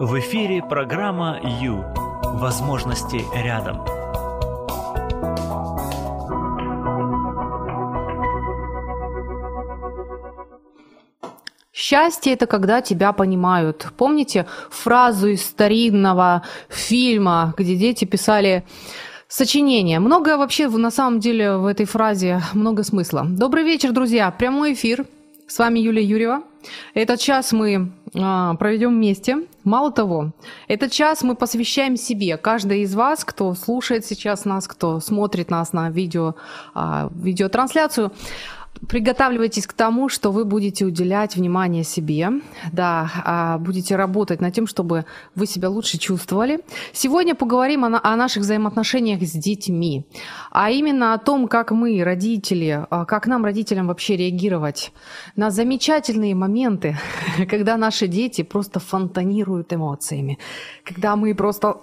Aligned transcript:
В 0.00 0.18
эфире 0.18 0.62
программа 0.62 1.38
«Ю». 1.60 1.84
Возможности 2.22 3.22
рядом. 3.34 3.84
Счастье– 11.70 12.32
это 12.34 12.46
когда 12.46 12.80
тебя 12.80 13.12
понимают. 13.12 13.88
Помните 13.98 14.46
фразу 14.70 15.28
из 15.28 15.44
старинного 15.44 16.44
фильма, 16.70 17.52
где 17.58 17.76
дети 17.76 18.06
писали 18.06 18.64
сочинение? 19.28 19.98
Много 19.98 20.38
вообще 20.38 20.70
на 20.70 20.90
самом 20.90 21.20
деле 21.20 21.58
в 21.58 21.66
этой 21.66 21.84
фразе 21.84 22.40
много 22.54 22.84
смысла. 22.84 23.26
Добрый 23.28 23.64
вечер, 23.64 23.92
друзья. 23.92 24.30
Прямой 24.30 24.72
эфир. 24.72 25.04
С 25.50 25.58
вами 25.58 25.80
Юлия 25.80 26.04
Юрьева. 26.04 26.44
Этот 26.94 27.18
час 27.18 27.50
мы 27.50 27.90
а, 28.14 28.54
проведем 28.54 28.90
вместе. 28.90 29.48
Мало 29.64 29.90
того, 29.90 30.30
этот 30.68 30.92
час 30.92 31.24
мы 31.24 31.34
посвящаем 31.34 31.96
себе. 31.96 32.36
Каждый 32.36 32.82
из 32.82 32.94
вас, 32.94 33.24
кто 33.24 33.54
слушает 33.54 34.06
сейчас 34.06 34.44
нас, 34.44 34.68
кто 34.68 35.00
смотрит 35.00 35.50
нас 35.50 35.72
на 35.72 35.90
видео, 35.90 36.36
а, 36.72 37.10
видеотрансляцию, 37.12 38.12
Приготавливайтесь 38.88 39.66
к 39.66 39.74
тому, 39.74 40.08
что 40.08 40.32
вы 40.32 40.46
будете 40.46 40.86
уделять 40.86 41.36
внимание 41.36 41.84
себе, 41.84 42.30
да, 42.72 43.10
а, 43.24 43.58
будете 43.58 43.94
работать 43.94 44.40
над 44.40 44.54
тем, 44.54 44.66
чтобы 44.66 45.04
вы 45.34 45.46
себя 45.46 45.68
лучше 45.68 45.98
чувствовали. 45.98 46.60
Сегодня 46.92 47.34
поговорим 47.34 47.84
о, 47.84 48.00
о 48.02 48.16
наших 48.16 48.42
взаимоотношениях 48.42 49.22
с 49.22 49.32
детьми, 49.32 50.06
а 50.50 50.70
именно 50.70 51.12
о 51.12 51.18
том, 51.18 51.46
как 51.46 51.72
мы, 51.72 52.02
родители, 52.02 52.86
а, 52.88 53.04
как 53.04 53.26
нам, 53.26 53.44
родителям, 53.44 53.86
вообще 53.86 54.16
реагировать 54.16 54.92
на 55.36 55.50
замечательные 55.50 56.34
моменты, 56.34 56.96
когда 57.50 57.76
наши 57.76 58.06
дети 58.06 58.42
просто 58.42 58.80
фонтанируют 58.80 59.74
эмоциями, 59.74 60.38
когда 60.84 61.16
мы 61.16 61.34
просто 61.34 61.76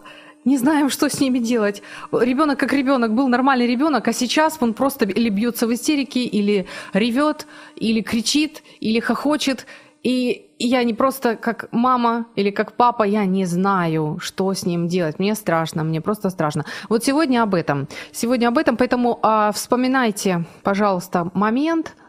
не 0.48 0.58
знаем, 0.58 0.90
что 0.90 1.10
с 1.10 1.20
ними 1.20 1.40
делать. 1.40 1.84
Ребенок 2.12 2.58
как 2.60 2.74
ребенок 2.74 3.14
был 3.14 3.28
нормальный 3.28 3.68
ребенок, 3.68 4.08
а 4.08 4.14
сейчас 4.14 4.58
он 4.62 4.74
просто 4.74 5.06
или 5.06 5.30
бьется 5.30 5.68
в 5.68 5.74
истерике, 5.74 6.22
или 6.22 6.66
ревет, 6.94 7.48
или 7.76 8.02
кричит, 8.02 8.64
или 8.80 9.02
хохочет. 9.02 9.66
И 10.04 10.50
я 10.58 10.84
не 10.84 10.94
просто 10.94 11.36
как 11.36 11.68
мама 11.72 12.28
или 12.38 12.52
как 12.52 12.78
папа, 12.78 13.04
я 13.04 13.26
не 13.26 13.46
знаю, 13.46 14.20
что 14.22 14.54
с 14.54 14.66
ним 14.66 14.88
делать. 14.88 15.20
Мне 15.20 15.36
страшно, 15.36 15.84
мне 15.84 16.00
просто 16.00 16.30
страшно. 16.30 16.64
Вот 16.88 17.04
сегодня 17.04 17.44
об 17.44 17.54
этом. 17.54 17.88
Сегодня 18.14 18.48
об 18.48 18.58
этом, 18.58 18.78
поэтому 18.78 19.20
а, 19.22 19.52
вспоминайте, 19.52 20.46
пожалуйста, 20.64 21.30
момент– 21.34 21.96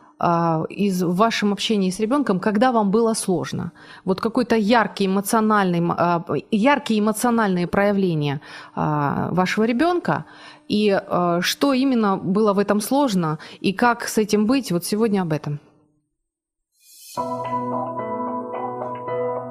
из 0.69 1.03
в 1.03 1.15
вашем 1.15 1.53
общении 1.53 1.91
с 1.91 2.01
ребенком, 2.01 2.41
когда 2.41 2.73
вам 2.73 2.91
было 2.91 3.15
сложно? 3.15 3.73
Вот 4.05 4.21
яркий 4.57 5.07
эмоциональный, 5.07 5.83
а, 5.97 6.25
яркие 6.51 7.01
эмоциональные 7.01 7.67
проявления 7.67 8.41
а, 8.75 9.29
вашего 9.31 9.65
ребенка, 9.65 10.25
и 10.69 11.01
что 11.41 11.73
именно 11.73 12.17
было 12.19 12.53
в 12.53 12.59
этом 12.59 12.81
сложно, 12.81 13.39
и 13.61 13.73
как 13.73 14.07
с 14.07 14.19
этим 14.19 14.47
быть, 14.47 14.71
вот 14.71 14.85
сегодня 14.85 15.23
об 15.23 15.33
этом. 15.33 15.61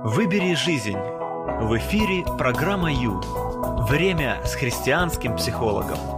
Выбери 0.03 0.53
жизнь. 0.53 0.97
В 1.59 1.75
эфире 1.77 2.23
программа 2.37 2.93
Ю. 2.93 3.19
Время 3.89 4.41
с 4.45 4.53
христианским 4.53 5.35
психологом. 5.35 6.16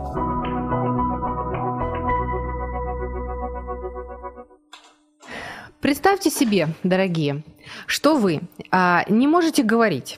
Представьте 5.81 6.29
себе, 6.29 6.67
дорогие, 6.83 7.43
что 7.85 8.17
вы 8.17 8.41
а, 8.69 9.05
не 9.07 9.27
можете 9.27 9.63
говорить. 9.63 10.17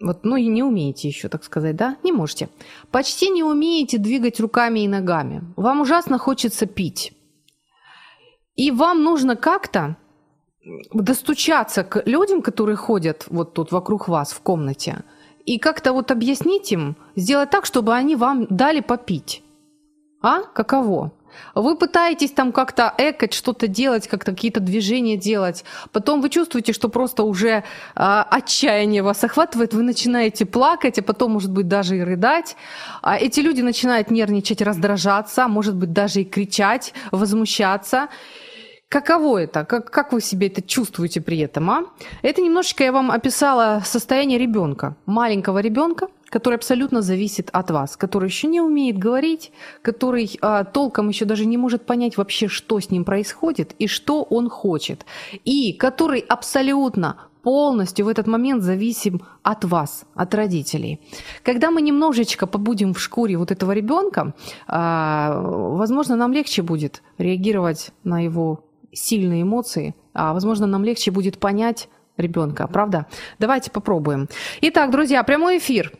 Вот, 0.00 0.24
ну 0.24 0.36
и 0.36 0.46
не 0.46 0.62
умеете 0.62 1.08
еще, 1.08 1.28
так 1.28 1.44
сказать, 1.44 1.76
да? 1.76 1.98
Не 2.02 2.12
можете. 2.12 2.48
Почти 2.90 3.28
не 3.28 3.42
умеете 3.42 3.98
двигать 3.98 4.40
руками 4.40 4.80
и 4.80 4.88
ногами. 4.88 5.42
Вам 5.56 5.82
ужасно 5.82 6.16
хочется 6.16 6.64
пить. 6.64 7.12
И 8.54 8.70
вам 8.70 9.02
нужно 9.02 9.36
как-то 9.36 9.96
достучаться 10.94 11.84
к 11.84 12.02
людям, 12.06 12.40
которые 12.40 12.76
ходят 12.76 13.26
вот 13.28 13.52
тут 13.52 13.72
вокруг 13.72 14.08
вас 14.08 14.32
в 14.32 14.40
комнате, 14.40 15.04
и 15.44 15.58
как-то 15.58 15.92
вот 15.92 16.10
объяснить 16.10 16.72
им, 16.72 16.96
сделать 17.14 17.50
так, 17.50 17.66
чтобы 17.66 17.94
они 17.94 18.16
вам 18.16 18.46
дали 18.48 18.80
попить. 18.80 19.42
А? 20.22 20.42
Каково? 20.42 21.12
Вы 21.54 21.76
пытаетесь 21.76 22.32
там 22.32 22.52
как-то 22.52 22.92
экать, 22.98 23.32
что-то 23.32 23.68
делать, 23.68 24.08
как-то 24.08 24.32
какие-то 24.32 24.60
движения 24.60 25.16
делать. 25.16 25.64
Потом 25.92 26.20
вы 26.20 26.28
чувствуете, 26.28 26.72
что 26.72 26.88
просто 26.88 27.22
уже 27.22 27.48
э, 27.48 27.62
отчаяние 27.94 29.02
вас 29.02 29.24
охватывает, 29.24 29.74
вы 29.74 29.82
начинаете 29.82 30.46
плакать, 30.46 30.98
а 30.98 31.02
потом, 31.02 31.32
может 31.32 31.50
быть, 31.50 31.68
даже 31.68 31.96
и 31.98 32.00
рыдать. 32.02 32.56
А 33.02 33.16
эти 33.16 33.40
люди 33.40 33.62
начинают 33.62 34.10
нервничать, 34.10 34.62
раздражаться, 34.62 35.48
может 35.48 35.74
быть, 35.76 35.92
даже 35.92 36.22
и 36.22 36.24
кричать, 36.24 36.94
возмущаться. 37.10 38.08
Каково 38.88 39.38
это? 39.38 39.64
Как, 39.64 39.90
как 39.90 40.12
вы 40.12 40.20
себе 40.20 40.46
это 40.46 40.62
чувствуете 40.62 41.20
при 41.20 41.38
этом? 41.38 41.70
А? 41.70 41.84
Это 42.22 42.40
немножечко 42.40 42.84
я 42.84 42.92
вам 42.92 43.10
описала 43.10 43.82
состояние 43.84 44.38
ребенка, 44.38 44.94
маленького 45.06 45.58
ребенка, 45.58 46.06
который 46.28 46.56
абсолютно 46.56 47.02
зависит 47.02 47.50
от 47.52 47.70
вас, 47.70 47.96
который 47.96 48.28
еще 48.28 48.48
не 48.48 48.60
умеет 48.60 48.98
говорить, 48.98 49.52
который 49.82 50.30
а, 50.40 50.64
толком 50.64 51.08
еще 51.08 51.24
даже 51.24 51.46
не 51.46 51.56
может 51.56 51.86
понять 51.86 52.16
вообще, 52.16 52.48
что 52.48 52.80
с 52.80 52.90
ним 52.90 53.04
происходит 53.04 53.74
и 53.78 53.86
что 53.86 54.22
он 54.22 54.48
хочет, 54.48 55.06
и 55.44 55.72
который 55.72 56.20
абсолютно 56.20 57.16
полностью 57.42 58.06
в 58.06 58.08
этот 58.08 58.26
момент 58.26 58.64
зависим 58.64 59.22
от 59.44 59.64
вас, 59.64 60.04
от 60.16 60.34
родителей. 60.34 61.00
Когда 61.44 61.70
мы 61.70 61.80
немножечко 61.80 62.48
побудем 62.48 62.92
в 62.92 63.00
шкуре 63.00 63.36
вот 63.36 63.52
этого 63.52 63.70
ребенка, 63.70 64.34
а, 64.66 65.40
возможно, 65.40 66.16
нам 66.16 66.32
легче 66.32 66.62
будет 66.62 67.02
реагировать 67.18 67.92
на 68.02 68.18
его 68.18 68.64
сильные 68.92 69.42
эмоции, 69.42 69.94
а 70.12 70.32
возможно, 70.32 70.66
нам 70.66 70.82
легче 70.82 71.12
будет 71.12 71.38
понять 71.38 71.88
ребенка, 72.16 72.66
правда? 72.66 73.06
Давайте 73.38 73.70
попробуем. 73.70 74.28
Итак, 74.62 74.90
друзья, 74.90 75.22
прямой 75.22 75.58
эфир. 75.58 75.92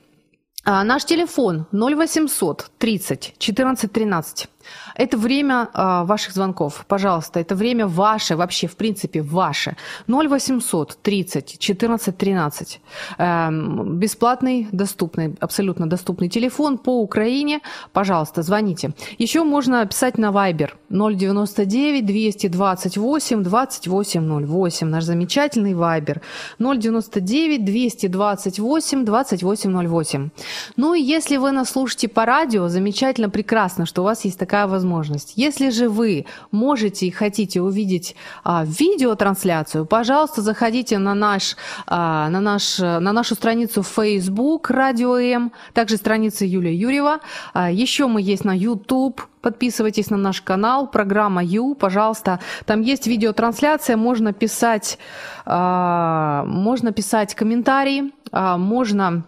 А, 0.68 0.82
наш 0.82 1.04
телефон 1.04 1.66
0800 1.72 2.70
30 2.78 3.34
14 3.38 3.88
13. 3.88 4.48
Это 4.94 5.16
время 5.16 5.68
э, 5.74 6.04
ваших 6.04 6.32
звонков. 6.32 6.84
Пожалуйста, 6.88 7.40
это 7.40 7.54
время 7.54 7.86
ваше, 7.86 8.36
вообще, 8.36 8.66
в 8.66 8.76
принципе, 8.76 9.22
ваше. 9.22 9.76
0800 10.08 10.98
30 11.02 11.58
14 11.58 12.16
13. 12.16 12.80
Э, 13.18 13.50
бесплатный, 13.50 14.68
доступный, 14.72 15.34
абсолютно 15.40 15.86
доступный 15.86 16.28
телефон 16.28 16.78
по 16.78 17.00
Украине. 17.00 17.60
Пожалуйста, 17.92 18.42
звоните. 18.42 18.92
Еще 19.18 19.44
можно 19.44 19.84
писать 19.86 20.18
на 20.18 20.30
Viber 20.30 20.70
099 20.88 22.06
228 22.06 23.42
2808. 23.42 24.86
Наш 24.88 25.04
замечательный 25.04 25.72
Viber 25.72 26.20
099 26.58 27.64
228 27.64 29.04
2808. 29.04 30.30
Ну 30.76 30.94
и 30.94 31.00
если 31.02 31.36
вы 31.36 31.52
нас 31.52 31.70
слушаете 31.70 32.08
по 32.08 32.24
радио, 32.24 32.68
замечательно, 32.68 33.28
прекрасно, 33.30 33.86
что 33.86 34.02
у 34.02 34.04
вас 34.04 34.24
есть 34.24 34.38
такая 34.38 34.55
такая 34.56 34.66
возможность. 34.68 35.34
Если 35.36 35.70
же 35.70 35.88
вы 35.88 36.24
можете 36.50 37.06
и 37.06 37.10
хотите 37.10 37.60
увидеть 37.60 38.16
а, 38.42 38.64
видеотрансляцию, 38.64 39.84
пожалуйста, 39.84 40.40
заходите 40.40 40.98
на, 40.98 41.14
наш, 41.14 41.56
а, 41.86 42.30
на, 42.30 42.40
наш, 42.40 42.78
на 42.78 43.12
нашу 43.12 43.34
страницу 43.34 43.82
Facebook 43.82 44.70
Радио 44.70 45.18
М, 45.18 45.52
также 45.74 45.96
страница 45.96 46.46
Юлия 46.46 46.74
Юрьева. 46.74 47.20
А, 47.52 47.70
еще 47.70 48.06
мы 48.06 48.22
есть 48.22 48.44
на 48.44 48.56
YouTube, 48.56 49.20
Подписывайтесь 49.42 50.10
на 50.10 50.16
наш 50.16 50.40
канал, 50.40 50.88
программа 50.88 51.44
Ю, 51.44 51.76
пожалуйста. 51.76 52.40
Там 52.64 52.80
есть 52.80 53.06
видеотрансляция, 53.06 53.96
можно 53.96 54.32
писать, 54.32 54.98
а, 55.44 56.44
можно 56.46 56.90
писать 56.90 57.36
комментарии, 57.36 58.12
а, 58.32 58.58
можно 58.58 59.22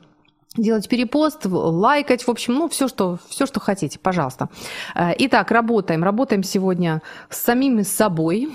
делать 0.59 0.89
перепост, 0.89 1.41
лайкать, 1.45 2.27
в 2.27 2.31
общем, 2.31 2.55
ну, 2.55 2.69
все, 2.69 2.89
что, 2.89 3.19
все, 3.29 3.47
что 3.47 3.61
хотите, 3.61 3.99
пожалуйста. 3.99 4.49
Э, 4.95 5.13
итак, 5.19 5.51
работаем. 5.51 6.05
Работаем 6.05 6.43
сегодня 6.43 7.03
с 7.31 7.39
самими 7.39 7.83
собой, 7.83 8.49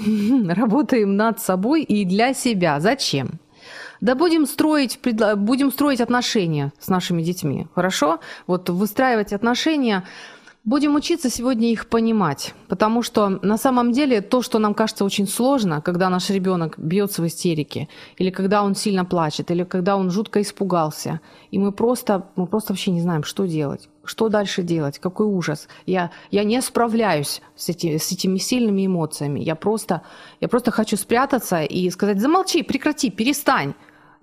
работаем 0.50 1.15
над 1.15 1.39
собой 1.39 1.83
и 1.83 2.05
для 2.05 2.33
себя. 2.33 2.79
Зачем? 2.79 3.39
Да 4.01 4.15
будем 4.15 4.45
строить, 4.45 5.00
будем 5.38 5.71
строить 5.71 6.01
отношения 6.01 6.73
с 6.77 6.89
нашими 6.89 7.21
детьми, 7.21 7.67
хорошо? 7.73 8.19
Вот 8.47 8.69
выстраивать 8.69 9.31
отношения 9.31 10.03
Будем 10.65 10.95
учиться 10.95 11.30
сегодня 11.30 11.74
их 11.74 11.88
понимать, 11.88 12.54
потому 12.69 13.01
что 13.04 13.27
на 13.27 13.57
самом 13.57 13.92
деле 13.92 14.21
то, 14.21 14.42
что 14.42 14.60
нам 14.60 14.74
кажется 14.74 15.04
очень 15.04 15.27
сложно, 15.27 15.81
когда 15.81 16.10
наш 16.10 16.30
ребенок 16.30 16.80
бьется 16.80 17.21
в 17.21 17.27
истерике, 17.27 17.89
или 18.15 18.30
когда 18.30 18.63
он 18.63 18.74
сильно 18.74 19.04
плачет, 19.04 19.51
или 19.51 19.65
когда 19.65 19.98
он 19.98 20.10
жутко 20.10 20.42
испугался, 20.42 21.19
и 21.51 21.60
мы 21.60 21.74
просто, 21.74 22.30
мы 22.38 22.48
просто 22.48 22.71
вообще 22.71 22.92
не 22.92 23.01
знаем, 23.01 23.24
что 23.24 23.45
делать, 23.45 23.89
что 24.06 24.30
дальше 24.30 24.63
делать, 24.63 25.00
какой 25.00 25.25
ужас. 25.25 25.68
Я, 25.86 26.12
я 26.31 26.45
не 26.45 26.62
справляюсь 26.62 27.42
с, 27.57 27.68
эти, 27.68 27.98
с 27.98 28.13
этими 28.13 28.38
сильными 28.38 28.86
эмоциями, 28.86 29.42
я 29.42 29.56
просто, 29.56 30.04
я 30.39 30.48
просто 30.48 30.71
хочу 30.71 30.95
спрятаться 30.95 31.62
и 31.62 31.89
сказать, 31.89 32.21
замолчи, 32.21 32.63
прекрати, 32.63 33.12
перестань, 33.12 33.74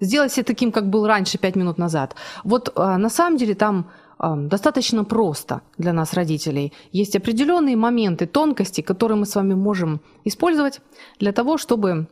сделать 0.00 0.32
себя 0.32 0.44
таким, 0.44 0.72
как 0.72 0.88
был 0.88 1.06
раньше, 1.06 1.36
пять 1.36 1.56
минут 1.56 1.76
назад. 1.76 2.16
Вот 2.44 2.72
а, 2.76 2.96
на 2.96 3.10
самом 3.10 3.36
деле 3.36 3.54
там 3.54 3.90
достаточно 4.20 5.04
просто 5.04 5.62
для 5.78 5.92
нас, 5.92 6.14
родителей. 6.14 6.72
Есть 6.92 7.16
определенные 7.16 7.76
моменты, 7.76 8.26
тонкости, 8.26 8.82
которые 8.82 9.16
мы 9.16 9.26
с 9.26 9.34
вами 9.34 9.54
можем 9.54 10.00
использовать 10.24 10.80
для 11.18 11.32
того, 11.32 11.58
чтобы 11.58 12.06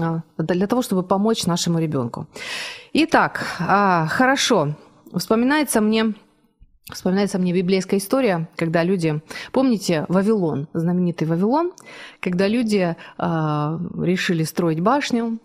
а, 0.00 0.22
для 0.38 0.66
того, 0.66 0.82
чтобы 0.82 1.02
помочь 1.02 1.46
нашему 1.46 1.78
ребенку. 1.78 2.26
Итак, 2.92 3.46
а, 3.60 4.06
хорошо. 4.06 4.74
Вспоминается 5.14 5.80
мне 5.80 6.14
Вспоминается 6.90 7.38
мне 7.38 7.52
библейская 7.52 7.98
история, 7.98 8.48
когда 8.56 8.82
люди, 8.82 9.22
помните 9.52 10.04
Вавилон, 10.08 10.66
знаменитый 10.74 11.28
Вавилон, 11.28 11.72
когда 12.20 12.48
люди 12.48 12.96
э, 12.96 12.96
решили 13.18 14.42
строить 14.42 14.80
башню, 14.80 15.38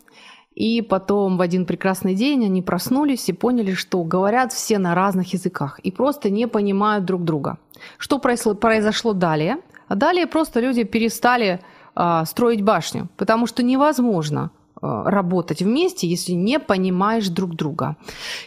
и 0.58 0.82
потом 0.82 1.38
в 1.38 1.42
один 1.42 1.66
прекрасный 1.66 2.16
день 2.16 2.46
они 2.46 2.62
проснулись 2.62 3.30
и 3.30 3.34
поняли, 3.34 3.74
что 3.74 4.04
говорят 4.04 4.54
все 4.54 4.80
на 4.80 4.96
разных 4.96 5.34
языках 5.34 5.80
и 5.80 5.92
просто 5.92 6.30
не 6.30 6.48
понимают 6.48 7.06
друг 7.06 7.24
друга. 7.24 7.58
Что 7.98 8.20
произошло 8.20 9.14
далее? 9.14 9.58
А 9.88 9.96
далее 9.96 10.28
просто 10.28 10.60
люди 10.60 10.84
перестали 10.84 11.60
э, 11.96 12.24
строить 12.26 12.64
башню, 12.64 13.08
потому 13.18 13.48
что 13.48 13.64
невозможно 13.64 14.52
Э, 14.80 15.04
работать 15.06 15.62
вместе, 15.62 16.08
если 16.08 16.34
не 16.34 16.60
понимаешь 16.60 17.30
друг 17.30 17.56
друга. 17.56 17.96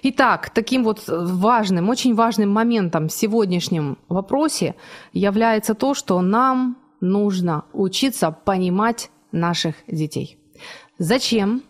Итак, 0.03 0.51
таким 0.51 0.85
вот 0.85 1.03
важным, 1.09 1.89
очень 1.89 2.15
важным 2.15 2.51
моментом 2.51 3.09
в 3.09 3.12
сегодняшнем 3.12 3.99
вопросе 4.09 4.77
является 5.12 5.75
то, 5.75 5.95
что 5.95 6.21
нам 6.21 6.77
нужно 7.01 7.65
учиться 7.73 8.31
понимать 8.31 9.11
наших 9.33 9.75
детей. 9.89 10.39
Зачем? 10.99 11.62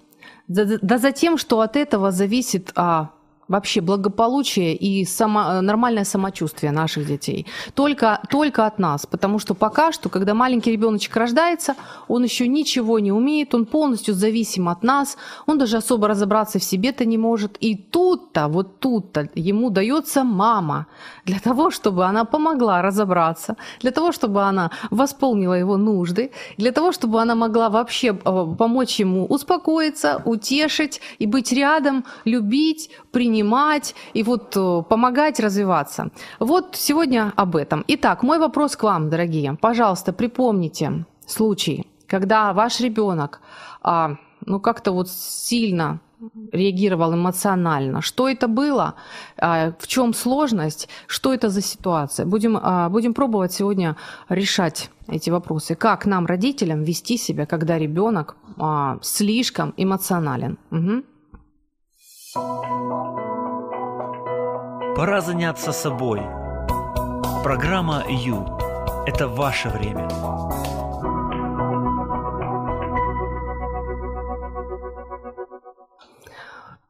Да, 0.50 0.64
да 0.82 0.98
за 0.98 1.12
тем, 1.12 1.38
что 1.38 1.60
от 1.60 1.76
этого 1.76 2.10
зависит 2.10 2.72
а, 2.74 3.10
вообще 3.50 3.80
благополучие 3.80 4.76
и 4.76 5.04
само, 5.04 5.40
э, 5.40 5.60
нормальное 5.60 6.04
самочувствие 6.04 6.72
наших 6.72 7.06
детей. 7.06 7.46
Только, 7.74 8.20
только 8.30 8.64
от 8.64 8.78
нас. 8.78 9.06
Потому 9.06 9.40
что 9.40 9.54
пока 9.54 9.92
что, 9.92 10.08
когда 10.08 10.34
маленький 10.34 10.70
ребеночек 10.72 11.16
рождается, 11.16 11.74
он 12.08 12.24
еще 12.24 12.48
ничего 12.48 13.00
не 13.00 13.12
умеет, 13.12 13.54
он 13.54 13.66
полностью 13.66 14.14
зависим 14.14 14.68
от 14.68 14.84
нас, 14.84 15.16
он 15.46 15.58
даже 15.58 15.76
особо 15.76 16.08
разобраться 16.08 16.58
в 16.58 16.62
себе-то 16.62 17.04
не 17.04 17.18
может. 17.18 17.56
И 17.60 17.74
тут-то, 17.74 18.46
вот 18.48 18.78
тут-то 18.78 19.28
ему 19.34 19.70
дается 19.70 20.22
мама 20.22 20.86
для 21.26 21.40
того, 21.40 21.70
чтобы 21.70 22.04
она 22.04 22.24
помогла 22.24 22.82
разобраться, 22.82 23.56
для 23.80 23.90
того, 23.90 24.12
чтобы 24.12 24.42
она 24.42 24.70
восполнила 24.90 25.54
его 25.54 25.76
нужды, 25.76 26.30
для 26.56 26.70
того, 26.70 26.92
чтобы 26.92 27.20
она 27.20 27.34
могла 27.34 27.68
вообще 27.68 28.08
э, 28.08 28.54
помочь 28.58 29.00
ему 29.00 29.26
успокоиться, 29.26 30.22
утешить 30.24 31.00
и 31.18 31.26
быть 31.26 31.52
рядом, 31.52 32.04
любить, 32.24 32.90
принимать 33.10 33.39
принимать 33.40 33.94
и 34.16 34.22
вот 34.22 34.56
э, 34.56 34.82
помогать 34.88 35.40
развиваться. 35.40 36.10
Вот 36.40 36.76
сегодня 36.76 37.32
об 37.36 37.56
этом. 37.56 37.84
Итак, 37.88 38.22
мой 38.22 38.38
вопрос 38.38 38.76
к 38.76 38.82
вам, 38.82 39.08
дорогие. 39.10 39.56
Пожалуйста, 39.60 40.12
припомните 40.12 41.04
случай, 41.26 41.86
когда 42.06 42.52
ваш 42.52 42.80
ребенок 42.80 43.40
а, 43.82 44.16
ну 44.46 44.60
как-то 44.60 44.92
вот 44.92 45.08
сильно 45.08 46.00
реагировал 46.52 47.14
эмоционально. 47.14 48.02
Что 48.02 48.28
это 48.28 48.46
было? 48.48 48.94
А, 49.38 49.72
в 49.78 49.86
чем 49.86 50.14
сложность? 50.14 50.88
Что 51.06 51.32
это 51.32 51.48
за 51.48 51.62
ситуация? 51.62 52.26
Будем, 52.26 52.58
а, 52.62 52.88
будем 52.90 53.14
пробовать 53.14 53.52
сегодня 53.52 53.96
решать 54.28 54.90
эти 55.08 55.30
вопросы. 55.30 55.74
Как 55.74 56.06
нам, 56.06 56.26
родителям, 56.26 56.84
вести 56.84 57.16
себя, 57.16 57.46
когда 57.46 57.78
ребенок 57.78 58.36
а, 58.58 58.98
слишком 59.02 59.72
эмоционален? 59.78 60.58
Угу. 60.70 61.04
Пора 64.96 65.20
заняться 65.20 65.72
собой. 65.72 66.20
Программа 67.42 68.04
«Ю»– 68.08 68.58
это 69.06 69.28
ваше 69.28 69.68
время. 69.68 70.08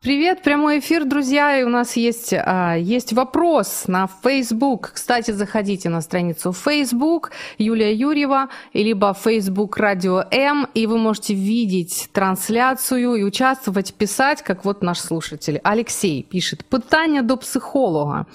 Привет, 0.05 0.43
прямой 0.43 0.77
эфир, 0.77 1.03
друзья. 1.03 1.57
И 1.59 1.63
у 1.63 1.69
нас 1.69 1.97
есть, 1.97 2.31
а, 2.31 2.75
есть 2.75 3.11
вопрос 3.13 3.87
на 3.87 4.07
Facebook. 4.23 4.91
Кстати, 4.93 5.31
заходите 5.31 5.89
на 5.89 6.01
страницу 6.01 6.53
Facebook 6.53 7.31
Юлия 7.57 7.91
Юрьева, 7.91 8.49
либо 8.75 9.13
Facebook 9.13 9.77
Радио 9.77 10.23
М, 10.31 10.67
и 10.75 10.85
вы 10.85 10.99
можете 10.99 11.33
видеть 11.33 12.09
трансляцию 12.11 13.15
и 13.15 13.23
участвовать, 13.23 13.95
писать, 13.95 14.43
как 14.43 14.63
вот 14.63 14.83
наш 14.83 14.99
слушатель. 14.99 15.59
Алексей 15.63 16.23
пишет. 16.29 16.63
Питання 16.63 17.21
до 17.21 17.37
психолога. 17.37 18.25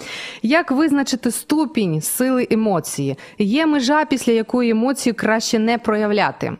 Як 0.42 0.70
визначити 0.70 1.30
ступінь 1.30 2.00
сили 2.00 2.48
емоції? 2.50 3.16
Є 3.38 3.66
межа, 3.66 4.04
після 4.04 4.32
якої 4.32 4.70
емоції 4.70 5.12
краще 5.12 5.58
не 5.58 5.78
проявляти? 5.78 6.56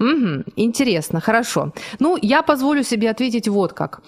Угу, 0.00 0.44
интересно, 0.56 1.20
хорошо. 1.20 1.72
Ну, 2.00 2.16
я 2.22 2.42
позволю 2.42 2.84
себе 2.84 3.10
ответить 3.10 3.48
вот 3.48 3.72
как. 3.72 4.02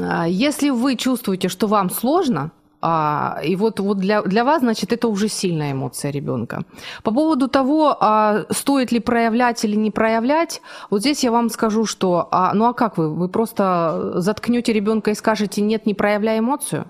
А, 0.00 0.26
если 0.26 0.70
вы 0.70 0.96
чувствуете, 0.96 1.48
что 1.48 1.66
вам 1.66 1.90
сложно, 1.90 2.50
а, 2.82 3.40
и 3.42 3.56
вот, 3.56 3.80
вот 3.80 3.98
для, 3.98 4.22
для 4.22 4.44
вас, 4.44 4.60
значит, 4.60 4.92
это 4.92 5.08
уже 5.08 5.28
сильная 5.28 5.72
эмоция 5.72 6.10
ребенка. 6.10 6.64
По 7.02 7.10
поводу 7.10 7.48
того, 7.48 7.96
а, 7.98 8.44
стоит 8.50 8.92
ли 8.92 9.00
проявлять 9.00 9.64
или 9.64 9.76
не 9.76 9.90
проявлять, 9.90 10.60
вот 10.90 11.00
здесь 11.00 11.24
я 11.24 11.32
вам 11.32 11.48
скажу, 11.48 11.86
что, 11.86 12.28
ну 12.54 12.66
а 12.66 12.74
как 12.74 12.98
вы? 12.98 13.12
Вы 13.12 13.28
просто 13.28 14.12
заткнете 14.16 14.72
ребенка 14.72 15.10
и 15.10 15.14
скажете, 15.14 15.62
нет, 15.62 15.86
не 15.86 15.94
проявляй 15.94 16.38
эмоцию? 16.38 16.86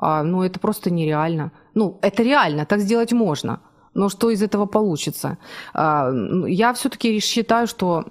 Ну 0.00 0.42
это 0.42 0.58
просто 0.60 0.90
нереально. 0.90 1.52
Ну, 1.74 1.98
это 2.02 2.22
реально, 2.22 2.64
так 2.64 2.80
сделать 2.80 3.12
можно. 3.12 3.60
Но 3.94 4.08
что 4.08 4.30
из 4.30 4.42
этого 4.42 4.66
получится? 4.66 5.38
А, 5.74 6.10
я 6.46 6.72
все-таки 6.72 7.20
считаю, 7.20 7.66
что 7.66 8.04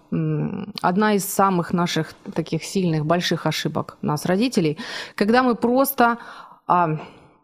одна 0.81 1.13
из 1.13 1.25
самых 1.25 1.73
наших 1.73 2.13
таких 2.33 2.63
сильных, 2.63 3.05
больших 3.05 3.45
ошибок 3.45 3.97
нас, 4.01 4.25
родителей, 4.25 4.77
когда 5.15 5.41
мы 5.41 5.55
просто 5.55 6.17
а, 6.67 6.99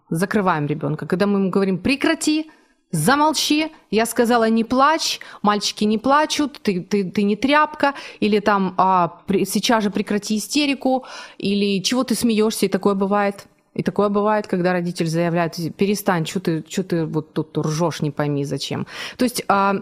закрываем 0.10 0.68
ребенка, 0.68 1.08
когда 1.08 1.28
мы 1.28 1.40
ему 1.40 1.50
говорим 1.50 1.78
прекрати, 1.78 2.52
замолчи, 2.92 3.72
я 3.92 4.06
сказала 4.06 4.50
не 4.50 4.64
плачь, 4.64 5.20
мальчики 5.42 5.86
не 5.86 5.98
плачут, 5.98 6.60
ты, 6.62 6.82
ты, 6.82 7.10
ты 7.10 7.24
не 7.24 7.36
тряпка, 7.36 7.94
или 8.20 8.40
там 8.40 8.74
а, 8.78 9.22
сейчас 9.46 9.84
же 9.84 9.90
прекрати 9.90 10.38
истерику, 10.38 11.06
или 11.38 11.82
чего 11.82 12.04
ты 12.04 12.16
смеешься, 12.16 12.66
и 12.66 12.70
такое 12.70 12.96
бывает. 12.96 13.48
И 13.76 13.84
такое 13.84 14.10
бывает, 14.10 14.48
когда 14.48 14.72
родитель 14.72 15.08
заявляет, 15.08 15.56
перестань, 15.76 16.26
что 16.26 16.40
ты, 16.40 16.64
что 16.68 16.84
ты 16.84 17.06
вот 17.06 17.34
тут 17.34 17.58
ржешь, 17.58 18.02
не 18.02 18.10
пойми 18.10 18.46
зачем. 18.46 18.88
То 19.18 19.26
есть 19.26 19.44
а, 19.48 19.76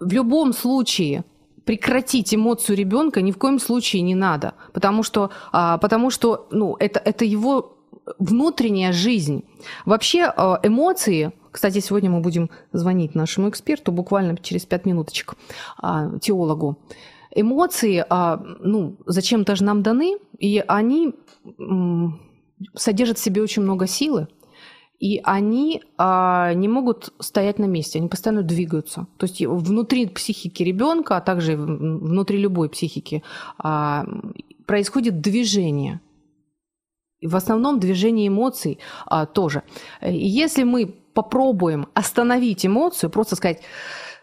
в 0.00 0.12
любом 0.12 0.52
случае 0.52 1.24
прекратить 1.64 2.34
эмоцию 2.34 2.76
ребенка 2.76 3.22
ни 3.22 3.32
в 3.32 3.38
коем 3.38 3.58
случае 3.58 4.02
не 4.02 4.14
надо, 4.14 4.54
потому 4.72 5.02
что, 5.02 5.30
а, 5.52 5.78
потому 5.78 6.10
что 6.10 6.46
ну, 6.50 6.76
это, 6.78 7.00
это 7.00 7.24
его 7.24 7.76
внутренняя 8.18 8.92
жизнь. 8.92 9.44
Вообще 9.84 10.24
а, 10.24 10.58
эмоции, 10.62 11.32
кстати, 11.50 11.80
сегодня 11.80 12.10
мы 12.10 12.20
будем 12.20 12.50
звонить 12.72 13.14
нашему 13.14 13.48
эксперту 13.48 13.92
буквально 13.92 14.36
через 14.36 14.64
пять 14.64 14.86
минуточек, 14.86 15.34
а, 15.78 16.18
теологу. 16.18 16.78
Эмоции, 17.36 18.04
ну, 18.60 18.96
зачем-то 19.06 19.56
же 19.56 19.64
нам 19.64 19.82
даны, 19.82 20.18
и 20.38 20.62
они 20.68 21.14
содержат 22.74 23.18
в 23.18 23.22
себе 23.22 23.42
очень 23.42 23.62
много 23.62 23.86
силы, 23.86 24.28
и 24.98 25.20
они 25.22 25.82
а, 25.98 26.54
не 26.54 26.68
могут 26.68 27.12
стоять 27.18 27.58
на 27.58 27.64
месте, 27.64 27.98
они 27.98 28.08
постоянно 28.08 28.42
двигаются. 28.42 29.06
То 29.18 29.26
есть 29.26 29.40
внутри 29.44 30.06
психики 30.06 30.62
ребенка, 30.62 31.16
а 31.16 31.20
также 31.20 31.56
внутри 31.56 32.38
любой 32.38 32.68
психики 32.68 33.22
а, 33.58 34.06
происходит 34.66 35.20
движение. 35.20 36.00
В 37.22 37.36
основном 37.36 37.80
движение 37.80 38.28
эмоций 38.28 38.78
а, 39.06 39.26
тоже. 39.26 39.62
И 40.00 40.26
если 40.26 40.62
мы 40.62 40.86
попробуем 40.86 41.86
остановить 41.94 42.64
эмоцию, 42.64 43.10
просто 43.10 43.36
сказать 43.36 43.62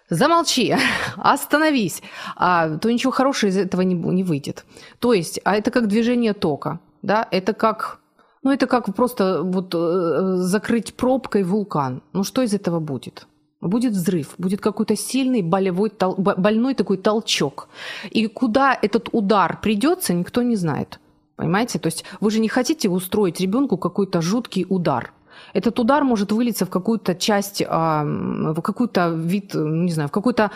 замолчи, 0.09 0.75
остановись, 1.17 2.01
а, 2.35 2.77
то 2.77 2.91
ничего 2.91 3.11
хорошего 3.11 3.49
из 3.49 3.57
этого 3.57 3.81
не, 3.81 3.95
не 3.95 4.23
выйдет. 4.23 4.65
То 4.99 5.13
есть, 5.13 5.39
а 5.43 5.55
это 5.55 5.71
как 5.71 5.87
движение 5.87 6.33
тока, 6.33 6.79
да, 7.01 7.27
это 7.31 7.53
как 7.53 8.00
ну, 8.43 8.51
это 8.51 8.67
как 8.67 8.95
просто 8.95 9.43
вот 9.43 9.75
э, 9.75 10.35
закрыть 10.37 10.93
пробкой 10.95 11.43
вулкан. 11.43 12.01
Ну, 12.13 12.23
что 12.23 12.41
из 12.41 12.53
этого 12.53 12.79
будет? 12.79 13.27
Будет 13.61 13.93
взрыв, 13.93 14.33
будет 14.39 14.59
какой-то 14.61 14.95
сильный 14.95 15.43
болевой, 15.43 15.89
тол- 15.89 16.15
больной 16.17 16.73
такой 16.73 16.97
толчок. 16.97 17.69
И 18.09 18.27
куда 18.27 18.77
этот 18.81 19.09
удар 19.11 19.59
придется, 19.61 20.13
никто 20.13 20.41
не 20.41 20.55
знает. 20.55 20.99
Понимаете? 21.35 21.77
То 21.77 21.87
есть 21.87 22.03
вы 22.19 22.31
же 22.31 22.39
не 22.39 22.47
хотите 22.47 22.89
устроить 22.89 23.39
ребенку 23.39 23.77
какой-то 23.77 24.21
жуткий 24.21 24.65
удар. 24.69 25.13
Этот 25.53 25.79
удар 25.79 26.03
может 26.03 26.31
вылиться 26.31 26.65
в 26.65 26.69
какую-то 26.69 27.13
часть, 27.15 27.61
в 27.61 28.61
какой-то 28.61 29.09
вид, 29.09 29.53
не 29.53 29.91
знаю, 29.91 30.09
в 30.09 30.11
какой-то 30.11 30.51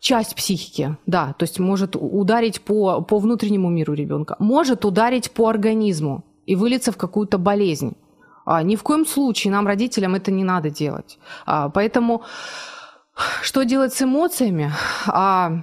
часть 0.00 0.34
психики, 0.34 0.96
да, 1.06 1.34
то 1.38 1.44
есть 1.44 1.60
может 1.60 1.96
ударить 1.96 2.60
по, 2.60 3.02
по 3.02 3.18
внутреннему 3.18 3.70
миру 3.70 3.94
ребенка, 3.94 4.36
может 4.38 4.84
ударить 4.84 5.30
по 5.30 5.48
организму 5.48 6.24
и 6.46 6.56
вылиться 6.56 6.92
в 6.92 6.96
какую-то 6.96 7.38
болезнь. 7.38 7.96
А, 8.44 8.62
ни 8.62 8.76
в 8.76 8.82
коем 8.82 9.06
случае 9.06 9.52
нам, 9.52 9.66
родителям, 9.66 10.14
это 10.14 10.30
не 10.30 10.44
надо 10.44 10.70
делать. 10.70 11.18
А, 11.46 11.68
поэтому 11.68 12.22
что 13.42 13.64
делать 13.64 13.92
с 13.92 14.02
эмоциями? 14.02 14.72
А, 15.06 15.62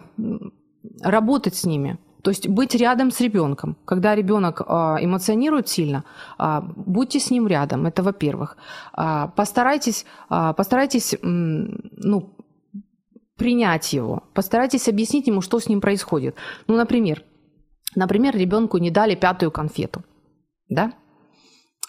работать 1.01 1.55
с 1.55 1.65
ними. 1.65 1.97
То 2.21 2.31
есть 2.31 2.47
быть 2.49 2.75
рядом 2.75 3.11
с 3.11 3.21
ребенком. 3.21 3.77
Когда 3.85 4.13
ребенок 4.13 4.61
а, 4.67 4.97
эмоционирует 4.99 5.69
сильно, 5.69 6.03
а, 6.37 6.61
будьте 6.61 7.19
с 7.19 7.31
ним 7.31 7.47
рядом. 7.47 7.85
Это 7.85 8.03
во-первых. 8.03 8.57
А, 8.93 9.27
постарайтесь, 9.27 10.05
постарайтесь 10.27 11.15
ну, 11.21 12.35
принять 13.37 13.93
его. 13.93 14.23
Постарайтесь 14.33 14.89
объяснить 14.89 15.27
ему, 15.27 15.41
что 15.41 15.59
с 15.59 15.69
ним 15.69 15.79
происходит. 15.79 16.35
Ну, 16.67 16.75
например, 16.75 17.23
например, 17.95 18.35
ребенку 18.35 18.77
не 18.77 18.91
дали 18.91 19.15
пятую 19.15 19.51
конфету, 19.51 20.03
да? 20.69 20.93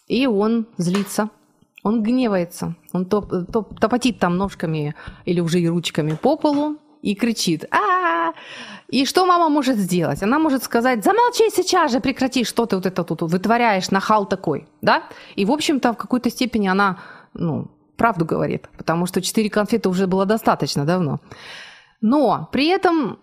И 0.09 0.27
он 0.27 0.67
злится, 0.77 1.31
он 1.83 2.03
гневается, 2.03 2.75
он 2.93 3.07
топ, 3.07 3.33
топ, 3.53 3.79
топотит 3.79 4.19
там 4.19 4.37
ножками 4.37 4.95
или 5.25 5.41
уже 5.41 5.61
и 5.61 5.69
ручками 5.69 6.17
по 6.21 6.37
полу 6.37 6.79
и 7.03 7.15
кричит 7.15 7.65
а, 7.73 8.33
И 8.89 9.07
что 9.07 9.25
мама 9.25 9.49
может 9.49 9.77
сделать? 9.77 10.23
Она 10.23 10.39
может 10.39 10.63
сказать, 10.63 11.05
замолчи 11.05 11.51
сейчас 11.51 11.93
же, 11.93 12.01
прекрати, 12.01 12.45
что 12.45 12.67
ты 12.67 12.77
вот 12.77 12.87
это 12.87 13.05
тут 13.05 13.23
вытворяешь, 13.23 13.91
нахал 13.91 14.27
такой, 14.27 14.67
да? 14.83 15.05
И, 15.37 15.45
в 15.45 15.53
общем-то, 15.53 15.93
в 15.93 15.97
какой-то 15.97 16.31
степени 16.31 16.69
она, 16.69 16.99
ну, 17.35 17.69
правду 17.97 18.25
говорит, 18.25 18.69
потому 18.77 19.07
что 19.07 19.21
четыре 19.21 19.49
конфеты 19.49 19.89
уже 19.89 20.07
было 20.07 20.27
достаточно 20.27 20.85
давно. 20.85 21.21
Но 22.01 22.49
при 22.53 22.67
этом 22.67 23.19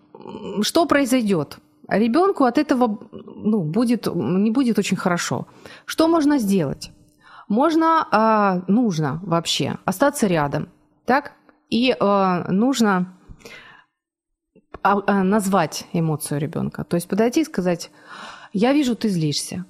что 0.62 0.86
произойдет? 0.86 1.58
Ребенку 1.88 2.44
от 2.44 2.58
этого 2.58 2.98
ну, 3.50 3.62
будет, 3.62 4.06
не 4.14 4.50
будет 4.50 4.78
очень 4.78 4.96
хорошо. 4.96 5.46
Что 5.86 6.08
можно 6.08 6.38
сделать? 6.38 6.90
Можно, 7.48 8.06
э, 8.12 8.72
нужно 8.72 9.20
вообще 9.22 9.78
остаться 9.84 10.26
рядом, 10.26 10.68
так? 11.04 11.32
И 11.70 11.96
э, 11.98 12.44
нужно 12.50 13.16
э, 14.84 15.22
назвать 15.22 15.86
эмоцию 15.92 16.40
ребенка. 16.40 16.84
То 16.84 16.96
есть 16.96 17.08
подойти 17.08 17.40
и 17.40 17.44
сказать, 17.44 17.90
я 18.52 18.72
вижу, 18.72 18.96
ты 18.96 19.08
злишься 19.08 19.64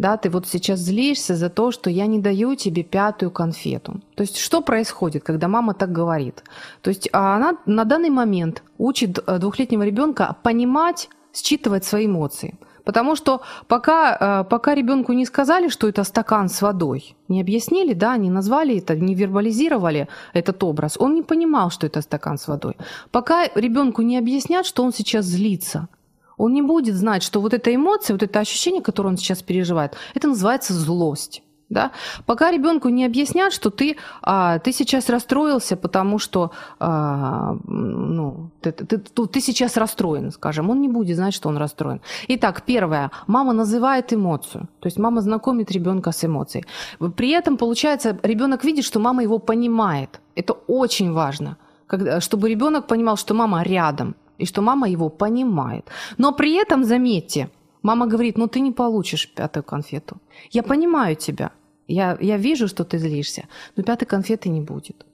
да, 0.00 0.16
ты 0.16 0.30
вот 0.30 0.48
сейчас 0.48 0.80
злишься 0.80 1.36
за 1.36 1.50
то, 1.50 1.70
что 1.70 1.90
я 1.90 2.06
не 2.06 2.18
даю 2.18 2.54
тебе 2.54 2.82
пятую 2.82 3.30
конфету. 3.30 4.00
То 4.16 4.22
есть 4.22 4.38
что 4.38 4.62
происходит, 4.62 5.22
когда 5.22 5.46
мама 5.46 5.74
так 5.74 5.92
говорит? 5.92 6.42
То 6.80 6.88
есть 6.88 7.10
а 7.12 7.36
она 7.36 7.58
на 7.66 7.84
данный 7.84 8.08
момент 8.08 8.62
учит 8.78 9.18
э, 9.18 9.38
двухлетнего 9.38 9.82
ребенка 9.82 10.36
понимать, 10.42 11.10
считывать 11.34 11.84
свои 11.84 12.06
эмоции. 12.06 12.54
Потому 12.90 13.14
что 13.16 13.40
пока, 13.68 14.16
э, 14.20 14.44
пока 14.50 14.74
ребенку 14.74 15.12
не 15.12 15.24
сказали, 15.24 15.68
что 15.68 15.88
это 15.88 16.02
стакан 16.02 16.48
с 16.48 16.60
водой, 16.60 17.14
не 17.28 17.40
объяснили, 17.40 17.94
да, 17.94 18.16
не 18.16 18.30
назвали 18.30 18.78
это, 18.78 18.96
не 18.96 19.14
вербализировали 19.14 20.08
этот 20.34 20.64
образ, 20.64 20.96
он 20.98 21.14
не 21.14 21.22
понимал, 21.22 21.70
что 21.70 21.86
это 21.86 22.02
стакан 22.02 22.36
с 22.36 22.48
водой. 22.48 22.76
Пока 23.12 23.46
ребенку 23.54 24.02
не 24.02 24.18
объяснят, 24.18 24.66
что 24.66 24.82
он 24.82 24.92
сейчас 24.92 25.24
злится– 25.24 25.88
он 26.36 26.54
не 26.54 26.62
будет 26.62 26.94
знать, 26.94 27.22
что 27.22 27.40
вот 27.40 27.52
эта 27.52 27.74
эмоция, 27.74 28.14
вот 28.14 28.22
это 28.22 28.40
ощущение, 28.40 28.80
которое 28.82 29.10
он 29.10 29.18
сейчас 29.18 29.42
переживает, 29.42 29.92
это 30.14 30.26
называется 30.28 30.72
злость. 30.72 31.42
Да? 31.70 31.92
Пока 32.26 32.50
ребенку 32.50 32.88
не 32.88 33.06
объяснят, 33.06 33.52
что 33.52 33.70
ты, 33.70 33.96
а, 34.22 34.58
ты 34.58 34.72
сейчас 34.72 35.08
расстроился, 35.08 35.76
потому 35.76 36.18
что 36.18 36.50
а, 36.80 37.56
ну, 37.64 38.50
ты, 38.60 38.72
ты, 38.72 38.98
ты, 38.98 39.26
ты 39.26 39.40
сейчас 39.40 39.76
расстроен, 39.76 40.32
скажем, 40.32 40.70
он 40.70 40.80
не 40.80 40.88
будет 40.88 41.16
знать, 41.16 41.32
что 41.32 41.48
он 41.48 41.56
расстроен. 41.58 42.00
Итак, 42.28 42.62
первое, 42.66 43.10
мама 43.28 43.52
называет 43.52 44.12
эмоцию, 44.12 44.68
то 44.80 44.86
есть 44.88 44.98
мама 44.98 45.20
знакомит 45.20 45.70
ребенка 45.70 46.10
с 46.10 46.24
эмоцией. 46.24 46.64
При 47.16 47.30
этом, 47.30 47.56
получается, 47.56 48.18
ребенок 48.24 48.64
видит, 48.64 48.84
что 48.84 48.98
мама 48.98 49.22
его 49.22 49.38
понимает. 49.38 50.20
Это 50.34 50.54
очень 50.68 51.12
важно, 51.12 51.56
когда, 51.86 52.20
чтобы 52.20 52.48
ребенок 52.48 52.88
понимал, 52.88 53.16
что 53.16 53.34
мама 53.34 53.62
рядом, 53.62 54.14
и 54.38 54.46
что 54.46 54.62
мама 54.62 54.88
его 54.88 55.08
понимает. 55.08 55.84
Но 56.18 56.32
при 56.32 56.54
этом, 56.54 56.84
заметьте, 56.84 57.48
мама 57.82 58.06
говорит, 58.06 58.38
ну 58.38 58.46
ты 58.46 58.60
не 58.60 58.72
получишь 58.72 59.28
пятую 59.28 59.62
конфету. 59.62 60.16
Я 60.50 60.62
понимаю 60.62 61.16
тебя, 61.16 61.50
я, 61.92 62.16
я 62.20 62.36
вижу, 62.36 62.68
что 62.68 62.84
ты 62.84 62.98
злишься, 62.98 63.48
но 63.76 63.82
пятой 63.82 64.06
конфеты 64.06 64.48
не 64.48 64.60
будет. 64.60 65.06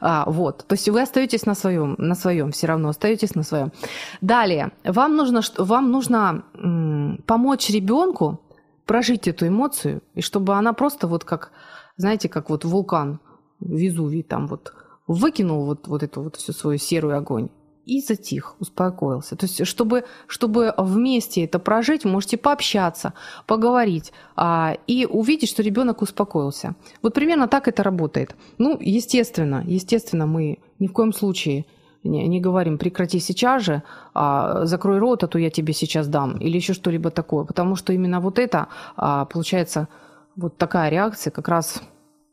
А, 0.00 0.24
вот, 0.26 0.64
то 0.66 0.74
есть 0.74 0.88
вы 0.88 1.02
остаетесь 1.02 1.46
на 1.46 1.54
своем, 1.54 1.94
на 1.98 2.14
своем, 2.14 2.50
все 2.50 2.66
равно 2.66 2.88
остаетесь 2.88 3.34
на 3.34 3.42
своем. 3.42 3.72
Далее, 4.20 4.72
вам 4.84 5.16
нужно, 5.16 5.40
вам 5.56 5.90
нужно 5.90 6.44
м, 6.54 7.22
помочь 7.26 7.70
ребенку 7.70 8.40
прожить 8.86 9.28
эту 9.28 9.46
эмоцию, 9.46 10.02
и 10.14 10.20
чтобы 10.20 10.54
она 10.54 10.72
просто 10.72 11.06
вот 11.06 11.24
как, 11.24 11.52
знаете, 11.96 12.28
как 12.28 12.50
вот 12.50 12.64
вулкан 12.64 13.20
Везувий 13.60 14.22
там 14.22 14.46
вот 14.46 14.72
выкинул 15.06 15.64
вот, 15.64 15.88
вот 15.88 16.02
эту 16.02 16.22
вот 16.22 16.36
всю 16.36 16.52
свою 16.52 16.78
серую 16.78 17.16
огонь 17.16 17.48
и 17.88 18.02
затих, 18.02 18.54
успокоился. 18.60 19.34
То 19.34 19.46
есть, 19.46 19.66
чтобы, 19.66 20.04
чтобы 20.26 20.74
вместе 20.76 21.44
это 21.44 21.58
прожить, 21.58 22.04
можете 22.04 22.36
пообщаться, 22.36 23.14
поговорить 23.46 24.12
а, 24.36 24.76
и 24.86 25.06
увидеть, 25.06 25.48
что 25.48 25.62
ребенок 25.62 26.02
успокоился. 26.02 26.74
Вот 27.02 27.14
примерно 27.14 27.48
так 27.48 27.66
это 27.66 27.82
работает. 27.82 28.36
Ну, 28.58 28.76
естественно, 28.78 29.64
естественно, 29.66 30.26
мы 30.26 30.58
ни 30.78 30.86
в 30.86 30.92
коем 30.92 31.14
случае 31.14 31.64
не, 32.04 32.28
не 32.28 32.40
говорим 32.40 32.76
прекрати 32.76 33.20
сейчас 33.20 33.62
же, 33.62 33.82
а, 34.12 34.66
закрой 34.66 34.98
рот, 34.98 35.24
а 35.24 35.26
то 35.26 35.38
я 35.38 35.50
тебе 35.50 35.72
сейчас 35.72 36.08
дам, 36.08 36.36
или 36.36 36.56
еще 36.56 36.74
что-либо 36.74 37.10
такое. 37.10 37.44
Потому 37.44 37.74
что 37.74 37.92
именно 37.92 38.20
вот 38.20 38.38
это, 38.38 38.68
а, 38.96 39.24
получается, 39.24 39.88
вот 40.36 40.58
такая 40.58 40.90
реакция 40.90 41.30
как 41.30 41.48
раз 41.48 41.82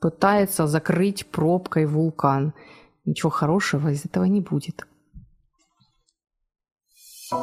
пытается 0.01 0.67
закрыть 0.67 1.25
пробкой 1.27 1.85
вулкан. 1.85 2.53
Ничего 3.05 3.29
хорошего 3.29 3.89
из 3.89 4.05
этого 4.05 4.25
не 4.25 4.41
будет. 4.41 4.85
Это 7.27 7.39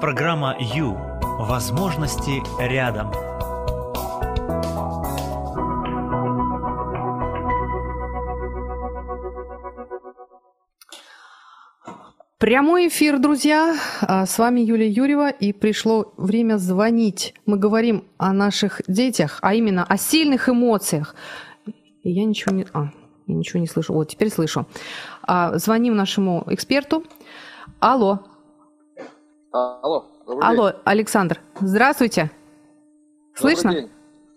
программа 0.00 0.56
«Ю». 0.58 0.98
Возможности 1.38 2.42
рядом. 2.60 3.12
Прямой 12.38 12.88
эфир, 12.88 13.20
друзья. 13.20 13.76
А, 14.00 14.26
с 14.26 14.36
вами 14.38 14.60
Юлия 14.62 14.88
Юрьева, 14.88 15.30
и 15.30 15.52
пришло 15.52 16.12
время 16.16 16.56
звонить. 16.56 17.34
Мы 17.46 17.58
говорим 17.58 18.02
о 18.18 18.32
наших 18.32 18.80
детях, 18.88 19.38
а 19.42 19.54
именно 19.54 19.84
о 19.84 19.96
сильных 19.96 20.48
эмоциях. 20.48 21.14
И 22.02 22.10
я 22.10 22.24
ничего 22.24 22.52
не... 22.52 22.66
А, 22.72 22.90
я 23.28 23.34
ничего 23.36 23.60
не 23.60 23.68
слышу. 23.68 23.92
Вот, 23.92 24.08
теперь 24.08 24.30
слышу. 24.30 24.66
А, 25.22 25.58
звоним 25.58 25.96
нашему 25.96 26.44
эксперту. 26.46 27.04
Алло. 27.80 28.20
Алло. 29.52 30.06
Алло, 30.40 30.70
день. 30.70 30.80
Александр. 30.84 31.40
Здравствуйте. 31.60 32.30
Слышно? 33.34 33.72
День. 33.72 33.90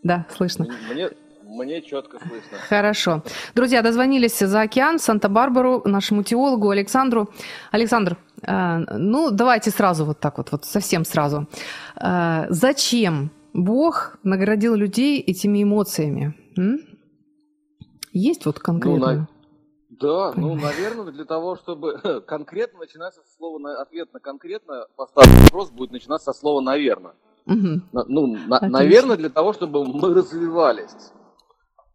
Да, 0.04 0.25
слышно. 0.36 0.68
Мне, 0.92 1.10
мне 1.44 1.82
четко 1.82 2.20
слышно. 2.20 2.58
Хорошо. 2.70 3.24
Друзья, 3.56 3.82
дозвонились 3.82 4.38
за 4.39 4.62
океан, 4.62 5.00
Санта-Барбару, 5.00 5.82
нашему 5.86 6.24
теологу 6.24 6.70
Александру. 6.70 7.30
Александр, 7.72 8.18
э, 8.42 8.77
ну 8.98 9.32
давайте 9.32 9.72
сразу 9.72 10.06
вот 10.06 10.20
так 10.20 10.38
вот, 10.38 10.51
вот 10.51 10.65
совсем 10.65 11.06
сразу. 11.06 11.48
Э, 12.00 12.46
зачем 12.50 13.32
Бог 13.54 14.18
наградил 14.24 14.75
людей 14.75 15.20
этими 15.22 15.63
эмоциями? 15.63 16.36
М? 16.58 16.80
Есть 18.12 18.46
вот 18.46 18.60
конкретно? 18.60 19.00
Ну, 19.00 19.13
на... 19.20 19.27
Да, 20.00 20.34
ну, 20.36 20.56
наверное, 20.56 21.12
для 21.12 21.25
того, 21.25 21.56
чтобы 21.56 22.00
конкретно 22.28 22.80
начинаться 22.80 23.22
со 23.22 23.38
слова, 23.38 23.82
ответ 23.82 24.14
на 24.14 24.20
конкретно 24.20 24.88
поставленный 24.96 25.44
вопрос 25.44 25.72
будет 25.72 25.92
начинаться 25.92 26.34
со 26.34 26.40
слова 26.40 26.62
«наверное». 26.62 27.14
Угу. 27.46 28.04
Ну, 28.08 28.38
на, 28.48 28.60
наверное, 28.62 29.18
для 29.18 29.30
того, 29.30 29.54
чтобы 29.54 29.86
мы 29.86 30.14
развивались. 30.14 31.12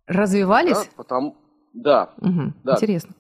Развивались? 0.07 0.79
Да, 0.79 0.85
потому, 0.97 1.37
да, 1.73 2.11
угу. 2.19 2.53
да. 2.63 2.75
Интересно. 2.75 3.15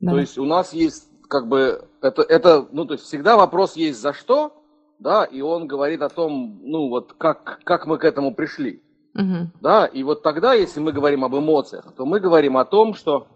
То 0.00 0.10
да. 0.12 0.20
есть 0.20 0.38
у 0.38 0.44
нас 0.44 0.72
есть 0.72 1.08
как 1.28 1.48
бы 1.48 1.88
это, 2.00 2.22
это, 2.22 2.68
ну, 2.70 2.84
то 2.84 2.94
есть 2.94 3.04
всегда 3.04 3.36
вопрос 3.36 3.76
есть 3.76 4.00
за 4.00 4.12
что, 4.12 4.52
да, 4.98 5.24
и 5.24 5.40
он 5.40 5.66
говорит 5.66 6.02
о 6.02 6.08
том, 6.08 6.60
ну, 6.62 6.88
вот 6.88 7.14
как, 7.14 7.60
как 7.64 7.86
мы 7.86 7.98
к 7.98 8.04
этому 8.04 8.34
пришли. 8.34 8.82
Угу. 9.14 9.50
Да, 9.60 9.86
и 9.86 10.02
вот 10.02 10.22
тогда, 10.22 10.54
если 10.54 10.80
мы 10.80 10.92
говорим 10.92 11.24
об 11.24 11.34
эмоциях, 11.34 11.92
то 11.96 12.04
мы 12.04 12.20
говорим 12.20 12.56
о 12.56 12.64
том, 12.64 12.94
что 12.94 13.26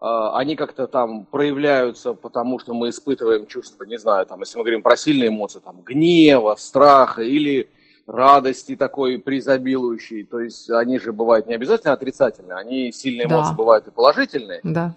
они 0.00 0.54
как-то 0.56 0.86
там 0.86 1.26
проявляются, 1.26 2.14
потому 2.14 2.58
что 2.58 2.72
мы 2.74 2.90
испытываем 2.90 3.46
чувство, 3.46 3.84
не 3.84 3.98
знаю, 3.98 4.26
там, 4.26 4.40
если 4.40 4.58
мы 4.58 4.64
говорим 4.64 4.82
про 4.82 4.96
сильные 4.96 5.28
эмоции, 5.28 5.60
там, 5.60 5.82
гнева, 5.82 6.54
страха 6.56 7.22
или 7.22 7.68
радости 8.06 8.76
такой 8.76 9.18
преизобилующей, 9.18 10.24
то 10.24 10.40
есть 10.40 10.70
они 10.70 10.98
же 10.98 11.12
бывают 11.12 11.46
не 11.46 11.54
обязательно 11.54 11.92
отрицательные, 11.92 12.56
они 12.56 12.92
сильные 12.92 13.28
да. 13.28 13.36
эмоции 13.36 13.54
бывают 13.54 13.86
и 13.86 13.90
положительные. 13.90 14.60
Да. 14.62 14.94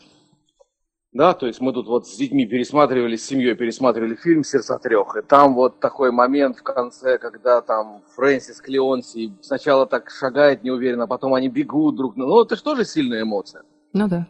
Да, 1.13 1.34
то 1.34 1.46
есть 1.46 1.60
мы 1.60 1.74
тут 1.74 1.88
вот 1.88 2.08
с 2.08 2.15
детьми 2.15 2.46
пересматривали, 2.46 3.17
с 3.17 3.25
семьей 3.25 3.53
пересматривали 3.55 4.15
фильм 4.15 4.46
«Сердца 4.46 4.79
трех», 4.79 5.17
и 5.17 5.22
там 5.22 5.55
вот 5.55 5.81
такой 5.81 6.12
момент 6.12 6.58
в 6.58 6.63
конце, 6.63 7.17
когда 7.17 7.60
там 7.60 8.01
Фрэнсис 8.15 8.62
Клеонси 8.62 9.34
сначала 9.41 9.86
так 9.86 10.10
шагает 10.10 10.63
неуверенно, 10.63 11.03
а 11.03 11.08
потом 11.08 11.34
они 11.34 11.50
бегут 11.50 11.98
друг 11.98 12.15
на... 12.15 12.25
Ну, 12.25 12.41
это 12.41 12.55
же 12.55 12.63
тоже 12.63 12.86
сильная 12.86 13.24
эмоция. 13.24 13.63
Ну 13.91 14.08
да. 14.08 14.25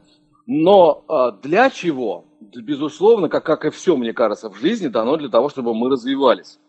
Но 0.45 1.03
а, 1.07 1.31
для 1.31 1.69
чего? 1.69 2.25
Безусловно, 2.39 3.29
как, 3.29 3.45
как 3.45 3.65
и 3.65 3.69
все, 3.69 3.95
мне 3.95 4.13
кажется, 4.13 4.49
в 4.49 4.57
жизни 4.57 4.87
дано 4.87 5.17
для 5.17 5.29
того, 5.29 5.49
чтобы 5.49 5.73
мы 5.73 5.89
развивались. 5.89 6.59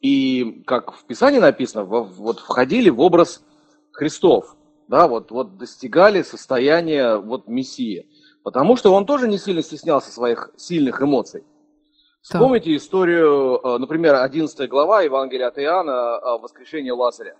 И 0.00 0.62
как 0.66 0.94
в 0.94 1.04
Писании 1.04 1.38
написано, 1.38 1.84
вот 1.84 2.40
входили 2.40 2.90
в 2.90 3.00
образ 3.00 3.42
Христов, 3.92 4.56
да, 4.86 5.08
вот, 5.08 5.30
вот 5.30 5.58
достигали 5.58 6.22
состояния 6.22 7.16
вот 7.16 7.48
Мессии. 7.48 8.08
Потому 8.42 8.76
что 8.76 8.92
он 8.94 9.06
тоже 9.06 9.28
не 9.28 9.38
сильно 9.38 9.62
стеснялся 9.62 10.10
своих 10.10 10.50
сильных 10.56 11.02
эмоций. 11.02 11.44
Вспомните 12.22 12.72
так. 12.72 12.82
историю, 12.82 13.60
э, 13.62 13.78
например, 13.78 14.16
11 14.16 14.68
глава 14.68 15.02
Евангелия 15.02 15.48
от 15.48 15.58
Иоанна 15.58 16.16
о 16.16 16.38
воскрешении 16.38 16.90
Лазаря. 16.90 17.36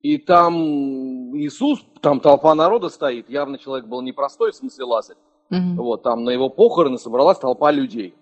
И 0.00 0.16
там 0.18 1.19
Иисус, 1.34 1.80
там 2.00 2.20
толпа 2.20 2.54
народа 2.54 2.88
стоит, 2.88 3.28
явно 3.28 3.58
человек 3.58 3.86
был 3.86 4.02
непростой, 4.02 4.52
в 4.52 4.56
смысле 4.56 4.84
Лазарь. 4.84 5.16
Угу. 5.50 5.82
Вот, 5.82 6.02
там 6.02 6.24
на 6.24 6.30
его 6.30 6.48
похороны 6.48 6.98
собралась 6.98 7.38
толпа 7.38 7.70
людей. 7.70 8.14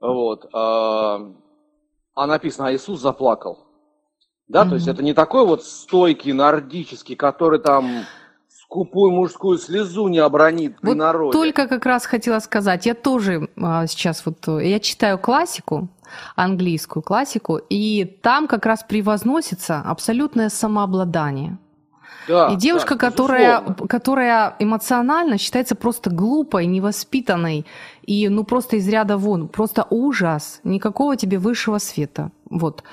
Вот. 0.00 0.48
А, 0.52 1.20
а 2.14 2.26
написано, 2.26 2.68
а 2.68 2.74
Иисус 2.74 3.00
заплакал. 3.00 3.58
Да, 4.48 4.62
угу. 4.62 4.70
то 4.70 4.74
есть 4.76 4.88
это 4.88 5.02
не 5.02 5.14
такой 5.14 5.44
вот 5.44 5.64
стойкий, 5.64 6.32
нордический, 6.32 7.16
который 7.16 7.60
там 7.60 8.04
скупую 8.48 9.10
мужскую 9.10 9.58
слезу 9.58 10.06
не 10.06 10.18
обронит 10.18 10.76
вот 10.82 10.96
народе. 10.96 11.32
Только 11.32 11.66
как 11.66 11.86
раз 11.86 12.06
хотела 12.06 12.38
сказать, 12.38 12.86
я 12.86 12.94
тоже 12.94 13.48
а, 13.60 13.86
сейчас 13.88 14.24
вот, 14.24 14.46
я 14.46 14.78
читаю 14.78 15.18
классику, 15.18 15.88
английскую 16.36 17.02
классику, 17.02 17.56
и 17.68 18.04
там 18.04 18.46
как 18.46 18.66
раз 18.66 18.84
превозносится 18.84 19.80
абсолютное 19.80 20.48
самообладание. 20.48 21.58
Да, 22.30 22.48
и 22.52 22.56
девушка, 22.56 22.94
да, 22.94 23.10
которая, 23.10 23.60
которая 23.88 24.54
эмоционально 24.58 25.36
считается 25.36 25.74
просто 25.74 26.10
глупой, 26.10 26.66
невоспитанной 26.66 27.66
и 28.06 28.28
ну 28.28 28.44
просто 28.44 28.76
из 28.76 28.88
ряда 28.88 29.16
вон, 29.16 29.48
просто 29.48 29.86
ужас, 29.90 30.60
никакого 30.64 31.16
тебе 31.16 31.38
высшего 31.38 31.78
света. 31.78 32.30
Вот. 32.48 32.84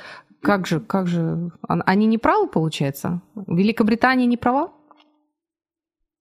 Как 0.41 0.67
же, 0.67 0.79
как 0.79 1.07
же, 1.07 1.51
они 1.67 2.05
не 2.05 2.17
правы, 2.17 2.47
получается? 2.47 3.21
Великобритания 3.35 4.25
не 4.25 4.37
права? 4.37 4.71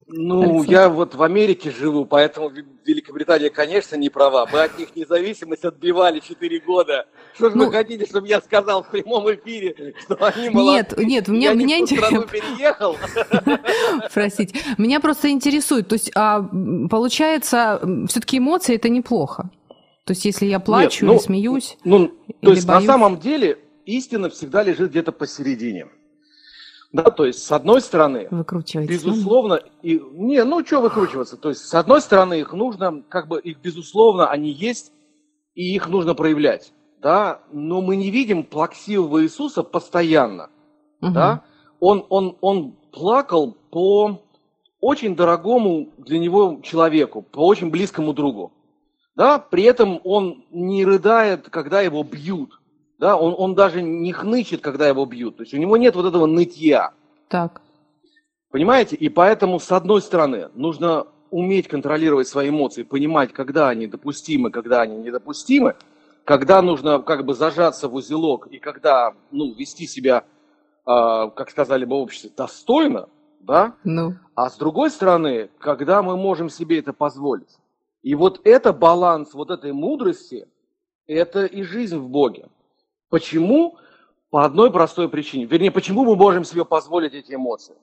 Ну, 0.08 0.40
Александр. 0.40 0.70
я 0.70 0.88
вот 0.88 1.14
в 1.16 1.22
Америке 1.22 1.72
живу, 1.72 2.04
поэтому 2.04 2.52
Великобритания, 2.84 3.50
конечно, 3.50 3.96
не 3.96 4.08
права. 4.08 4.46
Мы 4.52 4.62
от 4.62 4.78
них 4.78 4.94
независимость 4.94 5.64
отбивали 5.64 6.20
4 6.20 6.60
года. 6.60 7.06
Что 7.34 7.50
же 7.50 7.56
ну, 7.56 7.66
вы 7.66 7.72
хотите, 7.72 8.06
чтобы 8.06 8.28
я 8.28 8.40
сказал 8.40 8.84
в 8.84 8.90
прямом 8.90 9.28
эфире, 9.34 9.94
что 10.00 10.14
они 10.20 10.50
молодцы? 10.50 10.94
Нет, 10.98 11.08
нет, 11.08 11.28
меня, 11.28 11.50
я 11.50 11.54
меня 11.56 11.78
интересует... 11.80 12.30
переехал. 12.30 12.96
Простите. 14.14 14.60
Меня 14.78 15.00
просто 15.00 15.28
интересует, 15.30 15.88
то 15.88 15.94
есть, 15.94 16.12
а, 16.14 16.40
получается, 16.88 17.80
все-таки 18.08 18.38
эмоции– 18.38 18.74
это 18.76 18.88
неплохо? 18.88 19.50
То 20.04 20.12
есть, 20.12 20.24
если 20.24 20.46
я 20.46 20.60
плачу 20.60 21.04
нет, 21.04 21.08
ну, 21.08 21.12
или 21.14 21.20
смеюсь? 21.20 21.76
Ну, 21.82 22.12
то 22.40 22.52
есть, 22.52 22.64
боюсь... 22.64 22.86
на 22.86 22.92
самом 22.92 23.18
деле, 23.18 23.58
истина 23.86 24.30
всегда 24.30 24.62
лежит 24.62 24.90
где-то 24.90 25.10
посередине. 25.10 25.88
Да, 26.92 27.04
то 27.04 27.26
есть, 27.26 27.42
с 27.44 27.52
одной 27.52 27.80
стороны, 27.80 28.28
безусловно, 28.86 29.60
и, 29.82 30.00
не, 30.12 30.44
ну, 30.44 30.64
что 30.64 30.80
выкручиваться, 30.80 31.36
то 31.36 31.48
есть, 31.48 31.62
с 31.62 31.74
одной 31.74 32.00
стороны, 32.00 32.40
их 32.40 32.52
нужно, 32.52 33.02
как 33.08 33.28
бы, 33.28 33.40
их, 33.40 33.58
безусловно, 33.60 34.30
они 34.30 34.50
есть, 34.50 34.92
и 35.54 35.74
их 35.74 35.88
нужно 35.88 36.14
проявлять, 36.14 36.72
да, 37.02 37.40
но 37.52 37.82
мы 37.82 37.96
не 37.96 38.10
видим 38.10 38.44
плаксивого 38.44 39.22
Иисуса 39.24 39.62
постоянно, 39.62 40.48
угу. 41.00 41.12
да, 41.12 41.42
он, 41.80 42.06
он, 42.08 42.36
он 42.40 42.76
плакал 42.92 43.56
по 43.70 44.22
очень 44.80 45.16
дорогому 45.16 45.92
для 45.98 46.18
него 46.18 46.60
человеку, 46.62 47.20
по 47.22 47.40
очень 47.40 47.70
близкому 47.70 48.12
другу, 48.12 48.52
да, 49.16 49.38
при 49.38 49.64
этом 49.64 50.00
он 50.04 50.44
не 50.50 50.84
рыдает, 50.84 51.48
когда 51.50 51.80
его 51.80 52.04
бьют, 52.04 52.60
да, 52.98 53.16
он, 53.16 53.34
он 53.36 53.54
даже 53.54 53.82
не 53.82 54.12
хнычет, 54.12 54.60
когда 54.60 54.88
его 54.88 55.04
бьют. 55.04 55.36
То 55.36 55.42
есть 55.42 55.54
у 55.54 55.58
него 55.58 55.76
нет 55.76 55.94
вот 55.94 56.06
этого 56.06 56.26
нытья. 56.26 56.92
Так. 57.28 57.60
Понимаете? 58.50 58.96
И 58.96 59.08
поэтому, 59.08 59.58
с 59.60 59.70
одной 59.70 60.00
стороны, 60.00 60.48
нужно 60.54 61.06
уметь 61.30 61.68
контролировать 61.68 62.28
свои 62.28 62.48
эмоции, 62.48 62.82
понимать, 62.82 63.32
когда 63.32 63.68
они 63.68 63.86
допустимы, 63.86 64.50
когда 64.50 64.82
они 64.82 64.96
недопустимы, 64.96 65.74
когда 66.24 66.62
нужно 66.62 67.00
как 67.00 67.24
бы 67.24 67.34
зажаться 67.34 67.88
в 67.88 67.94
узелок 67.94 68.46
и 68.46 68.58
когда, 68.58 69.14
ну, 69.30 69.52
вести 69.52 69.86
себя, 69.86 70.24
э, 70.86 71.30
как 71.34 71.50
сказали 71.50 71.84
бы 71.84 71.96
в 71.96 72.00
обществе, 72.00 72.30
достойно, 72.34 73.08
да? 73.40 73.74
Ну. 73.84 74.14
А 74.34 74.48
с 74.48 74.56
другой 74.56 74.90
стороны, 74.90 75.50
когда 75.58 76.02
мы 76.02 76.16
можем 76.16 76.48
себе 76.48 76.78
это 76.78 76.92
позволить. 76.92 77.56
И 78.02 78.14
вот 78.14 78.40
это 78.44 78.72
баланс 78.72 79.34
вот 79.34 79.50
этой 79.50 79.72
мудрости, 79.72 80.48
это 81.06 81.44
и 81.44 81.62
жизнь 81.62 81.98
в 81.98 82.08
Боге. 82.08 82.48
Почему? 83.08 83.78
По 84.30 84.44
одной 84.44 84.72
простой 84.72 85.08
причине. 85.08 85.44
Вернее, 85.44 85.70
почему 85.70 86.04
мы 86.04 86.16
можем 86.16 86.44
себе 86.44 86.64
позволить 86.64 87.14
эти 87.14 87.34
эмоции? 87.34 87.76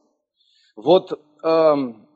Вот 0.75 1.19
эм, 1.43 2.07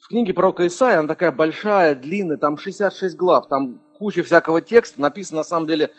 в 0.00 0.08
книге 0.08 0.34
пророка 0.34 0.66
Исаия, 0.66 0.98
она 0.98 1.08
такая 1.08 1.32
большая, 1.32 1.94
длинная, 1.94 2.36
там 2.36 2.58
66 2.58 3.16
глав, 3.16 3.48
там 3.48 3.80
куча 3.98 4.22
всякого 4.22 4.60
текста, 4.60 5.00
написано 5.00 5.38
на 5.38 5.44
самом 5.44 5.66
деле 5.66 5.90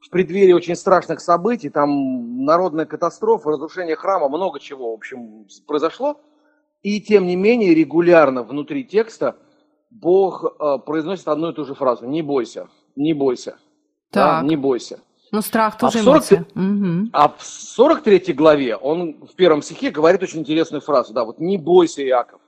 в 0.00 0.08
преддверии 0.10 0.52
очень 0.52 0.76
страшных 0.76 1.20
событий, 1.20 1.68
там 1.68 2.44
народная 2.44 2.86
катастрофа, 2.86 3.50
разрушение 3.50 3.96
храма, 3.96 4.28
много 4.28 4.58
чего, 4.58 4.92
в 4.92 4.94
общем, 4.94 5.46
произошло. 5.66 6.20
И 6.82 7.00
тем 7.00 7.26
не 7.26 7.36
менее, 7.36 7.74
регулярно 7.74 8.42
внутри 8.42 8.84
текста 8.84 9.36
Бог 9.90 10.44
э, 10.44 10.78
произносит 10.86 11.28
одну 11.28 11.50
и 11.50 11.54
ту 11.54 11.64
же 11.64 11.74
фразу. 11.74 12.06
Не 12.06 12.22
бойся, 12.22 12.68
не 12.96 13.12
бойся. 13.12 13.58
Да, 14.12 14.40
не 14.42 14.56
бойся. 14.56 15.00
Ну, 15.32 15.42
страх 15.42 15.78
тоже 15.78 15.98
а 16.00 16.02
в 16.02 16.24
40... 16.24 16.48
Угу. 16.54 17.08
А 17.12 17.28
в 17.28 17.42
43 17.42 18.32
главе 18.32 18.76
он 18.76 19.24
в 19.26 19.34
первом 19.34 19.62
стихе 19.62 19.90
говорит 19.90 20.22
очень 20.22 20.40
интересную 20.40 20.80
фразу. 20.80 21.12
Да, 21.12 21.24
вот 21.24 21.38
«Не 21.38 21.56
бойся, 21.56 22.02
Иаков, 22.02 22.40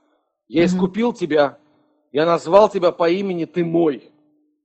я 0.47 0.65
искупил 0.65 1.09
угу. 1.09 1.17
тебя, 1.17 1.57
я 2.11 2.25
назвал 2.25 2.69
тебя 2.69 2.91
по 2.91 3.09
имени, 3.09 3.45
ты 3.45 3.63
мой». 3.63 4.09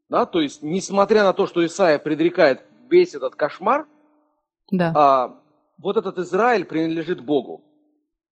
Да, 0.08 0.24
то 0.24 0.40
есть, 0.40 0.62
несмотря 0.62 1.22
на 1.22 1.34
то, 1.34 1.46
что 1.46 1.64
Исаия 1.64 1.98
предрекает 1.98 2.62
весь 2.88 3.14
этот 3.14 3.34
кошмар, 3.34 3.86
да. 4.70 4.92
а, 4.94 5.40
вот 5.76 5.98
этот 5.98 6.18
Израиль 6.18 6.64
принадлежит 6.64 7.20
Богу. 7.20 7.62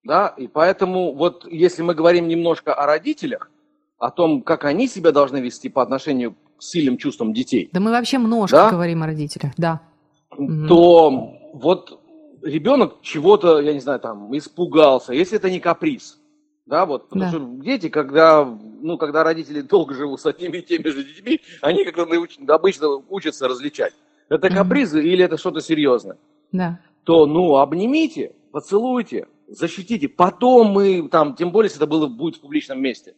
Да, 0.03 0.33
и 0.37 0.47
поэтому 0.47 1.13
вот 1.13 1.45
если 1.45 1.83
мы 1.83 1.93
говорим 1.93 2.27
немножко 2.27 2.73
о 2.73 2.85
родителях, 2.85 3.51
о 3.99 4.09
том, 4.09 4.41
как 4.41 4.65
они 4.65 4.87
себя 4.87 5.11
должны 5.11 5.37
вести 5.37 5.69
по 5.69 5.81
отношению 5.81 6.35
сильным 6.59 6.97
чувством 6.97 7.33
детей. 7.33 7.69
Да 7.71 7.79
мы 7.79 7.91
вообще 7.91 8.17
множко 8.17 8.57
да? 8.57 8.71
говорим 8.71 9.03
о 9.03 9.07
родителях, 9.07 9.53
да. 9.57 9.81
То 10.29 11.07
угу. 11.07 11.39
вот 11.53 11.99
ребенок 12.43 13.01
чего-то, 13.01 13.59
я 13.59 13.73
не 13.73 13.79
знаю, 13.79 13.99
там, 13.99 14.35
испугался, 14.37 15.13
если 15.13 15.37
это 15.37 15.49
не 15.49 15.59
каприз, 15.59 16.19
да, 16.65 16.85
вот, 16.85 17.09
потому 17.09 17.21
да. 17.21 17.29
что 17.29 17.39
дети, 17.63 17.89
когда, 17.89 18.45
ну, 18.45 18.97
когда 18.97 19.23
родители 19.23 19.61
долго 19.61 19.93
живут 19.93 20.21
с 20.21 20.25
одними 20.25 20.57
и 20.57 20.61
теми 20.61 20.89
же 20.89 21.03
детьми, 21.03 21.41
они 21.61 21.85
как-то 21.85 22.05
науч... 22.05 22.37
обычно 22.47 22.89
учатся 23.09 23.47
различать, 23.47 23.93
это 24.29 24.49
капризы 24.49 25.03
или 25.03 25.23
это 25.23 25.37
что-то 25.37 25.61
серьезное. 25.61 26.17
Да. 26.51 26.79
То, 27.03 27.25
ну, 27.25 27.55
обнимите, 27.57 28.33
поцелуйте, 28.51 29.27
защитите, 29.47 30.09
потом 30.09 30.67
мы, 30.67 31.07
там, 31.09 31.35
тем 31.35 31.51
более, 31.51 31.67
если 31.67 31.79
это 31.79 31.87
было, 31.87 32.07
будет 32.07 32.35
в 32.35 32.41
публичном 32.41 32.81
месте, 32.81 33.15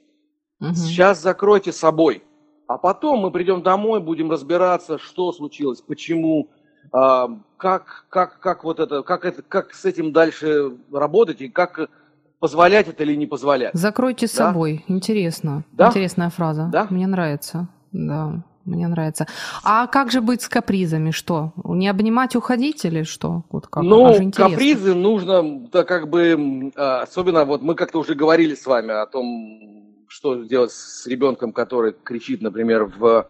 угу. 0.59 0.73
сейчас 0.75 1.21
закройте 1.21 1.71
собой, 1.71 2.23
а 2.69 2.77
потом 2.77 3.21
мы 3.21 3.31
придем 3.31 3.63
домой, 3.63 3.99
будем 3.99 4.29
разбираться, 4.29 4.99
что 4.99 5.31
случилось, 5.31 5.81
почему, 5.81 6.49
а, 6.91 7.27
как, 7.57 8.05
как, 8.09 8.39
как 8.39 8.63
вот 8.63 8.79
это, 8.79 9.01
как 9.01 9.25
это, 9.25 9.41
как 9.41 9.73
с 9.73 9.85
этим 9.85 10.11
дальше 10.11 10.77
работать 10.93 11.41
и 11.41 11.49
как 11.49 11.89
позволять 12.37 12.87
это 12.87 13.01
или 13.01 13.15
не 13.15 13.25
позволять. 13.25 13.73
Закройте 13.73 14.27
да? 14.27 14.33
собой. 14.33 14.85
Интересно. 14.87 15.63
Да? 15.71 15.87
Интересная 15.87 16.29
фраза. 16.29 16.69
Да? 16.71 16.85
Мне 16.91 17.07
нравится. 17.07 17.69
Да. 17.91 18.43
Мне 18.65 18.87
нравится. 18.87 19.25
А 19.63 19.87
как 19.87 20.11
же 20.11 20.21
быть 20.21 20.43
с 20.43 20.47
капризами? 20.47 21.09
Что? 21.09 21.53
Не 21.63 21.87
обнимать, 21.87 22.35
уходить 22.35 22.85
или 22.85 23.01
что? 23.01 23.45
Вот 23.49 23.65
как? 23.65 23.81
Ну, 23.81 24.31
капризы 24.31 24.93
нужно, 24.93 25.61
да, 25.71 25.83
как 25.83 26.07
бы, 26.07 26.71
а, 26.75 27.01
особенно 27.01 27.45
вот 27.45 27.63
мы 27.63 27.73
как-то 27.73 27.97
уже 27.97 28.13
говорили 28.13 28.53
с 28.53 28.67
вами 28.67 28.91
о 28.91 29.07
том, 29.07 29.88
что 30.09 30.43
делать 30.43 30.71
с 30.71 31.05
ребенком, 31.07 31.53
который 31.53 31.93
кричит, 31.93 32.41
например, 32.41 32.85
в, 32.85 33.29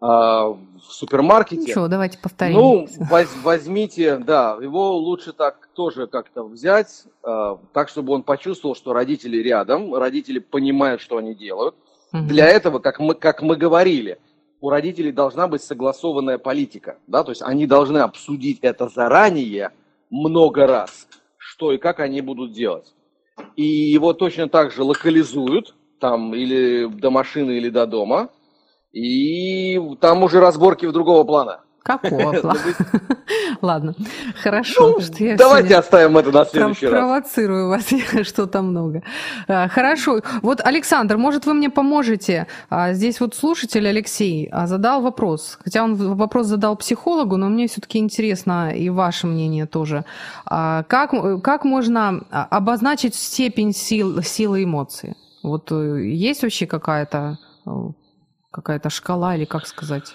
а, 0.00 0.48
в 0.48 0.58
супермаркете. 0.88 1.62
Ничего, 1.62 1.86
давайте 1.86 2.18
повторим. 2.18 2.54
Ну, 2.54 2.88
воз, 2.98 3.28
возьмите, 3.42 4.16
да, 4.16 4.56
его 4.60 4.96
лучше 4.96 5.32
так 5.32 5.68
тоже 5.74 6.06
как-то 6.06 6.44
взять, 6.44 7.04
а, 7.22 7.58
так, 7.72 7.88
чтобы 7.90 8.14
он 8.14 8.22
почувствовал, 8.22 8.74
что 8.74 8.92
родители 8.92 9.36
рядом, 9.36 9.94
родители 9.94 10.38
понимают, 10.38 11.00
что 11.00 11.18
они 11.18 11.34
делают. 11.34 11.74
Угу. 12.12 12.22
Для 12.22 12.46
этого, 12.46 12.78
как 12.78 13.00
мы, 13.00 13.14
как 13.14 13.42
мы 13.42 13.56
говорили, 13.56 14.18
у 14.60 14.70
родителей 14.70 15.12
должна 15.12 15.46
быть 15.46 15.62
согласованная 15.62 16.38
политика, 16.38 16.96
да, 17.06 17.22
то 17.22 17.30
есть 17.30 17.42
они 17.42 17.66
должны 17.66 17.98
обсудить 17.98 18.58
это 18.62 18.88
заранее 18.88 19.72
много 20.10 20.66
раз, 20.66 21.06
что 21.36 21.72
и 21.72 21.78
как 21.78 22.00
они 22.00 22.22
будут 22.22 22.52
делать. 22.52 22.94
И 23.56 23.64
его 23.64 24.14
точно 24.14 24.48
так 24.48 24.72
же 24.72 24.82
локализуют, 24.82 25.74
там, 26.00 26.34
или 26.34 26.86
до 26.86 27.10
машины, 27.10 27.52
или 27.52 27.70
до 27.70 27.86
дома, 27.86 28.28
и 28.92 29.80
там 30.00 30.22
уже 30.22 30.40
разборки 30.40 30.86
в 30.86 30.92
другого 30.92 31.24
плана. 31.24 31.60
Какого 31.82 32.32
плана? 32.40 32.60
Ладно, 33.62 33.94
хорошо. 34.42 34.88
Ну, 34.88 35.00
что 35.00 35.24
я 35.24 35.36
давайте 35.36 35.76
оставим 35.76 36.18
это 36.18 36.30
на 36.30 36.44
следующий 36.44 36.86
раз. 36.86 37.00
Провоцирую 37.00 37.68
вас, 37.68 37.86
что-то 38.22 38.62
много. 38.62 39.02
А, 39.48 39.68
хорошо. 39.68 40.20
Вот, 40.42 40.60
Александр, 40.64 41.16
может, 41.16 41.46
вы 41.46 41.54
мне 41.54 41.70
поможете? 41.70 42.46
А, 42.70 42.92
здесь 42.92 43.20
вот 43.20 43.34
слушатель 43.34 43.86
Алексей 43.88 44.48
а, 44.52 44.66
задал 44.66 45.00
вопрос. 45.00 45.58
Хотя 45.64 45.82
он 45.82 45.94
вопрос 45.94 46.46
задал 46.46 46.76
психологу, 46.76 47.36
но 47.36 47.48
мне 47.48 47.66
все-таки 47.66 47.98
интересно 47.98 48.70
и 48.70 48.90
ваше 48.90 49.26
мнение 49.26 49.66
тоже. 49.66 50.04
Как, 50.44 51.14
как 51.42 51.64
можно 51.64 52.20
обозначить 52.30 53.14
степень 53.14 53.72
сил, 53.72 54.22
силы 54.22 54.64
эмоций? 54.64 55.14
Вот 55.42 55.70
э, 55.72 56.04
есть 56.04 56.42
вообще 56.42 56.66
какая-то 56.66 57.38
э, 57.66 57.70
какая-то 58.50 58.90
шкала 58.90 59.36
или 59.36 59.44
как 59.44 59.66
сказать? 59.66 60.14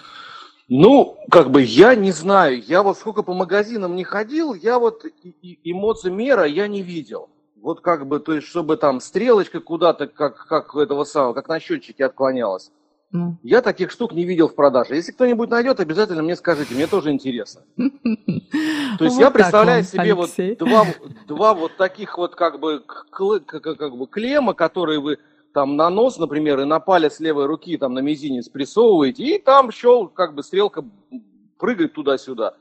Ну, 0.68 1.18
как 1.30 1.50
бы 1.50 1.62
я 1.62 1.94
не 1.94 2.10
знаю. 2.10 2.62
Я 2.62 2.82
вот 2.82 2.98
сколько 2.98 3.22
по 3.22 3.34
магазинам 3.34 3.96
не 3.96 4.04
ходил, 4.04 4.54
я 4.54 4.78
вот 4.78 5.04
эмоции 5.62 6.10
мера 6.10 6.44
я 6.44 6.68
не 6.68 6.82
видел. 6.82 7.28
Вот 7.60 7.80
как 7.80 8.06
бы, 8.06 8.20
то 8.20 8.34
есть, 8.34 8.46
чтобы 8.46 8.76
там 8.76 9.00
стрелочка 9.00 9.60
куда-то, 9.60 10.06
как, 10.06 10.46
как 10.46 10.74
этого 10.74 11.04
самого, 11.04 11.32
как 11.32 11.48
на 11.48 11.60
счетчике 11.60 12.04
отклонялась. 12.04 12.70
Ну. 13.14 13.36
Я 13.44 13.62
таких 13.62 13.92
штук 13.92 14.12
не 14.12 14.24
видел 14.24 14.48
в 14.48 14.56
продаже. 14.56 14.96
Если 14.96 15.12
кто-нибудь 15.12 15.48
найдет, 15.48 15.78
обязательно 15.78 16.20
мне 16.24 16.34
скажите, 16.34 16.74
мне 16.74 16.88
тоже 16.88 17.12
интересно. 17.12 17.62
То 17.76 19.04
есть 19.04 19.20
я 19.20 19.30
представляю 19.30 19.84
себе 19.84 20.14
вот 20.14 20.30
два, 21.28 21.54
вот 21.54 21.76
таких 21.76 22.18
вот 22.18 22.34
как 22.34 22.58
бы, 22.58 22.80
как 22.80 23.96
бы 23.96 24.08
клемма, 24.08 24.52
которые 24.52 24.98
вы 24.98 25.18
там 25.52 25.76
на 25.76 25.90
нос, 25.90 26.18
например, 26.18 26.58
и 26.58 26.64
на 26.64 26.80
палец 26.80 27.20
левой 27.20 27.46
руки, 27.46 27.76
там 27.76 27.94
на 27.94 28.00
мизинец 28.00 28.48
прессовываете, 28.48 29.22
и 29.22 29.38
там 29.38 29.70
щел, 29.70 30.08
как 30.08 30.34
бы 30.34 30.42
стрелка 30.42 30.84
прыгает 31.60 31.92
туда-сюда. 31.92 32.54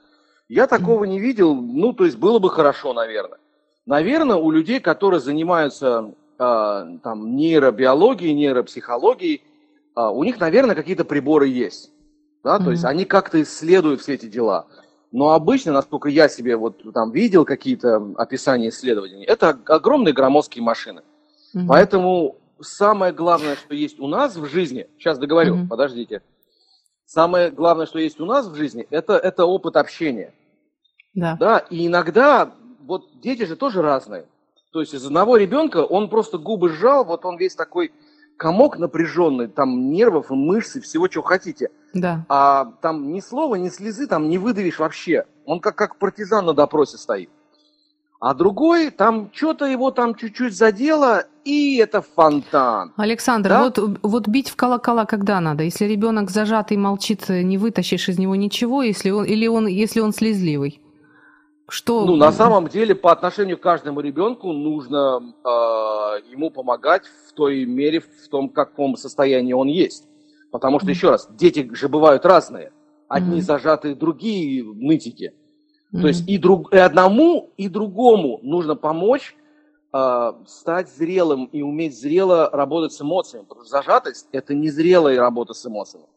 Я 0.49 0.67
такого 0.67 1.05
не 1.05 1.19
видел, 1.19 1.55
ну, 1.55 1.93
то 1.93 2.05
есть 2.05 2.17
было 2.17 2.37
бы 2.37 2.51
хорошо, 2.51 2.93
наверное. 2.93 3.39
Наверное, 3.87 4.35
у 4.35 4.51
людей, 4.51 4.79
которые 4.79 5.19
занимаются 5.19 6.13
э, 6.37 6.85
там 7.03 7.35
нейробиологией, 7.35 8.33
нейропсихологией, 8.33 9.41
у 9.95 10.23
них, 10.23 10.39
наверное, 10.39 10.75
какие-то 10.75 11.05
приборы 11.05 11.47
есть. 11.47 11.91
Да? 12.43 12.57
Mm-hmm. 12.57 12.63
То 12.63 12.71
есть 12.71 12.85
они 12.85 13.05
как-то 13.05 13.41
исследуют 13.41 14.01
все 14.01 14.13
эти 14.13 14.25
дела. 14.25 14.67
Но 15.11 15.31
обычно, 15.31 15.71
насколько 15.71 16.09
я 16.09 16.27
себе 16.27 16.55
вот 16.55 16.81
там 16.93 17.11
видел 17.11 17.45
какие-то 17.45 18.13
описания 18.17 18.69
исследований, 18.69 19.23
это 19.23 19.57
огромные 19.65 20.13
громоздкие 20.13 20.63
машины. 20.63 21.01
Mm-hmm. 21.55 21.65
Поэтому 21.67 22.37
самое 22.59 23.13
главное, 23.13 23.55
что 23.55 23.75
есть 23.75 23.99
у 23.99 24.07
нас 24.07 24.35
в 24.35 24.45
жизни, 24.45 24.87
сейчас 24.97 25.19
договорю, 25.19 25.55
mm-hmm. 25.55 25.67
подождите. 25.67 26.21
Самое 27.05 27.51
главное, 27.51 27.85
что 27.85 27.99
есть 27.99 28.19
у 28.19 28.25
нас 28.25 28.47
в 28.47 28.55
жизни, 28.55 28.87
это, 28.89 29.13
это 29.13 29.45
опыт 29.45 29.75
общения. 29.75 30.33
Да. 31.13 31.37
да. 31.39 31.59
И 31.69 31.85
иногда, 31.85 32.51
вот 32.81 33.05
дети 33.21 33.43
же 33.45 33.55
тоже 33.55 33.81
разные. 33.81 34.25
То 34.71 34.79
есть 34.79 34.95
из 34.95 35.05
одного 35.05 35.37
ребенка 35.37 35.83
он 35.83 36.09
просто 36.09 36.39
губы 36.39 36.69
сжал, 36.69 37.05
вот 37.05 37.25
он 37.25 37.37
весь 37.37 37.53
такой 37.53 37.91
комок 38.43 38.77
напряженный, 38.77 39.47
там 39.47 39.89
нервов 39.89 40.29
и 40.29 40.33
мышц 40.33 40.75
и 40.75 40.81
всего, 40.81 41.07
чего 41.07 41.23
хотите. 41.23 41.69
Да. 41.93 42.25
А 42.27 42.65
там 42.81 43.13
ни 43.13 43.21
слова, 43.21 43.55
ни 43.55 43.69
слезы 43.69 44.05
там 44.05 44.27
не 44.27 44.37
выдавишь 44.37 44.79
вообще. 44.79 45.23
Он 45.45 45.61
как, 45.61 45.75
как 45.75 45.95
партизан 45.95 46.45
на 46.45 46.53
допросе 46.53 46.97
стоит 46.97 47.29
а 48.25 48.33
другой 48.33 48.89
там 48.89 49.29
что-то 49.33 49.65
его 49.65 49.91
там 49.91 50.15
чуть-чуть 50.15 50.55
задело, 50.55 51.25
и 51.43 51.75
это 51.75 52.01
фонтан. 52.01 52.93
Александр, 52.95 53.49
да? 53.49 53.63
вот, 53.63 53.99
вот 54.01 54.27
бить 54.29 54.49
в 54.49 54.55
колокола 54.55 55.03
когда 55.03 55.41
надо? 55.41 55.63
Если 55.63 55.83
ребенок 55.83 56.31
зажатый 56.31 56.77
молчит, 56.77 57.27
не 57.27 57.57
вытащишь 57.57 58.07
из 58.07 58.17
него 58.17 58.37
ничего, 58.37 58.81
если 58.81 59.09
он, 59.09 59.25
или 59.25 59.45
он, 59.47 59.67
если 59.67 59.99
он 59.99 60.13
слезливый? 60.13 60.79
Что? 61.69 62.05
Ну, 62.05 62.15
на 62.15 62.31
самом 62.31 62.67
деле, 62.67 62.93
по 62.93 63.11
отношению 63.11 63.57
к 63.57 63.61
каждому 63.61 64.01
ребенку 64.01 64.51
нужно 64.51 65.21
э, 65.43 65.49
ему 66.29 66.51
помогать 66.51 67.05
в 67.27 67.33
той 67.33 67.65
мере, 67.65 68.01
в 68.01 68.27
том, 68.29 68.49
каком 68.49 68.97
состоянии 68.97 69.53
он 69.53 69.67
есть. 69.67 70.07
Потому 70.51 70.79
что, 70.79 70.89
еще 70.89 71.09
раз, 71.09 71.27
дети 71.31 71.67
же 71.73 71.87
бывают 71.87 72.25
разные. 72.25 72.73
Одни 73.07 73.39
mm-hmm. 73.39 73.43
зажатые, 73.43 73.95
другие 73.95 74.63
нытики. 74.63 75.33
Mm-hmm. 75.93 76.01
То 76.01 76.07
есть 76.07 76.27
и, 76.29 76.37
друг, 76.37 76.73
и 76.73 76.77
одному, 76.77 77.53
и 77.57 77.69
другому 77.69 78.39
нужно 78.43 78.75
помочь 78.75 79.35
э, 79.93 80.33
стать 80.45 80.89
зрелым 80.89 81.45
и 81.45 81.61
уметь 81.61 81.97
зрело 81.97 82.49
работать 82.51 82.91
с 82.91 83.01
эмоциями. 83.01 83.45
Потому 83.45 83.65
что 83.65 83.71
зажатость– 83.71 84.27
это 84.31 84.53
незрелая 84.53 85.17
работа 85.17 85.53
с 85.53 85.65
эмоциями. 85.65 86.07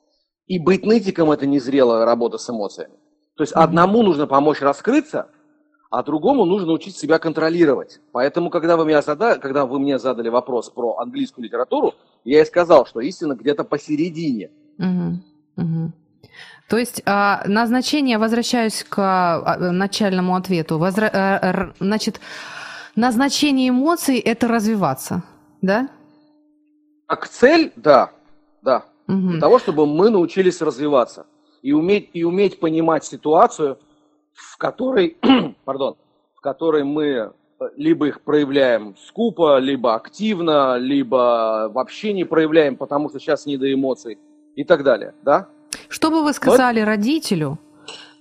И 0.49 0.59
быть 0.59 0.85
нытиком– 0.85 1.31
это 1.33 1.47
незрелая 1.47 2.05
работа 2.05 2.37
с 2.37 2.51
эмоциями. 2.51 2.95
То 3.37 3.43
есть 3.43 3.55
mm-hmm. 3.55 3.63
одному 3.63 4.03
нужно 4.03 4.27
помочь 4.27 4.61
раскрыться, 4.61 5.29
а 5.91 6.03
другому 6.03 6.45
нужно 6.45 6.73
учить 6.73 6.97
себя 6.97 7.19
контролировать. 7.19 8.01
Поэтому, 8.13 8.51
когда 8.51 8.77
вы, 8.77 8.85
меня 8.85 9.03
задали, 9.03 9.39
когда 9.39 9.67
вы 9.67 9.79
мне 9.79 9.99
задали 9.99 10.29
вопрос 10.29 10.71
про 10.71 10.99
английскую 10.99 11.45
литературу, 11.45 11.95
я 12.25 12.43
и 12.43 12.45
сказал, 12.45 12.87
что 12.87 13.01
истина 13.01 13.35
где-то 13.35 13.65
посередине. 13.65 14.51
Mm-hmm. 14.79 15.13
Mm-hmm. 15.59 15.89
То 16.69 16.79
есть 16.79 17.03
а, 17.07 17.43
назначение, 17.47 18.19
возвращаюсь 18.19 18.83
к 18.83 18.99
а, 18.99 19.57
начальному 19.59 20.35
ответу, 20.35 20.79
возра... 20.79 21.11
А, 21.13 21.73
значит, 21.79 22.21
назначение 22.97 23.69
эмоций– 23.69 24.19
это 24.25 24.49
развиваться, 24.49 25.23
да? 25.63 25.89
Как 27.07 27.29
цель, 27.29 27.73
да, 27.77 28.11
да. 28.63 28.85
Угу. 29.07 29.29
Для 29.31 29.41
того, 29.41 29.61
чтобы 29.61 29.87
мы 29.87 30.11
научились 30.11 30.61
развиваться 30.61 31.27
и 31.63 31.73
уметь, 31.73 32.11
и 32.13 32.25
уметь 32.25 32.59
понимать 32.59 33.05
ситуацию, 33.05 33.79
в 34.37 34.59
которой, 34.59 35.17
пардон, 35.65 35.97
в 36.35 36.41
которой 36.41 36.85
мы 36.85 37.05
э, 37.05 37.31
либо 37.77 38.07
их 38.09 38.21
проявляем 38.21 38.95
скупо, 39.09 39.59
либо 39.59 39.95
активно, 39.95 40.77
либо 40.77 41.71
вообще 41.73 42.13
не 42.13 42.25
проявляем, 42.25 42.77
потому 42.77 43.09
что 43.09 43.19
сейчас 43.19 43.47
не 43.47 43.57
до 43.57 43.73
эмоций 43.73 44.19
и 44.55 44.65
так 44.65 44.85
далее, 44.85 45.15
да? 45.23 45.49
Что 45.89 46.11
бы 46.11 46.23
вы 46.23 46.33
сказали 46.33 46.81
вот. 46.81 46.87
родителю, 46.87 47.59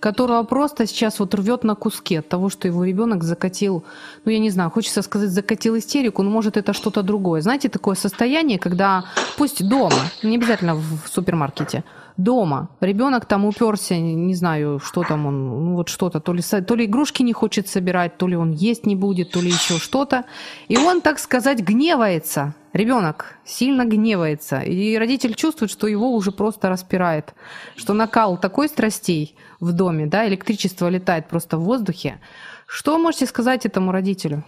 которого 0.00 0.42
просто 0.44 0.86
сейчас 0.86 1.18
вот 1.18 1.34
рвет 1.34 1.64
на 1.64 1.74
куски 1.74 2.16
от 2.16 2.28
того, 2.28 2.48
что 2.48 2.68
его 2.68 2.84
ребенок 2.84 3.24
закатил, 3.24 3.84
ну 4.24 4.32
я 4.32 4.38
не 4.38 4.50
знаю, 4.50 4.70
хочется 4.70 5.02
сказать 5.02 5.30
закатил 5.30 5.76
истерику, 5.76 6.22
но 6.22 6.30
может 6.30 6.56
это 6.56 6.72
что-то 6.72 7.02
другое. 7.02 7.40
Знаете, 7.40 7.68
такое 7.68 7.94
состояние, 7.94 8.58
когда 8.58 9.04
пусть 9.36 9.66
дома, 9.66 9.96
не 10.22 10.36
обязательно 10.36 10.74
в 10.74 11.08
супермаркете, 11.12 11.84
дома. 12.16 12.68
Ребенок 12.80 13.26
там 13.26 13.44
уперся, 13.44 13.96
не 13.96 14.34
знаю, 14.34 14.80
что 14.80 15.02
там 15.02 15.26
он, 15.26 15.64
ну 15.64 15.76
вот 15.76 15.88
что-то, 15.88 16.20
то 16.20 16.32
ли, 16.32 16.42
то 16.42 16.74
ли 16.74 16.86
игрушки 16.86 17.22
не 17.22 17.32
хочет 17.32 17.68
собирать, 17.68 18.16
то 18.16 18.26
ли 18.26 18.36
он 18.36 18.52
есть 18.52 18.86
не 18.86 18.96
будет, 18.96 19.32
то 19.32 19.40
ли 19.40 19.48
еще 19.48 19.78
что-то, 19.78 20.24
и 20.68 20.76
он, 20.76 21.00
так 21.00 21.18
сказать, 21.18 21.60
гневается. 21.60 22.54
Ребенок 22.72 23.36
сильно 23.44 23.84
гневается, 23.86 24.60
и 24.60 24.96
родитель 24.96 25.34
чувствует, 25.34 25.70
что 25.70 25.86
его 25.86 26.12
уже 26.12 26.30
просто 26.30 26.68
распирает, 26.68 27.34
что 27.74 27.94
накал 27.94 28.38
такой 28.38 28.68
страстей 28.68 29.34
в 29.60 29.72
доме, 29.72 30.06
да, 30.06 30.26
электричество 30.28 30.88
летает 30.88 31.28
просто 31.28 31.56
в 31.56 31.62
воздухе. 31.62 32.20
Что 32.66 32.98
можете 32.98 33.26
сказать 33.26 33.64
этому 33.64 33.92
родителю? 33.92 34.44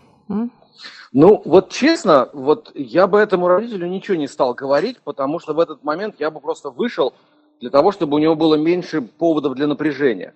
Ну, 1.12 1.42
вот 1.46 1.70
честно, 1.70 2.28
вот 2.34 2.70
я 2.74 3.06
бы 3.06 3.18
этому 3.18 3.48
родителю 3.48 3.86
ничего 3.86 4.16
не 4.16 4.28
стал 4.28 4.52
говорить, 4.52 4.98
потому 5.02 5.38
что 5.38 5.54
в 5.54 5.58
этот 5.58 5.82
момент 5.82 6.16
я 6.18 6.30
бы 6.30 6.40
просто 6.40 6.70
вышел 6.70 7.14
для 7.60 7.70
того, 7.70 7.92
чтобы 7.92 8.16
у 8.16 8.18
него 8.18 8.34
было 8.34 8.54
меньше 8.54 9.02
поводов 9.02 9.54
для 9.54 9.66
напряжения. 9.66 10.34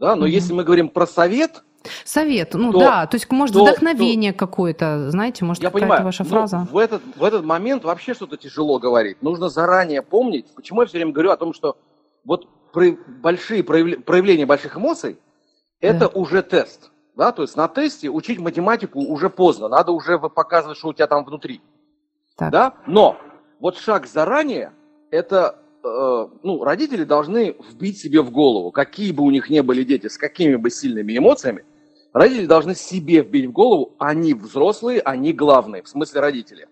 Да? 0.00 0.16
Но 0.16 0.26
mm-hmm. 0.26 0.30
если 0.30 0.52
мы 0.52 0.64
говорим 0.64 0.88
про 0.88 1.06
совет, 1.06 1.62
Совет, 2.04 2.54
ну 2.54 2.72
то, 2.72 2.78
да, 2.78 3.06
то 3.06 3.16
есть, 3.16 3.30
может, 3.30 3.54
то, 3.54 3.62
вдохновение 3.62 4.32
то, 4.32 4.38
какое-то, 4.38 5.10
знаете, 5.10 5.44
может, 5.44 5.62
какая-то 5.62 5.80
понимаю, 5.80 6.04
ваша 6.04 6.24
фраза. 6.24 6.66
В 6.70 6.78
этот, 6.78 7.02
в 7.14 7.22
этот 7.22 7.44
момент 7.44 7.84
вообще 7.84 8.14
что-то 8.14 8.38
тяжело 8.38 8.78
говорить. 8.78 9.20
Нужно 9.20 9.50
заранее 9.50 10.00
помнить, 10.00 10.46
почему 10.54 10.80
я 10.80 10.86
все 10.86 10.96
время 10.96 11.12
говорю 11.12 11.30
о 11.30 11.36
том, 11.36 11.52
что 11.52 11.76
вот 12.24 12.48
при, 12.72 12.98
большие 13.06 13.62
проявления 13.62 14.46
больших 14.46 14.78
эмоций– 14.78 15.18
это 15.80 16.00
да. 16.00 16.08
уже 16.08 16.42
тест. 16.42 16.90
Да? 17.16 17.32
То 17.32 17.42
есть 17.42 17.54
на 17.54 17.68
тесте 17.68 18.08
учить 18.08 18.38
математику 18.38 19.00
уже 19.00 19.28
поздно, 19.28 19.68
надо 19.68 19.92
уже 19.92 20.18
показывать, 20.18 20.78
что 20.78 20.88
у 20.88 20.94
тебя 20.94 21.06
там 21.06 21.24
внутри. 21.24 21.60
Так. 22.36 22.50
Да? 22.50 22.74
Но 22.86 23.18
вот 23.60 23.76
шаг 23.76 24.06
заранее– 24.06 24.72
это 25.10 25.58
ну, 25.84 26.64
родители 26.64 27.04
должны 27.04 27.56
вбить 27.70 27.98
себе 27.98 28.22
в 28.22 28.30
голову, 28.30 28.70
какие 28.70 29.12
бы 29.12 29.22
у 29.22 29.30
них 29.30 29.50
не 29.50 29.62
были 29.62 29.84
дети, 29.84 30.08
с 30.08 30.16
какими 30.16 30.56
бы 30.56 30.70
сильными 30.70 31.16
эмоциями, 31.16 31.64
Родители 32.14 32.46
должны 32.46 32.76
себе 32.76 33.22
вбить 33.22 33.46
в 33.46 33.52
голову, 33.52 33.96
они 33.98 34.34
взрослые, 34.34 35.00
они 35.00 35.32
главные, 35.32 35.82
в 35.82 35.88
смысле 35.88 36.20
родители. 36.20 36.68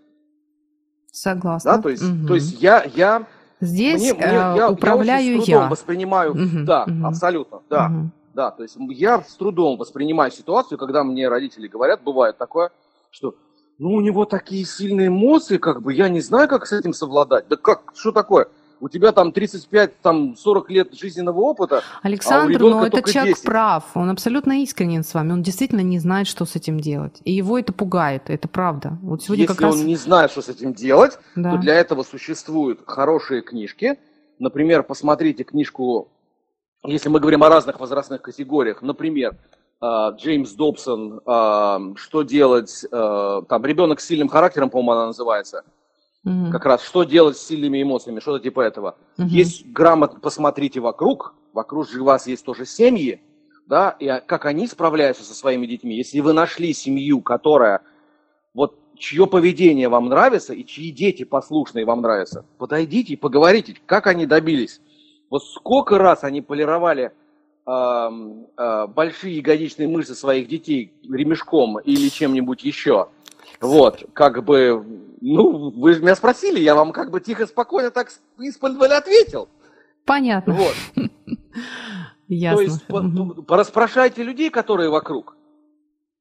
Согласна. 1.11 1.77
Да, 1.77 1.83
то 1.83 1.89
есть, 1.89 2.05
угу. 2.05 2.29
то 2.29 2.35
есть 2.37 2.63
я, 2.63 2.85
я 2.95 3.27
здесь 3.61 4.01
мне, 4.01 4.15
мне, 4.15 4.25
э, 4.25 4.55
я, 4.57 4.71
управляю 4.71 5.25
я. 5.25 5.33
Очень 5.33 5.43
с 5.43 5.47
трудом 5.47 5.63
я. 5.65 5.69
воспринимаю, 5.69 6.31
угу, 6.31 6.65
да, 6.65 6.85
угу. 6.85 7.07
абсолютно, 7.07 7.61
да, 7.69 7.87
угу. 7.87 8.11
да. 8.35 8.53
То 8.53 8.63
есть 8.63 8.77
я 8.91 9.21
с 9.21 9.35
трудом 9.35 9.77
воспринимаю 9.79 10.31
ситуацию, 10.31 10.79
когда 10.79 11.03
мне 11.03 11.29
родители 11.29 11.67
говорят, 11.67 12.05
бывает 12.05 12.39
такое, 12.39 12.71
что 13.11 13.35
ну 13.79 13.95
у 13.95 14.01
него 14.01 14.27
такие 14.27 14.65
сильные 14.65 15.09
эмоции, 15.09 15.59
как 15.59 15.83
бы 15.83 15.93
я 15.93 16.09
не 16.09 16.21
знаю, 16.21 16.49
как 16.49 16.69
с 16.69 16.73
этим 16.73 16.93
совладать. 16.93 17.49
Да 17.49 17.57
как, 17.57 17.93
что 17.97 18.13
такое? 18.13 18.47
У 18.83 18.89
тебя 18.89 19.13
там 19.13 19.31
35, 19.31 20.01
там 20.01 20.37
40 20.37 20.71
лет 20.71 20.93
жизненного 20.93 21.39
опыта. 21.41 21.83
А 22.03 22.07
Александр, 22.09 22.57
а 22.57 22.69
но 22.69 22.85
этот 22.85 23.07
человек 23.07 23.37
10. 23.37 23.47
прав, 23.47 23.85
он 23.95 24.11
абсолютно 24.11 24.61
искренен 24.65 25.05
с 25.05 25.15
вами, 25.15 25.33
он 25.33 25.43
действительно 25.43 25.83
не 25.83 26.01
знает, 26.01 26.27
что 26.27 26.45
с 26.45 26.57
этим 26.57 26.81
делать. 26.81 27.21
И 27.23 27.33
его 27.33 27.57
это 27.61 27.73
пугает, 27.73 28.25
это 28.27 28.49
правда. 28.49 28.99
Вот 29.01 29.23
сегодня 29.23 29.45
Если 29.45 29.55
как 29.55 29.63
раз... 29.63 29.77
он 29.77 29.87
не 29.87 29.95
знает, 29.95 30.33
что 30.33 30.43
с 30.43 30.49
этим 30.49 30.75
делать, 30.75 31.17
да. 31.37 31.53
то 31.53 31.59
для 31.59 31.77
этого 31.77 32.03
существуют 32.03 32.81
хорошие 32.85 33.43
книжки. 33.43 34.01
Например, 34.41 34.83
посмотрите 34.83 35.45
книжку, 35.45 36.09
если 36.85 37.09
мы 37.09 37.21
говорим 37.21 37.45
о 37.45 37.49
разных 37.49 37.79
возрастных 37.79 38.21
категориях, 38.21 38.83
например, 38.83 39.37
а, 39.81 40.11
Джеймс 40.11 40.55
Добсон 40.55 41.21
а, 41.25 41.79
«Что 41.95 42.23
делать?» 42.23 42.85
Там 42.91 43.65
«Ребенок 43.65 44.01
с 44.01 44.07
сильным 44.07 44.29
характером», 44.29 44.71
по-моему, 44.71 44.93
она 44.93 45.07
называется– 45.07 45.63
Угу. 46.25 46.51
Как 46.53 46.65
раз 46.67 46.83
что 46.83 47.05
делать 47.05 47.37
с 47.37 47.47
сильными 47.47 47.83
эмоциями, 47.83 48.21
что-то 48.21 48.43
типа 48.43 48.61
этого. 48.61 48.97
Угу. 49.19 49.27
Есть 49.27 49.67
грамотно, 49.67 50.21
посмотрите 50.21 50.81
вокруг, 50.81 51.35
вокруг 51.53 51.89
же 51.89 52.03
вас 52.03 52.27
есть 52.27 52.45
тоже 52.45 52.65
семьи, 52.65 53.21
да, 53.67 53.97
и 53.99 54.07
как 54.27 54.47
они 54.47 54.67
справляются 54.67 55.25
со 55.25 55.35
своими 55.35 55.67
детьми. 55.67 55.97
Если 55.97 56.21
вы 56.21 56.33
нашли 56.33 56.73
семью, 56.73 57.23
которая, 57.23 57.83
вот, 58.55 58.79
чье 58.97 59.27
поведение 59.27 59.89
вам 59.89 60.09
нравится 60.09 60.53
и 60.53 60.65
чьи 60.65 60.93
дети 60.93 61.25
послушные 61.25 61.85
вам 61.85 62.03
нравятся, 62.03 62.45
подойдите 62.59 63.15
и 63.15 63.17
поговорите, 63.17 63.77
как 63.87 64.07
они 64.07 64.27
добились. 64.27 64.81
Вот 65.29 65.45
сколько 65.45 65.99
раз 65.99 66.23
они 66.25 66.41
полировали 66.41 67.11
э, 67.67 68.09
э, 68.57 68.87
большие 68.87 69.39
ягодичные 69.39 69.89
мышцы 69.89 70.15
своих 70.15 70.47
детей 70.47 70.93
ремешком 71.03 71.81
или 71.81 72.09
чем-нибудь 72.11 72.63
еще. 72.63 73.09
Вот, 73.63 74.05
как 74.13 74.45
бы, 74.45 74.85
ну, 75.21 75.71
вы 75.71 75.95
же 75.95 76.03
меня 76.03 76.17
спросили, 76.17 76.59
я 76.59 76.75
вам 76.75 76.93
как 76.93 77.13
бы 77.13 77.21
тихо, 77.21 77.47
спокойно 77.47 77.93
так 77.93 78.13
из-под 78.39 78.83
ответил. 78.83 79.49
Понятно. 80.05 80.55
Вот. 80.55 80.75
Ясно. 82.29 82.57
То 82.57 82.63
есть, 82.63 82.87
по, 82.87 83.03
порасспрашивайте 83.43 84.25
людей, 84.25 84.51
которые 84.51 84.91
вокруг. 84.91 85.37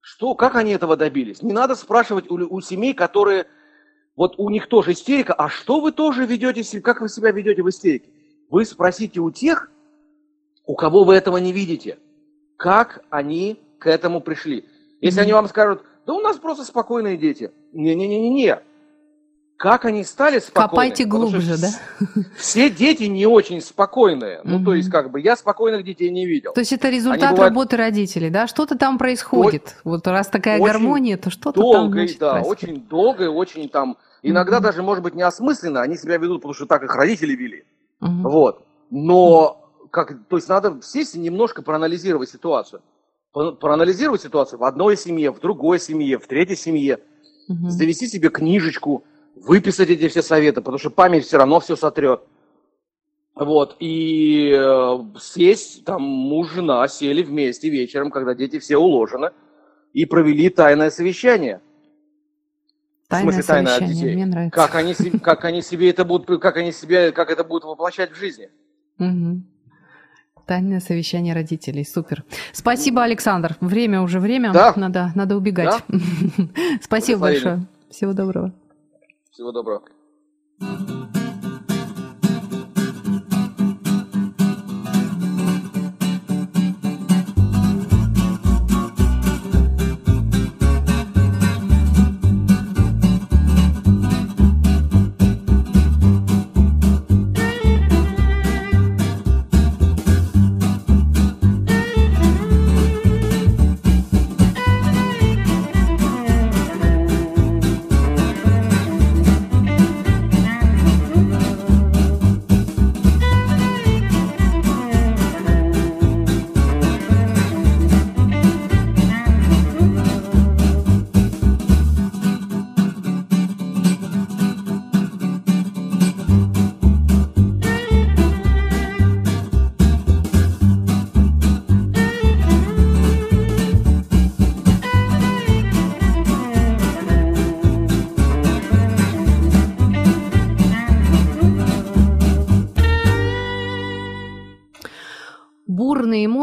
Что, 0.01 0.35
как 0.35 0.55
они 0.55 0.71
этого 0.71 0.95
добились? 0.95 1.41
Не 1.41 1.53
надо 1.53 1.75
спрашивать 1.75 2.29
у, 2.29 2.35
у 2.35 2.61
семей, 2.61 2.93
которые, 2.93 3.47
вот 4.15 4.35
у 4.37 4.49
них 4.51 4.67
тоже 4.67 4.91
истерика, 4.91 5.33
а 5.33 5.49
что 5.49 5.79
вы 5.79 5.91
тоже 5.91 6.25
ведете, 6.27 6.79
как 6.79 7.01
вы 7.01 7.09
себя 7.09 7.31
ведете 7.31 7.63
в 7.63 7.69
истерике? 7.69 8.09
Вы 8.51 8.65
спросите 8.65 9.19
у 9.19 9.31
тех, 9.31 9.71
у 10.65 10.75
кого 10.75 11.05
вы 11.05 11.15
этого 11.15 11.37
не 11.37 11.53
видите, 11.53 11.97
как 12.55 13.03
они 13.09 13.59
к 13.79 13.87
этому 13.87 14.21
пришли. 14.21 14.65
Если 14.99 15.19
mm-hmm. 15.19 15.23
они 15.23 15.33
вам 15.33 15.47
скажут, 15.47 15.83
да 16.05 16.13
у 16.13 16.19
нас 16.19 16.37
просто 16.37 16.63
спокойные 16.63 17.17
дети. 17.17 17.51
Не-не-не-не-не. 17.73 18.61
Как 19.61 19.85
они 19.85 20.03
стали 20.03 20.39
спокойными? 20.39 20.69
Копайте 20.69 21.05
глубже, 21.05 21.55
да? 21.55 21.69
Все 22.35 22.71
дети 22.71 23.03
не 23.03 23.27
очень 23.27 23.61
спокойные. 23.61 24.41
Ну, 24.43 24.63
то 24.65 24.73
есть, 24.73 24.89
как 24.89 25.11
бы, 25.11 25.21
я 25.21 25.35
спокойных 25.35 25.85
детей 25.85 26.09
не 26.09 26.25
видел. 26.25 26.53
То 26.53 26.61
есть, 26.61 26.73
это 26.73 26.89
результат 26.89 27.33
бывают... 27.33 27.49
работы 27.51 27.77
родителей, 27.77 28.31
да? 28.31 28.47
Что-то 28.47 28.75
там 28.75 28.97
происходит. 28.97 29.75
О... 29.83 29.89
Вот 29.89 30.07
раз 30.07 30.29
такая 30.29 30.59
очень 30.59 30.65
гармония, 30.65 31.17
то 31.17 31.29
что-то 31.29 31.61
там 31.61 31.91
значит, 31.91 32.17
да, 32.17 32.31
происходит. 32.31 32.63
очень 32.63 32.81
долго 32.87 33.25
и 33.25 33.27
очень 33.27 33.69
там... 33.69 33.97
Иногда 34.23 34.59
даже, 34.59 34.81
может 34.81 35.03
быть, 35.03 35.13
неосмысленно 35.13 35.81
они 35.81 35.95
себя 35.95 36.17
ведут, 36.17 36.37
потому 36.37 36.55
что 36.55 36.65
так 36.65 36.81
их 36.81 36.95
родители 36.95 37.35
вели. 37.35 37.63
Вот. 37.99 38.65
Но, 38.89 39.69
как, 39.91 40.17
то 40.27 40.37
есть, 40.37 40.49
надо 40.49 40.79
сесть 40.81 41.13
и 41.13 41.19
немножко 41.19 41.61
проанализировать 41.61 42.31
ситуацию 42.31 42.81
проанализировать 43.31 44.21
ситуацию 44.21 44.59
в 44.59 44.63
одной 44.63 44.97
семье, 44.97 45.31
в 45.31 45.39
другой 45.39 45.79
семье, 45.79 46.19
в 46.19 46.27
третьей 46.27 46.55
семье, 46.55 46.99
угу. 47.47 47.69
завести 47.69 48.07
себе 48.07 48.29
книжечку, 48.29 49.03
выписать 49.35 49.89
эти 49.89 50.07
все 50.07 50.21
советы, 50.21 50.61
потому 50.61 50.77
что 50.77 50.89
память 50.89 51.25
все 51.25 51.37
равно 51.37 51.59
все 51.59 51.75
сотрет. 51.75 52.21
Вот, 53.33 53.77
и 53.79 54.51
э, 54.53 54.99
сесть, 55.19 55.85
там 55.85 56.01
муж, 56.01 56.51
жена 56.51 56.87
сели 56.89 57.23
вместе 57.23 57.69
вечером, 57.69 58.11
когда 58.11 58.35
дети 58.35 58.59
все 58.59 58.77
уложены, 58.77 59.31
и 59.93 60.05
провели 60.05 60.49
тайное 60.49 60.89
совещание. 60.89 61.61
Тайное 63.07 63.31
в 63.31 63.33
смысле, 63.33 63.47
тайное 63.47 63.75
от 63.77 63.85
детей. 63.85 64.15
Мне 64.15 64.25
нравится. 64.25 64.55
Как 64.55 64.75
они, 64.75 64.93
как 64.93 65.45
они 65.45 65.61
себе 65.61 65.89
это 65.89 66.03
будут, 66.03 66.41
как 66.41 66.57
они 66.57 66.71
себе, 66.71 67.11
как 67.13 67.29
это 67.29 67.43
будут 67.43 67.63
воплощать 67.63 68.11
в 68.11 68.15
жизни. 68.15 68.49
Угу. 68.99 69.41
Тайное 70.45 70.79
совещание 70.79 71.33
родителей. 71.33 71.85
Супер. 71.85 72.23
Спасибо, 72.51 73.03
Александр. 73.03 73.55
Время 73.61 74.01
уже 74.01 74.19
время. 74.19 74.51
Да. 74.51 74.73
Надо, 74.75 75.11
надо 75.15 75.35
убегать. 75.37 75.83
Да. 75.87 75.97
Спасибо 76.81 77.21
большое. 77.21 77.65
Всего 77.89 78.13
доброго. 78.13 78.53
Всего 79.31 79.51
доброго. 79.51 79.81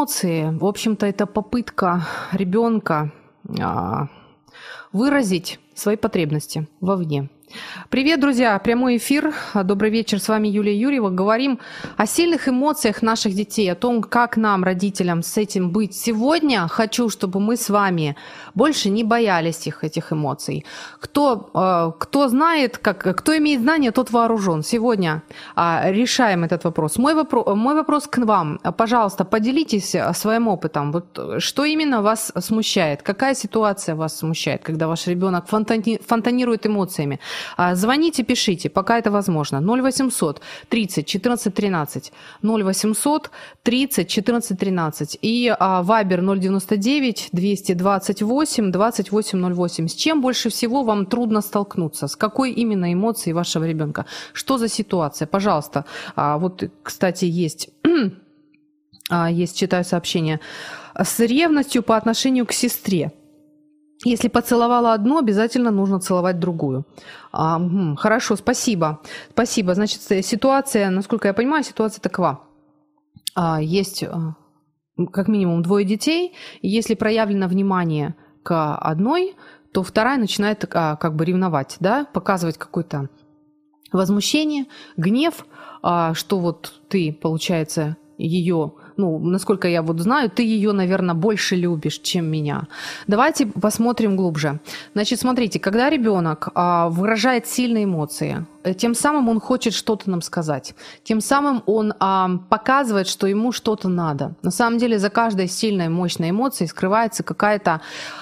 Эмоции, 0.09 0.57
в 0.59 0.65
общем-то, 0.65 1.07
это 1.07 1.27
попытка 1.27 2.07
ребенка 2.33 3.13
а, 3.61 4.09
выразить 4.93 5.61
свои 5.75 5.97
потребности 5.97 6.67
вовне. 6.81 7.29
Привет, 7.91 8.21
друзья! 8.21 8.59
Прямой 8.59 8.99
эфир. 8.99 9.33
Добрый 9.55 9.91
вечер. 9.91 10.21
С 10.21 10.29
вами 10.29 10.49
Юлия 10.49 10.77
Юрьева. 10.79 11.11
Говорим 11.11 11.59
о 11.97 12.07
сильных 12.07 12.49
эмоциях 12.49 13.03
наших 13.03 13.35
детей, 13.35 13.73
о 13.73 13.75
том, 13.75 14.03
как 14.03 14.37
нам, 14.37 14.65
родителям, 14.65 15.23
с 15.23 15.37
этим 15.39 15.71
быть. 15.71 15.95
Сегодня 15.95 16.69
хочу, 16.69 17.09
чтобы 17.09 17.41
мы 17.41 17.57
с 17.57 17.71
вами 17.71 18.17
больше 18.55 18.91
не 18.91 19.05
боялись 19.05 19.67
их, 19.67 19.85
этих 19.85 20.13
эмоций. 20.13 20.65
Кто, 21.01 21.51
э, 21.55 21.93
кто 21.99 22.29
знает, 22.29 22.79
как, 22.79 23.17
кто 23.17 23.37
имеет 23.37 23.63
знания, 23.63 23.91
тот 23.93 24.11
вооружен. 24.11 24.63
Сегодня 24.63 25.23
а, 25.55 25.91
решаем 25.91 26.45
этот 26.45 26.65
вопрос. 26.65 26.99
Мой, 26.99 27.15
вопро- 27.15 27.55
мой 27.55 27.75
вопрос 27.75 28.07
к 28.07 28.19
вам. 28.19 28.59
Пожалуйста, 28.77 29.25
поделитесь 29.25 29.97
своим 30.13 30.49
опытом. 30.49 30.93
Вот 30.93 31.19
что 31.39 31.65
именно 31.65 32.03
вас 32.03 32.33
смущает? 32.39 33.03
Какая 33.03 33.35
ситуация 33.35 33.95
вас 33.95 34.19
смущает, 34.19 34.63
когда 34.63 34.87
ваш 34.87 35.07
ребенок 35.07 35.47
фонтани- 35.49 36.01
фонтанирует 36.07 36.67
эмоциями? 36.67 37.19
А, 37.57 37.75
звоните, 37.75 38.25
пишите, 38.25 38.69
пока 38.69 38.99
это 38.99 39.11
возможно. 39.11 39.61
0800 39.61 40.41
30 40.69 41.07
14 41.07 41.55
13. 41.55 42.13
0800 42.43 43.31
30 43.63 44.09
14 44.09 44.59
13. 44.59 45.19
И 45.23 45.55
Вайбер 45.61 46.23
099 46.23 47.29
228 47.33 48.71
2808. 48.71 49.89
С 49.89 49.95
чем 49.95 50.21
больше 50.21 50.49
всего 50.51 50.83
вам 50.83 51.07
трудно 51.07 51.41
столкнуться? 51.41 52.07
С 52.07 52.17
какой 52.17 52.53
именно 52.53 52.93
эмоцией 52.93 53.35
вашего 53.35 53.65
ребенка? 53.65 54.07
Что 54.33 54.59
за 54.59 54.69
ситуация? 54.69 55.27
Пожалуйста. 55.27 55.85
А, 56.17 56.39
вот, 56.39 56.65
кстати, 56.83 57.25
есть 57.25 57.71
а, 59.11 59.31
есть, 59.31 59.57
читаю 59.57 59.85
сообщение, 59.85 60.41
с 60.95 61.21
ревностью 61.21 61.83
по 61.83 61.97
отношению 61.97 62.47
к 62.47 62.53
сестре. 62.53 63.13
Если 64.05 64.29
поцеловала 64.29 64.93
одну, 64.93 65.19
обязательно 65.19 65.71
нужно 65.71 65.99
целовать 65.99 66.39
другую. 66.39 66.85
А, 67.33 67.61
хорошо, 67.97 68.37
спасибо. 68.37 69.01
Спасибо. 69.31 69.75
Значит, 69.75 70.03
ситуация, 70.03 70.91
насколько 70.91 71.29
я 71.29 71.35
понимаю, 71.35 71.65
ситуация 71.65 72.01
такова. 72.01 72.41
А, 73.35 73.61
есть 73.61 74.05
а, 74.05 74.37
как 75.13 75.29
минимум 75.29 75.63
двое 75.63 75.85
детей. 75.85 76.35
Если 76.63 76.95
проявлено 76.95 77.49
внимание 77.49 78.15
к 78.45 78.77
одной, 78.77 79.35
то 79.73 79.83
вторая 79.83 80.19
начинает 80.19 80.65
а, 80.73 80.97
как 80.97 81.17
бы 81.17 81.25
ревновать, 81.25 81.77
да, 81.81 82.05
показывать 82.05 82.57
какое-то 82.57 83.09
возмущение, 83.93 84.67
гнев, 84.97 85.47
а, 85.83 86.15
что 86.15 86.39
вот 86.39 86.81
ты, 86.89 87.13
получается, 87.13 87.97
ее 88.19 88.73
ну, 88.99 89.19
насколько 89.19 89.69
я 89.69 89.83
вот 89.83 90.01
знаю, 90.01 90.29
ты 90.29 90.43
ее, 90.43 90.73
наверное, 90.73 91.15
больше 91.15 91.57
любишь, 91.57 92.01
чем 92.01 92.27
меня. 92.27 92.67
Давайте 93.07 93.47
посмотрим 93.47 94.17
глубже. 94.17 94.59
Значит, 94.95 95.21
смотрите, 95.21 95.61
когда 95.61 95.89
ребенок 95.89 96.49
а, 96.55 96.89
выражает 96.89 97.47
сильные 97.47 97.85
эмоции, 97.85 98.45
э, 98.65 98.75
тем 98.75 98.95
самым 98.95 99.29
он 99.29 99.41
хочет 99.41 99.73
что-то 99.73 100.11
нам 100.11 100.21
сказать, 100.21 100.75
тем 101.05 101.21
самым 101.21 101.63
он 101.67 101.95
а, 102.01 102.29
показывает, 102.51 103.07
что 103.07 103.29
ему 103.29 103.53
что-то 103.53 103.89
надо. 103.89 104.35
На 104.43 104.51
самом 104.51 104.79
деле 104.79 104.99
за 104.99 105.11
каждой 105.11 105.49
сильной, 105.49 105.89
мощной 105.89 106.31
эмоцией 106.31 106.69
скрывается 106.69 107.23
какая-то 107.23 107.81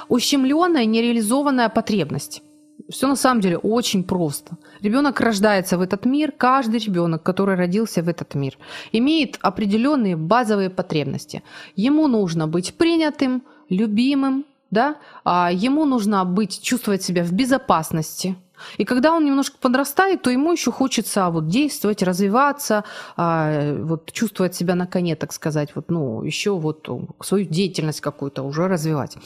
ущемленная, 0.09 0.85
нереализованная 0.85 1.71
потребность. 1.71 2.43
Все 2.89 3.09
на 3.09 3.17
самом 3.17 3.41
деле 3.41 3.59
очень 3.59 4.05
просто. 4.05 4.57
Ребенок 4.81 5.21
рождается 5.21 5.77
в 5.77 5.81
этот 5.81 6.05
мир, 6.05 6.33
каждый 6.33 6.79
ребенок, 6.79 7.23
который 7.23 7.57
родился 7.57 8.03
в 8.03 8.09
этот 8.09 8.35
мир, 8.35 8.59
имеет 8.93 9.39
определенные 9.43 10.17
базовые 10.17 10.71
потребности. 10.71 11.43
Ему 11.75 12.07
нужно 12.07 12.47
быть 12.47 12.75
принятым, 12.75 13.43
любимым, 13.69 14.45
да? 14.71 14.97
а 15.25 15.51
ему 15.53 15.85
нужно 15.85 16.25
быть, 16.25 16.63
чувствовать 16.63 17.03
себя 17.03 17.25
в 17.25 17.33
безопасности. 17.33 18.37
И 18.79 18.85
когда 18.85 19.13
он 19.13 19.25
немножко 19.25 19.59
подрастает, 19.59 20.23
то 20.23 20.31
ему 20.31 20.53
еще 20.53 20.73
хочется 20.73 21.29
вот 21.29 21.49
действовать, 21.49 22.03
развиваться, 22.03 22.85
а, 23.17 23.75
вот 23.83 24.13
чувствовать 24.13 24.55
себя 24.55 24.75
на 24.75 24.87
коне, 24.87 25.15
так 25.17 25.33
сказать, 25.33 25.71
вот, 25.75 25.91
ну, 25.91 26.23
еще 26.23 26.57
вот 26.57 26.89
свою 27.21 27.45
деятельность 27.45 28.01
какую-то 28.01 28.43
уже 28.43 28.67
развивать. 28.69 29.17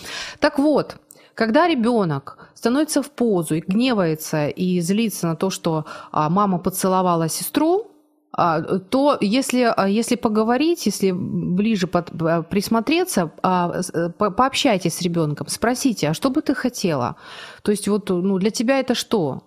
Так 0.40 0.58
вот, 0.58 0.96
когда 1.40 1.68
ребенок 1.68 2.36
становится 2.54 3.00
в 3.00 3.10
позу 3.10 3.54
и 3.54 3.60
гневается 3.60 4.48
и 4.48 4.80
злится 4.80 5.26
на 5.26 5.36
то, 5.36 5.48
что 5.48 5.84
а, 6.12 6.28
мама 6.28 6.58
поцеловала 6.58 7.28
сестру, 7.28 7.86
а, 8.30 8.60
то 8.60 9.16
если, 9.22 9.72
а, 9.74 9.88
если 9.88 10.16
поговорить, 10.16 10.84
если 10.86 11.12
ближе 11.12 11.86
под, 11.86 12.10
присмотреться, 12.50 13.30
э, 13.42 14.10
пообщайтесь 14.18 14.94
с 14.94 15.02
ребенком, 15.02 15.48
спросите, 15.48 16.10
а 16.10 16.14
что 16.14 16.28
бы 16.28 16.42
ты 16.42 16.54
хотела? 16.54 17.16
То 17.62 17.70
есть 17.70 17.88
вот 17.88 18.10
ну, 18.10 18.38
для 18.38 18.50
тебя 18.50 18.78
это 18.78 18.94
что? 18.94 19.42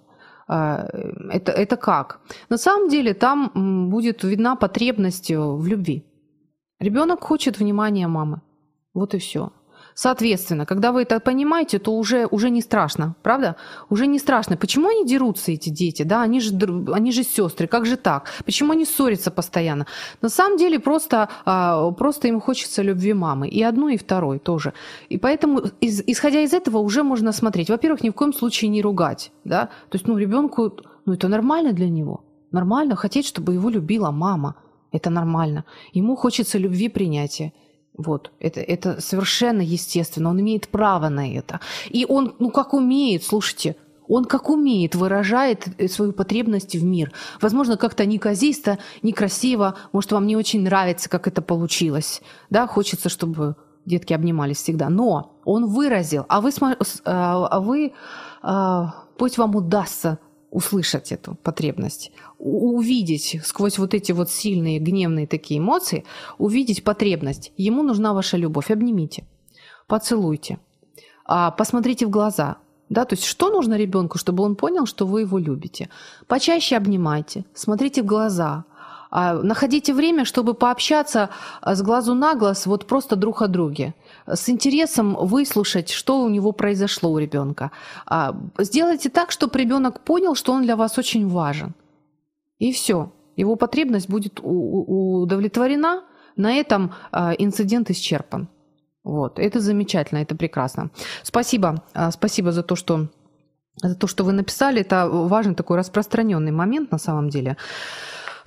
Это, 0.48 1.52
это 1.52 1.76
как? 1.78 2.22
На 2.50 2.58
самом 2.58 2.90
деле 2.90 3.14
там 3.14 3.90
будет 3.90 4.24
видна 4.24 4.56
потребность 4.56 5.30
в 5.30 5.68
любви. 5.68 6.04
Ребенок 6.80 7.24
хочет 7.24 7.60
внимания 7.60 8.08
мамы. 8.08 8.42
Вот 8.96 9.14
и 9.14 9.20
все. 9.20 9.52
Соответственно, 9.96 10.66
когда 10.66 10.92
вы 10.92 11.02
это 11.04 11.20
понимаете, 11.20 11.80
то 11.80 11.96
уже, 11.96 12.28
уже 12.32 12.50
не 12.50 12.62
страшно, 12.62 13.16
правда? 13.22 13.56
Уже 13.90 14.08
не 14.08 14.20
страшно. 14.20 14.58
Почему 14.58 14.90
они 14.90 15.06
дерутся, 15.06 15.52
эти 15.52 15.70
дети? 15.70 16.04
Да, 16.04 16.22
они 16.22 16.40
же, 16.40 16.54
они 16.94 17.12
же 17.12 17.24
сестры, 17.24 17.68
как 17.68 17.86
же 17.86 17.96
так? 17.96 18.30
Почему 18.46 18.74
они 18.74 18.86
ссорятся 18.86 19.32
постоянно? 19.32 19.86
На 20.22 20.30
самом 20.30 20.58
деле 20.58 20.80
просто, 20.80 21.30
а, 21.46 21.92
просто 21.92 22.28
им 22.28 22.42
хочется 22.42 22.82
любви 22.82 23.14
мамы. 23.14 23.48
И 23.48 23.62
одной, 23.64 23.96
и 23.96 23.98
второй 23.98 24.40
тоже. 24.40 24.74
И 25.10 25.18
поэтому, 25.18 25.62
из, 25.82 26.02
исходя 26.08 26.42
из 26.42 26.54
этого, 26.54 26.80
уже 26.80 27.04
можно 27.04 27.32
смотреть. 27.32 27.70
Во-первых, 27.70 28.04
ни 28.04 28.10
в 28.10 28.14
коем 28.14 28.34
случае 28.34 28.70
не 28.70 28.82
ругать. 28.82 29.32
Да? 29.44 29.66
То 29.90 29.98
есть, 29.98 30.08
ну, 30.08 30.18
ребенку, 30.18 30.72
ну, 31.06 31.14
это 31.14 31.28
нормально 31.28 31.74
для 31.74 31.90
него. 31.90 32.24
Нормально 32.52 32.96
хотеть, 32.96 33.26
чтобы 33.26 33.54
его 33.54 33.70
любила 33.70 34.12
мама. 34.12 34.56
Это 34.92 35.10
нормально. 35.10 35.66
Ему 35.94 36.16
хочется 36.16 36.60
любви 36.60 36.90
принятия. 36.90 37.52
Вот, 37.96 38.32
это, 38.40 38.60
это 38.60 39.02
совершенно 39.02 39.62
естественно, 39.62 40.30
он 40.30 40.42
имеет 40.42 40.68
право 40.68 41.10
на 41.10 41.32
это. 41.32 41.60
И 41.90 42.06
он, 42.08 42.36
ну 42.40 42.50
как 42.50 42.74
умеет, 42.74 43.24
слушайте, 43.24 43.76
он 44.08 44.26
как 44.26 44.50
умеет 44.50 44.96
выражает 44.96 45.68
э, 45.78 45.88
свою 45.88 46.12
потребность 46.12 46.76
в 46.76 46.84
мир. 46.84 47.12
Возможно, 47.42 47.78
как-то 47.78 48.06
неказисто, 48.06 48.80
некрасиво, 49.02 49.76
может, 49.92 50.12
вам 50.12 50.28
не 50.28 50.36
очень 50.36 50.64
нравится, 50.64 51.10
как 51.10 51.28
это 51.28 51.42
получилось. 51.42 52.22
Да, 52.50 52.68
хочется, 52.68 53.10
чтобы 53.10 53.56
детки 53.86 54.14
обнимались 54.14 54.58
всегда. 54.58 54.90
Но 54.90 55.40
он 55.46 55.68
выразил, 55.68 56.26
а 56.30 56.42
вы, 56.42 56.52
а, 57.06 57.48
а 57.48 57.60
вы 57.60 57.94
а, 58.42 59.06
пусть 59.18 59.38
вам 59.38 59.56
удастся 59.56 60.20
услышать 60.54 61.12
эту 61.12 61.36
потребность, 61.36 62.12
увидеть 62.38 63.42
сквозь 63.44 63.80
вот 63.80 63.94
эти 63.94 64.12
вот 64.12 64.30
сильные 64.30 64.80
гневные 64.80 65.28
такие 65.28 65.60
эмоции, 65.60 66.06
увидеть 66.38 66.84
потребность. 66.84 67.52
Ему 67.58 67.84
нужна 67.84 68.14
ваша 68.14 68.38
любовь. 68.38 68.70
Обнимите, 68.70 69.26
поцелуйте, 69.88 70.60
а, 71.26 71.52
посмотрите 71.52 72.06
в 72.06 72.10
глаза. 72.10 72.58
Да, 72.90 73.06
то 73.06 73.14
есть 73.16 73.26
что 73.26 73.50
нужно 73.50 73.76
ребенку, 73.76 74.20
чтобы 74.20 74.44
он 74.44 74.56
понял, 74.56 74.86
что 74.86 75.08
вы 75.08 75.22
его 75.22 75.40
любите? 75.40 75.90
Почаще 76.28 76.78
обнимайте, 76.78 77.46
смотрите 77.56 78.04
в 78.04 78.06
глаза, 78.06 78.66
а, 79.10 79.34
находите 79.34 79.94
время, 79.94 80.26
чтобы 80.26 80.54
пообщаться 80.54 81.30
а, 81.62 81.76
с 81.76 81.82
глазу 81.82 82.14
на 82.14 82.36
глаз, 82.36 82.68
вот 82.68 82.86
просто 82.86 83.16
друг 83.16 83.42
о 83.42 83.48
друге 83.48 83.96
с 84.28 84.50
интересом 84.50 85.16
выслушать, 85.16 85.90
что 85.90 86.22
у 86.22 86.30
него 86.30 86.52
произошло 86.52 87.12
у 87.12 87.18
ребенка. 87.18 87.72
А, 88.06 88.36
сделайте 88.60 89.10
так, 89.10 89.32
чтобы 89.32 89.60
ребенок 89.60 90.02
понял, 90.02 90.36
что 90.36 90.54
он 90.54 90.64
для 90.64 90.76
вас 90.76 90.98
очень 90.98 91.28
важен. 91.28 91.74
И 92.60 92.72
все. 92.72 93.12
Его 93.36 93.56
потребность 93.56 94.10
будет 94.10 94.40
удовлетворена. 94.42 96.04
На 96.36 96.54
этом 96.54 96.94
а, 97.12 97.34
инцидент 97.38 97.90
исчерпан. 97.90 98.48
Вот. 99.04 99.40
Это 99.40 99.60
замечательно, 99.60 100.20
это 100.20 100.36
прекрасно. 100.36 100.90
Спасибо. 101.24 101.84
А, 101.94 102.12
спасибо 102.12 102.52
за 102.52 102.64
то, 102.64 102.76
что 102.76 103.08
за 103.76 103.96
то, 103.96 104.08
что 104.08 104.24
вы 104.24 104.34
написали. 104.34 104.82
Это 104.82 105.10
важный 105.10 105.56
такой 105.56 105.78
распространенный 105.78 106.52
момент 106.52 106.92
на 106.92 106.98
самом 106.98 107.30
деле. 107.30 107.58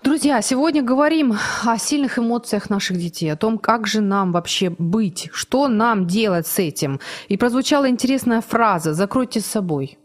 Друзья, 0.02 0.42
сегодня 0.42 0.82
говорим 0.82 1.34
о 1.64 1.78
сильных 1.78 2.18
эмоциях 2.18 2.70
наших 2.70 2.98
детей, 2.98 3.32
о 3.32 3.36
том, 3.36 3.58
как 3.58 3.86
же 3.86 4.00
нам 4.00 4.30
вообще 4.30 4.70
быть, 4.78 5.30
что 5.32 5.68
нам 5.68 6.06
делать 6.06 6.46
с 6.46 6.58
этим. 6.58 7.00
И 7.28 7.36
прозвучала 7.36 7.88
интересная 7.88 8.40
фраза 8.40 8.92
«закройте 8.92 9.40
с 9.40 9.46
собой». 9.46 9.98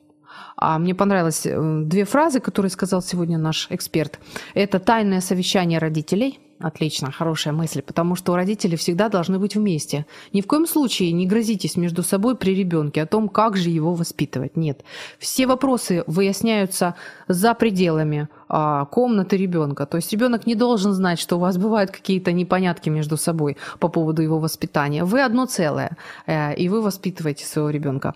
А 0.56 0.80
мне 0.80 0.95
понравилось 0.95 1.45
э, 1.45 1.82
две 1.84 2.06
фразы, 2.06 2.39
которые 2.39 2.69
сказал 2.69 3.01
сегодня 3.01 3.38
наш 3.38 3.67
эксперт. 3.69 4.19
Это 4.54 4.80
тайное 4.80 5.21
совещание 5.21 5.80
родителей– 5.80 6.39
Отлично, 6.62 7.12
хорошая 7.12 7.54
мысль, 7.54 7.82
потому 7.82 8.15
что 8.15 8.36
родители 8.36 8.76
всегда 8.76 9.10
должны 9.10 9.39
быть 9.39 9.56
вместе. 9.56 10.06
Ни 10.34 10.41
в 10.41 10.47
коем 10.47 10.67
случае 10.67 11.12
не 11.12 11.26
грозитесь 11.26 11.76
между 11.76 12.04
собой 12.04 12.36
при 12.36 12.56
ребенке 12.56 13.02
о 13.02 13.06
том, 13.06 13.30
как 13.30 13.58
же 13.58 13.69
его 13.69 13.93
воспитывать. 13.93 14.58
Нет. 14.58 14.84
Все 15.17 15.47
вопросы 15.47 16.04
выясняются 16.08 16.95
за 17.28 17.54
пределами 17.54 18.28
а, 18.47 18.86
комнаты 18.86 19.38
ребенка. 19.38 19.86
То 19.86 19.97
есть 19.97 20.12
ребенок 20.12 20.45
не 20.45 20.56
должен 20.56 20.93
знать, 20.93 21.19
что 21.19 21.38
у 21.38 21.39
вас 21.39 21.58
бывают 21.58 21.89
какие-то 21.89 22.32
непонятки 22.32 22.89
между 22.89 23.17
собой 23.17 23.58
по 23.80 23.88
поводу 23.88 24.21
его 24.21 24.39
воспитания. 24.39 25.04
Вы 25.04 25.24
одно 25.24 25.45
целое, 25.45 25.97
э, 26.28 26.54
и 26.56 26.69
вы 26.69 26.82
воспитываете 26.82 27.45
своего 27.45 27.69
ребенка. 27.69 28.13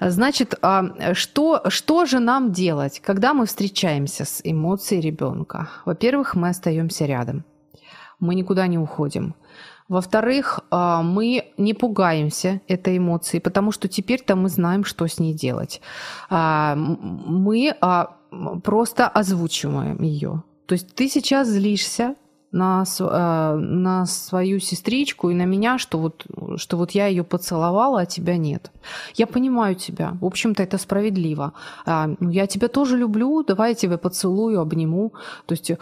Значит, 0.00 0.54
а, 0.62 1.14
что, 1.14 1.62
что 1.68 2.04
же 2.04 2.20
нам 2.20 2.52
делать, 2.52 3.00
когда 3.00 3.34
мы 3.34 3.46
встречаемся 3.46 4.24
с 4.24 4.40
эмоцией 4.44 5.00
ребенка? 5.00 5.68
Во-первых, 5.84 6.36
мы 6.36 6.50
остаемся 6.50 7.06
рядом 7.06 7.44
мы 8.22 8.34
никуда 8.34 8.68
не 8.68 8.78
уходим. 8.78 9.34
Во-вторых, 9.88 10.60
а, 10.70 11.02
мы 11.02 11.52
не 11.58 11.74
пугаемся 11.74 12.60
этой 12.68 12.96
эмоции, 12.96 13.40
потому 13.40 13.72
что 13.72 13.88
теперь-то 13.88 14.36
мы 14.36 14.48
знаем, 14.48 14.84
что 14.84 15.06
с 15.06 15.18
ней 15.18 15.34
делать. 15.34 15.80
А, 16.30 16.74
мы 16.76 17.74
а, 17.80 18.16
просто 18.62 19.08
озвучиваем 19.08 20.02
ее. 20.02 20.44
То 20.66 20.74
есть 20.74 20.94
ты 20.94 21.08
сейчас 21.08 21.48
злишься 21.48 22.14
на, 22.52 22.84
на 22.98 24.06
свою 24.06 24.60
сестричку 24.60 25.30
и 25.30 25.34
на 25.34 25.46
меня, 25.46 25.78
что 25.78 25.98
вот, 25.98 26.26
что 26.56 26.76
вот 26.76 26.92
я 26.92 27.06
ее 27.06 27.24
поцеловала, 27.24 28.02
а 28.02 28.06
тебя 28.06 28.36
нет. 28.36 28.70
Я 29.14 29.26
понимаю 29.26 29.74
тебя. 29.74 30.16
В 30.20 30.26
общем-то, 30.26 30.62
это 30.62 30.78
справедливо. 30.78 31.52
Ну, 31.86 32.30
я 32.30 32.46
тебя 32.46 32.68
тоже 32.68 32.98
люблю, 32.98 33.42
давай 33.42 33.70
я 33.70 33.74
тебя 33.74 33.96
поцелую, 33.96 34.60
обниму. 34.60 35.14
То 35.46 35.54
есть, 35.54 35.72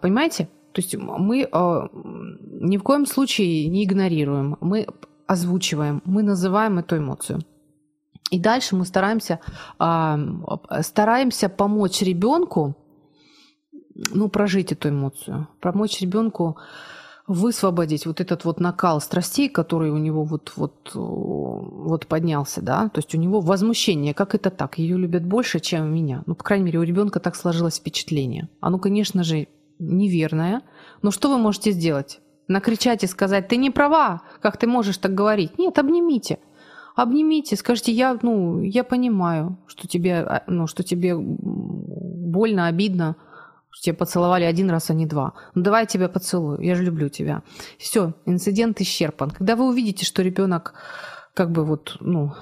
понимаете, 0.00 0.48
то 0.76 0.82
есть 0.82 0.94
мы 0.94 1.48
э, 1.50 1.88
ни 2.60 2.76
в 2.76 2.82
коем 2.82 3.06
случае 3.06 3.66
не 3.68 3.84
игнорируем, 3.84 4.58
мы 4.60 4.86
озвучиваем, 5.26 6.02
мы 6.04 6.22
называем 6.22 6.78
эту 6.78 6.98
эмоцию. 6.98 7.40
И 8.30 8.38
дальше 8.38 8.76
мы 8.76 8.84
стараемся, 8.84 9.40
э, 9.80 10.16
стараемся 10.82 11.48
помочь 11.48 12.02
ребенку 12.02 12.76
ну, 14.12 14.28
прожить 14.28 14.70
эту 14.72 14.90
эмоцию, 14.90 15.48
помочь 15.60 16.02
ребенку 16.02 16.58
высвободить 17.26 18.04
вот 18.04 18.20
этот 18.20 18.44
вот 18.44 18.60
накал 18.60 19.00
страстей, 19.00 19.48
который 19.48 19.90
у 19.90 19.96
него 19.96 20.24
вот, 20.24 20.52
вот, 20.56 20.90
вот 20.94 22.06
поднялся, 22.06 22.60
да, 22.60 22.90
то 22.90 22.98
есть 22.98 23.14
у 23.14 23.18
него 23.18 23.40
возмущение, 23.40 24.12
как 24.12 24.34
это 24.34 24.50
так, 24.50 24.78
ее 24.78 24.98
любят 24.98 25.24
больше, 25.24 25.58
чем 25.58 25.90
меня. 25.94 26.22
Ну, 26.26 26.34
по 26.34 26.44
крайней 26.44 26.66
мере, 26.66 26.80
у 26.80 26.82
ребенка 26.82 27.18
так 27.18 27.34
сложилось 27.34 27.78
впечатление. 27.78 28.50
Оно, 28.60 28.78
конечно 28.78 29.24
же, 29.24 29.48
неверное, 29.78 30.62
но 31.02 31.10
что 31.10 31.28
вы 31.28 31.38
можете 31.38 31.72
сделать? 31.72 32.20
Накричать 32.48 33.02
и 33.02 33.06
сказать, 33.06 33.48
ты 33.48 33.56
не 33.56 33.70
права, 33.70 34.22
как 34.40 34.56
ты 34.56 34.66
можешь 34.66 34.98
так 34.98 35.14
говорить? 35.14 35.58
Нет, 35.58 35.78
обнимите. 35.78 36.38
Обнимите, 36.94 37.56
скажите, 37.56 37.92
я, 37.92 38.18
ну, 38.22 38.60
я 38.62 38.82
понимаю, 38.82 39.58
что 39.66 39.86
тебе, 39.86 40.20
а, 40.20 40.44
ну, 40.46 40.66
что 40.66 40.82
тебе 40.82 41.14
больно, 41.16 42.68
обидно, 42.68 43.16
что 43.70 43.84
тебя 43.84 43.96
поцеловали 43.96 44.44
один 44.44 44.70
раз, 44.70 44.88
а 44.88 44.94
не 44.94 45.04
два. 45.04 45.34
Ну 45.54 45.62
давай 45.62 45.82
я 45.82 45.86
тебя 45.86 46.08
поцелую, 46.08 46.60
я 46.62 46.74
же 46.74 46.84
люблю 46.84 47.10
тебя. 47.10 47.42
Все, 47.78 48.14
инцидент 48.24 48.80
исчерпан. 48.80 49.30
Когда 49.30 49.56
вы 49.56 49.68
увидите, 49.68 50.06
что 50.06 50.22
ребенок 50.22 50.72
как 51.34 51.50
бы 51.52 51.64
вот, 51.64 51.98
ну, 52.00 52.32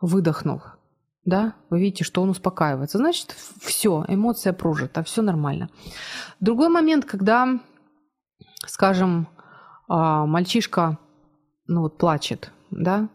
выдохнул, 0.00 0.62
да, 1.24 1.54
вы 1.70 1.80
видите, 1.80 2.04
что 2.04 2.22
он 2.22 2.30
успокаивается, 2.30 2.98
значит, 2.98 3.34
все, 3.62 4.04
эмоция 4.08 4.52
прожита, 4.52 5.02
все 5.02 5.22
нормально. 5.22 5.70
Другой 6.40 6.68
момент, 6.68 7.04
когда, 7.04 7.60
скажем, 8.66 9.28
а, 9.88 10.26
мальчишка, 10.26 10.98
ну 11.66 11.82
вот, 11.82 11.98
плачет, 11.98 12.52
да, 12.70 13.08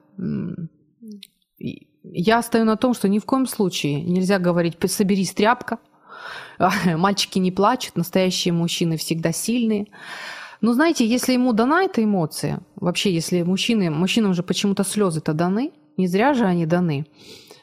я 2.04 2.42
стою 2.42 2.66
на 2.66 2.78
том, 2.78 2.94
что 2.94 3.08
ни 3.08 3.20
в 3.20 3.26
коем 3.26 3.46
случае 3.46 4.02
нельзя 4.02 4.40
говорить 4.40 4.78
«соберись, 4.90 5.34
тряпка», 5.34 5.80
мальчики 6.86 7.40
не 7.40 7.52
плачут, 7.52 7.96
настоящие 7.96 8.54
мужчины 8.54 8.98
всегда 8.98 9.32
сильные. 9.32 9.88
Но 10.62 10.74
знаете, 10.74 11.06
если 11.06 11.34
ему 11.34 11.54
дана 11.54 11.84
эта 11.84 12.04
эмоция, 12.04 12.62
вообще, 12.76 13.14
если 13.14 13.44
мужчины, 13.44 13.90
мужчинам 13.90 14.34
же 14.34 14.44
почему-то 14.44 14.84
слезы-то 14.84 15.34
даны, 15.34 15.72
не 15.96 16.08
зря 16.08 16.34
же 16.34 16.46
они 16.46 16.66
даны, 16.66 17.06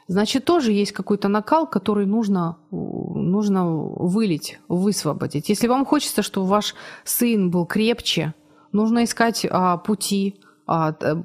значит, 0.09 0.45
тоже 0.45 0.73
есть 0.73 0.93
какой-то 0.93 1.29
накал, 1.29 1.67
который 1.67 2.07
нужно, 2.07 2.59
нужно 2.71 3.69
вылить, 3.69 4.59
высвободить. 4.69 5.49
Если 5.49 5.67
вам 5.67 5.85
хочется, 5.85 6.23
чтобы 6.23 6.47
ваш 6.47 6.75
сын 7.05 7.51
был 7.51 7.67
крепче, 7.67 8.35
нужно 8.73 9.05
искать 9.05 9.47
а, 9.49 9.77
пути, 9.79 10.37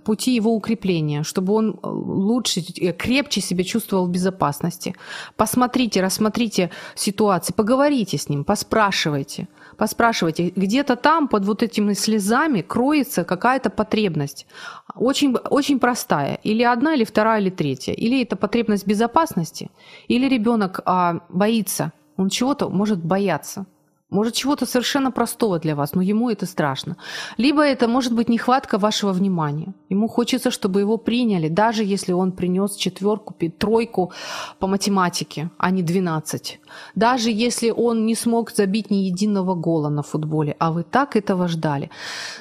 пути 0.04 0.36
его 0.36 0.56
укрепления, 0.56 1.24
чтобы 1.24 1.54
он 1.54 1.72
э, 1.72 1.88
лучше, 1.88 2.62
э, 2.80 2.94
крепче 2.94 3.42
себя 3.42 3.64
чувствовал 3.64 4.06
в 4.06 4.12
безопасности. 4.12 4.96
Посмотрите, 5.36 6.02
рассмотрите 6.02 6.70
ситуации, 6.96 7.54
поговорите 7.54 8.18
с 8.18 8.30
ним, 8.30 8.44
поспрашивайте. 8.44 9.48
Поспрашивайте, 9.78 10.50
где-то 10.56 10.96
там 10.96 11.28
под 11.28 11.46
вот 11.46 11.64
этими 11.64 11.94
слезами 11.94 12.62
кроется 12.62 13.24
какая-то 13.24 13.72
потребность. 13.72 14.46
Очень, 14.94 15.36
очень 15.50 15.80
простая. 15.80 16.36
Или 16.44 16.62
одна, 16.62 16.94
или 16.94 17.04
вторая, 17.04 17.42
или 17.42 17.50
третья. 17.50 17.94
Или 17.94 18.22
это 18.22 18.36
потребность 18.36 18.86
безопасности, 18.86 19.72
или 20.08 20.30
ребенок 20.30 20.82
а, 20.86 21.22
боится. 21.30 21.94
Он 22.18 22.30
чего-то 22.30 22.70
может 22.70 23.04
бояться. 23.04 23.66
Может, 24.12 24.34
чего-то 24.34 24.66
совершенно 24.66 25.10
простого 25.10 25.58
для 25.58 25.74
вас, 25.74 25.94
но 25.94 26.02
ему 26.02 26.30
это 26.30 26.46
страшно. 26.46 26.98
Либо 27.38 27.62
это 27.62 27.88
может 27.88 28.14
быть 28.14 28.30
нехватка 28.30 28.78
вашего 28.78 29.14
внимания. 29.14 29.74
Ему 29.90 30.10
хочется, 30.10 30.52
чтобы 30.52 30.82
его 30.82 30.98
приняли, 30.98 31.48
даже 31.48 31.86
если 31.86 32.12
он 32.12 32.34
принес 32.34 32.76
четверку, 32.76 33.34
тройку 33.58 34.12
по 34.60 34.68
математике, 34.68 35.50
а 35.58 35.72
не 35.72 35.82
12. 35.82 36.60
Даже 36.96 37.32
если 37.32 37.70
он 37.70 38.06
не 38.06 38.16
смог 38.16 38.52
забить 38.52 38.92
ни 38.92 38.98
единого 38.98 39.56
гола 39.56 39.90
на 39.90 40.04
футболе, 40.04 40.58
а 40.60 40.72
вы 40.72 40.84
так 40.84 41.16
этого 41.16 41.48
ждали. 41.48 41.90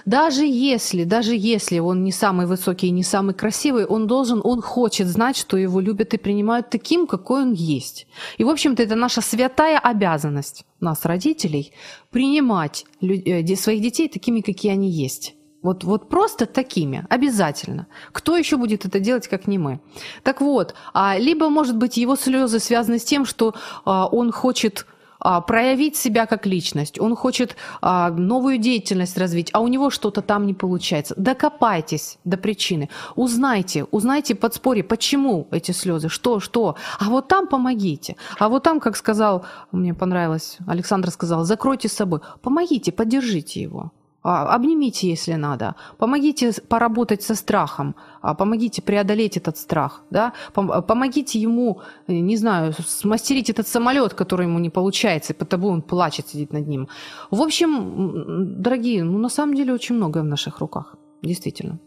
Даже 0.06 0.44
если, 0.44 1.04
даже 1.04 1.36
если 1.36 1.78
он 1.78 2.02
не 2.02 2.10
самый 2.12 2.46
высокий 2.46 2.88
и 2.88 2.92
не 2.92 3.04
самый 3.04 3.32
красивый, 3.34 3.86
он 3.86 4.08
должен, 4.08 4.40
он 4.42 4.60
хочет 4.60 5.06
знать, 5.06 5.36
что 5.36 5.56
его 5.56 5.78
любят 5.78 6.14
и 6.14 6.18
принимают 6.18 6.68
таким, 6.68 7.06
какой 7.06 7.42
он 7.42 7.52
есть. 7.52 8.08
И, 8.38 8.44
в 8.44 8.48
общем-то, 8.48 8.82
это 8.82 8.96
наша 8.96 9.20
святая 9.20 9.78
обязанность 9.78 10.64
нас, 10.80 11.04
родителей, 11.04 11.72
принимать 12.10 12.84
э, 13.00 13.56
своих 13.56 13.82
детей 13.82 14.08
такими, 14.08 14.40
какие 14.40 14.72
они 14.72 14.90
есть. 14.90 15.34
Вот, 15.62 15.84
вот 15.84 16.08
просто 16.08 16.46
такими, 16.46 17.06
обязательно. 17.10 17.86
Кто 18.12 18.36
еще 18.36 18.56
будет 18.56 18.86
это 18.86 18.98
делать, 18.98 19.28
как 19.28 19.46
не 19.46 19.58
мы? 19.58 19.80
Так 20.22 20.40
вот, 20.40 20.74
а, 20.94 21.18
либо, 21.18 21.50
может 21.50 21.76
быть, 21.76 21.98
его 21.98 22.16
слезы 22.16 22.60
связаны 22.60 22.98
с 22.98 23.04
тем, 23.04 23.26
что 23.26 23.54
а, 23.84 24.06
он 24.06 24.32
хочет 24.32 24.86
проявить 25.20 25.96
себя 25.96 26.26
как 26.26 26.46
личность, 26.46 26.98
он 27.00 27.14
хочет 27.16 27.56
а, 27.80 28.10
новую 28.10 28.58
деятельность 28.58 29.18
развить, 29.18 29.50
а 29.52 29.60
у 29.60 29.68
него 29.68 29.90
что-то 29.90 30.22
там 30.22 30.46
не 30.46 30.54
получается. 30.54 31.14
Докопайтесь 31.16 32.18
до 32.24 32.36
причины, 32.36 32.88
узнайте, 33.16 33.84
узнайте 33.90 34.34
подспорье, 34.34 34.82
почему 34.82 35.46
эти 35.50 35.72
слезы, 35.72 36.08
что, 36.08 36.40
что. 36.40 36.76
А 36.98 37.04
вот 37.04 37.28
там 37.28 37.46
помогите. 37.46 38.16
А 38.38 38.48
вот 38.48 38.62
там, 38.62 38.80
как 38.80 38.96
сказал, 38.96 39.44
мне 39.72 39.94
понравилось, 39.94 40.58
Александр 40.66 41.10
сказал, 41.10 41.44
закройте 41.44 41.88
с 41.88 41.92
собой, 41.92 42.20
помогите, 42.42 42.92
поддержите 42.92 43.60
его. 43.60 43.92
А, 44.22 44.54
обнимите, 44.54 45.08
если 45.08 45.36
надо. 45.36 45.74
Помогите 45.98 46.52
поработать 46.68 47.22
со 47.22 47.34
страхом. 47.34 47.94
А, 48.20 48.34
помогите 48.34 48.82
преодолеть 48.82 49.36
этот 49.36 49.56
страх. 49.56 50.02
Да? 50.10 50.32
Помогите 50.52 51.38
ему, 51.38 51.80
э, 52.06 52.12
не 52.12 52.36
знаю, 52.36 52.74
смастерить 52.86 53.50
этот 53.50 53.66
самолет, 53.66 54.14
который 54.14 54.46
ему 54.46 54.58
не 54.58 54.70
получается, 54.70 55.32
и 55.32 55.36
потому 55.36 55.68
он 55.68 55.82
плачет, 55.82 56.28
сидит 56.28 56.52
над 56.52 56.68
ним. 56.68 56.88
В 57.30 57.40
общем, 57.40 58.62
дорогие, 58.62 59.04
ну 59.04 59.18
на 59.18 59.28
самом 59.28 59.54
деле 59.54 59.72
очень 59.72 59.96
многое 59.96 60.22
в 60.22 60.26
наших 60.26 60.60
руках. 60.60 60.96
Действительно. 61.22 61.78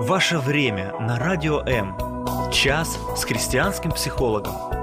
Ваше 0.00 0.38
время 0.38 0.92
на 1.00 1.18
Радио 1.18 1.60
М. 1.60 1.96
Час 2.52 2.98
с 3.16 3.24
христианским 3.24 3.92
психологом. 3.92 4.81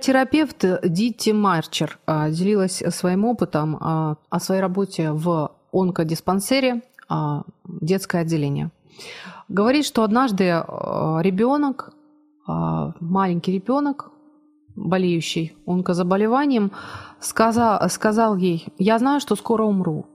Психотерапевт 0.00 0.64
Дитти 0.82 1.34
Марчер 1.34 1.98
а, 2.06 2.30
делилась 2.30 2.82
своим 2.88 3.26
опытом 3.26 3.76
а, 3.78 4.16
о 4.30 4.40
своей 4.40 4.62
работе 4.62 5.12
в 5.12 5.52
онкодиспансере 5.72 6.82
а, 7.10 7.42
детское 7.66 8.22
отделение. 8.22 8.70
Говорит, 9.48 9.84
что 9.84 10.02
однажды 10.02 10.44
ребенок, 10.44 11.92
маленький 12.46 13.52
ребенок, 13.52 14.10
болеющий 14.74 15.54
онкозаболеванием, 15.66 16.72
сказал, 17.20 17.86
сказал 17.90 18.36
ей, 18.36 18.68
я 18.78 18.98
знаю, 18.98 19.20
что 19.20 19.36
скоро 19.36 19.64
умру. 19.64 20.06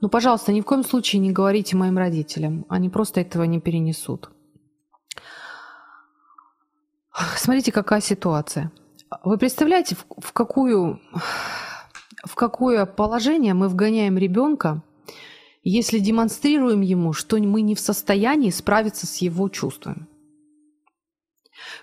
Но, 0.00 0.08
пожалуйста, 0.08 0.50
ни 0.50 0.62
в 0.62 0.64
коем 0.64 0.82
случае 0.82 1.20
не 1.20 1.30
говорите 1.30 1.76
моим 1.76 1.98
родителям, 1.98 2.64
они 2.70 2.88
просто 2.88 3.20
этого 3.20 3.42
не 3.42 3.60
перенесут. 3.60 4.30
Смотрите, 7.36 7.70
какая 7.70 8.00
ситуация– 8.00 8.72
вы 9.22 9.38
представляете, 9.38 9.96
в, 9.96 10.32
какую, 10.32 11.00
в 12.24 12.34
какое 12.34 12.86
положение 12.86 13.54
мы 13.54 13.68
вгоняем 13.68 14.18
ребенка, 14.18 14.82
если 15.62 15.98
демонстрируем 15.98 16.80
ему, 16.80 17.12
что 17.12 17.38
мы 17.38 17.62
не 17.62 17.74
в 17.74 17.80
состоянии 17.80 18.50
справиться 18.50 19.06
с 19.06 19.18
его 19.18 19.48
чувствами? 19.48 20.06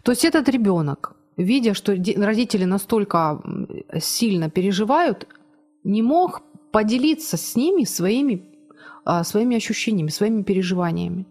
То 0.03 0.11
есть 0.11 0.25
этот 0.25 0.49
ребенок, 0.49 1.15
видя, 1.37 1.73
что 1.73 1.93
родители 1.93 2.65
настолько 2.65 3.41
сильно 3.99 4.49
переживают, 4.49 5.27
не 5.83 6.01
мог 6.01 6.41
поделиться 6.71 7.37
с 7.37 7.55
ними 7.55 7.83
своими, 7.83 8.43
а, 9.03 9.23
своими 9.23 9.57
ощущениями, 9.57 10.09
своими 10.09 10.43
переживаниями. 10.43 11.25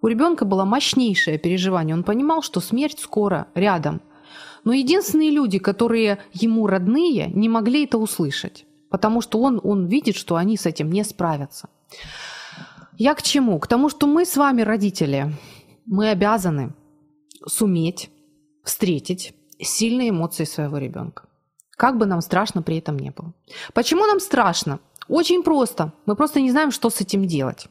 У 0.00 0.08
ребенка 0.08 0.44
было 0.44 0.64
мощнейшее 0.64 1.38
переживание. 1.38 1.94
Он 1.94 2.02
понимал, 2.02 2.42
что 2.42 2.60
смерть 2.60 2.98
скоро 2.98 3.46
рядом. 3.54 4.00
Но 4.64 4.72
единственные 4.72 5.30
люди, 5.30 5.58
которые 5.58 6.18
ему 6.32 6.66
родные, 6.66 7.26
не 7.28 7.48
могли 7.48 7.84
это 7.84 7.98
услышать, 7.98 8.64
потому 8.90 9.20
что 9.20 9.40
он, 9.40 9.60
он 9.62 9.86
видит, 9.86 10.16
что 10.16 10.36
они 10.36 10.56
с 10.56 10.66
этим 10.66 10.92
не 10.92 11.04
справятся. 11.04 11.68
Я 12.96 13.14
к 13.14 13.22
чему? 13.22 13.58
К 13.58 13.66
тому, 13.66 13.88
что 13.88 14.06
мы 14.06 14.24
с 14.24 14.36
вами, 14.36 14.62
родители, 14.62 15.32
мы 15.86 16.10
обязаны 16.10 16.74
суметь 17.46 18.10
встретить 18.62 19.34
сильные 19.58 20.10
эмоции 20.10 20.44
своего 20.44 20.78
ребенка. 20.78 21.24
Как 21.76 21.98
бы 21.98 22.06
нам 22.06 22.20
страшно 22.20 22.62
при 22.62 22.78
этом 22.78 22.98
не 22.98 23.10
было. 23.10 23.32
Почему 23.72 24.06
нам 24.06 24.20
страшно? 24.20 24.78
Очень 25.08 25.42
просто. 25.42 25.92
Мы 26.06 26.14
просто 26.14 26.40
не 26.40 26.50
знаем, 26.50 26.70
что 26.70 26.90
с 26.90 27.00
этим 27.00 27.26
делать. 27.26 27.66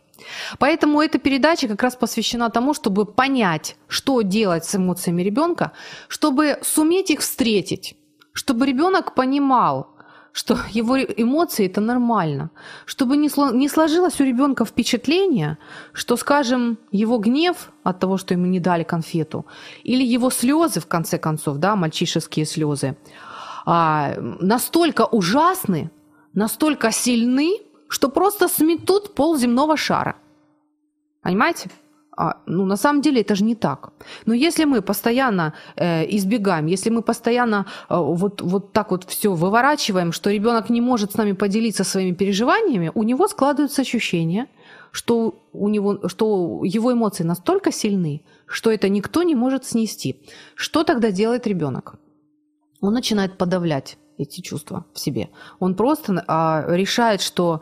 Поэтому 0.60 1.02
эта 1.02 1.20
передача 1.20 1.68
как 1.68 1.84
раз 1.84 1.96
посвящена 1.96 2.50
тому, 2.50 2.74
чтобы 2.74 3.06
понять, 3.06 3.76
что 3.88 4.22
делать 4.22 4.66
с 4.66 4.76
эмоциями 4.76 5.22
ребенка, 5.22 5.72
чтобы 6.08 6.58
суметь 6.62 7.12
их 7.12 7.20
встретить, 7.22 7.96
чтобы 8.34 8.66
ребенок 8.66 9.16
понимал, 9.16 9.88
что 10.34 10.58
его 10.72 10.98
эмоции 10.98 11.66
это 11.66 11.82
нормально, 11.82 12.52
чтобы 12.86 13.18
не, 13.18 13.30
сло, 13.30 13.52
не 13.52 13.70
сложилось 13.70 14.20
у 14.20 14.24
ребенка 14.24 14.66
впечатление, 14.66 15.58
что, 15.94 16.18
скажем, 16.18 16.78
его 16.92 17.18
гнев 17.18 17.72
от 17.84 18.00
того, 18.00 18.18
что 18.18 18.34
ему 18.34 18.46
не 18.46 18.60
дали 18.60 18.84
конфету, 18.84 19.46
или 19.84 20.04
его 20.04 20.30
слезы, 20.30 20.80
в 20.80 20.88
конце 20.88 21.18
концов, 21.18 21.58
да, 21.58 21.76
мальчишеские 21.76 22.46
слезы, 22.46 22.98
а, 23.66 24.16
настолько 24.20 25.06
ужасны, 25.06 25.92
настолько 26.34 26.92
сильны, 26.92 27.58
что 27.92 28.10
просто 28.10 28.48
сметут 28.48 29.14
пол 29.16 29.38
земного 29.38 29.78
шара. 29.78 30.16
Понимаете? 31.22 31.70
А, 32.18 32.36
ну, 32.46 32.66
на 32.66 32.78
самом 32.78 33.02
деле 33.02 33.22
это 33.22 33.36
же 33.36 33.44
не 33.44 33.56
так. 33.56 33.92
Но 34.26 34.34
если 34.34 34.66
мы 34.66 34.82
постоянно 34.82 35.54
э, 35.76 36.06
избегаем, 36.16 36.68
если 36.68 36.90
мы 36.90 37.02
постоянно 37.02 37.66
э, 37.90 37.96
вот, 37.98 38.42
вот 38.42 38.72
так 38.72 38.92
вот 38.92 39.04
все 39.04 39.34
выворачиваем, 39.34 40.14
что 40.14 40.32
ребенок 40.32 40.70
не 40.70 40.82
может 40.82 41.12
с 41.12 41.18
нами 41.18 41.34
поделиться 41.34 41.84
своими 41.84 42.16
переживаниями, 42.16 42.92
у 42.96 43.04
него 43.04 43.28
складывается 43.28 43.82
ощущение, 43.82 44.46
что, 44.92 45.34
у 45.54 45.68
него, 45.70 46.08
что 46.08 46.62
его 46.64 46.94
эмоции 46.94 47.26
настолько 47.26 47.72
сильны, 47.72 48.22
что 48.46 48.70
это 48.70 48.90
никто 48.90 49.24
не 49.24 49.36
может 49.36 49.66
снести. 49.66 50.16
Что 50.56 50.84
тогда 50.84 51.12
делает 51.12 51.48
ребенок? 51.48 51.96
Он 52.82 52.94
начинает 52.94 53.38
подавлять 53.38 53.98
эти 54.22 54.42
чувства 54.42 54.86
в 54.94 55.00
себе. 55.00 55.30
Он 55.60 55.76
просто 55.76 56.24
а, 56.28 56.66
решает, 56.68 57.22
что 57.22 57.62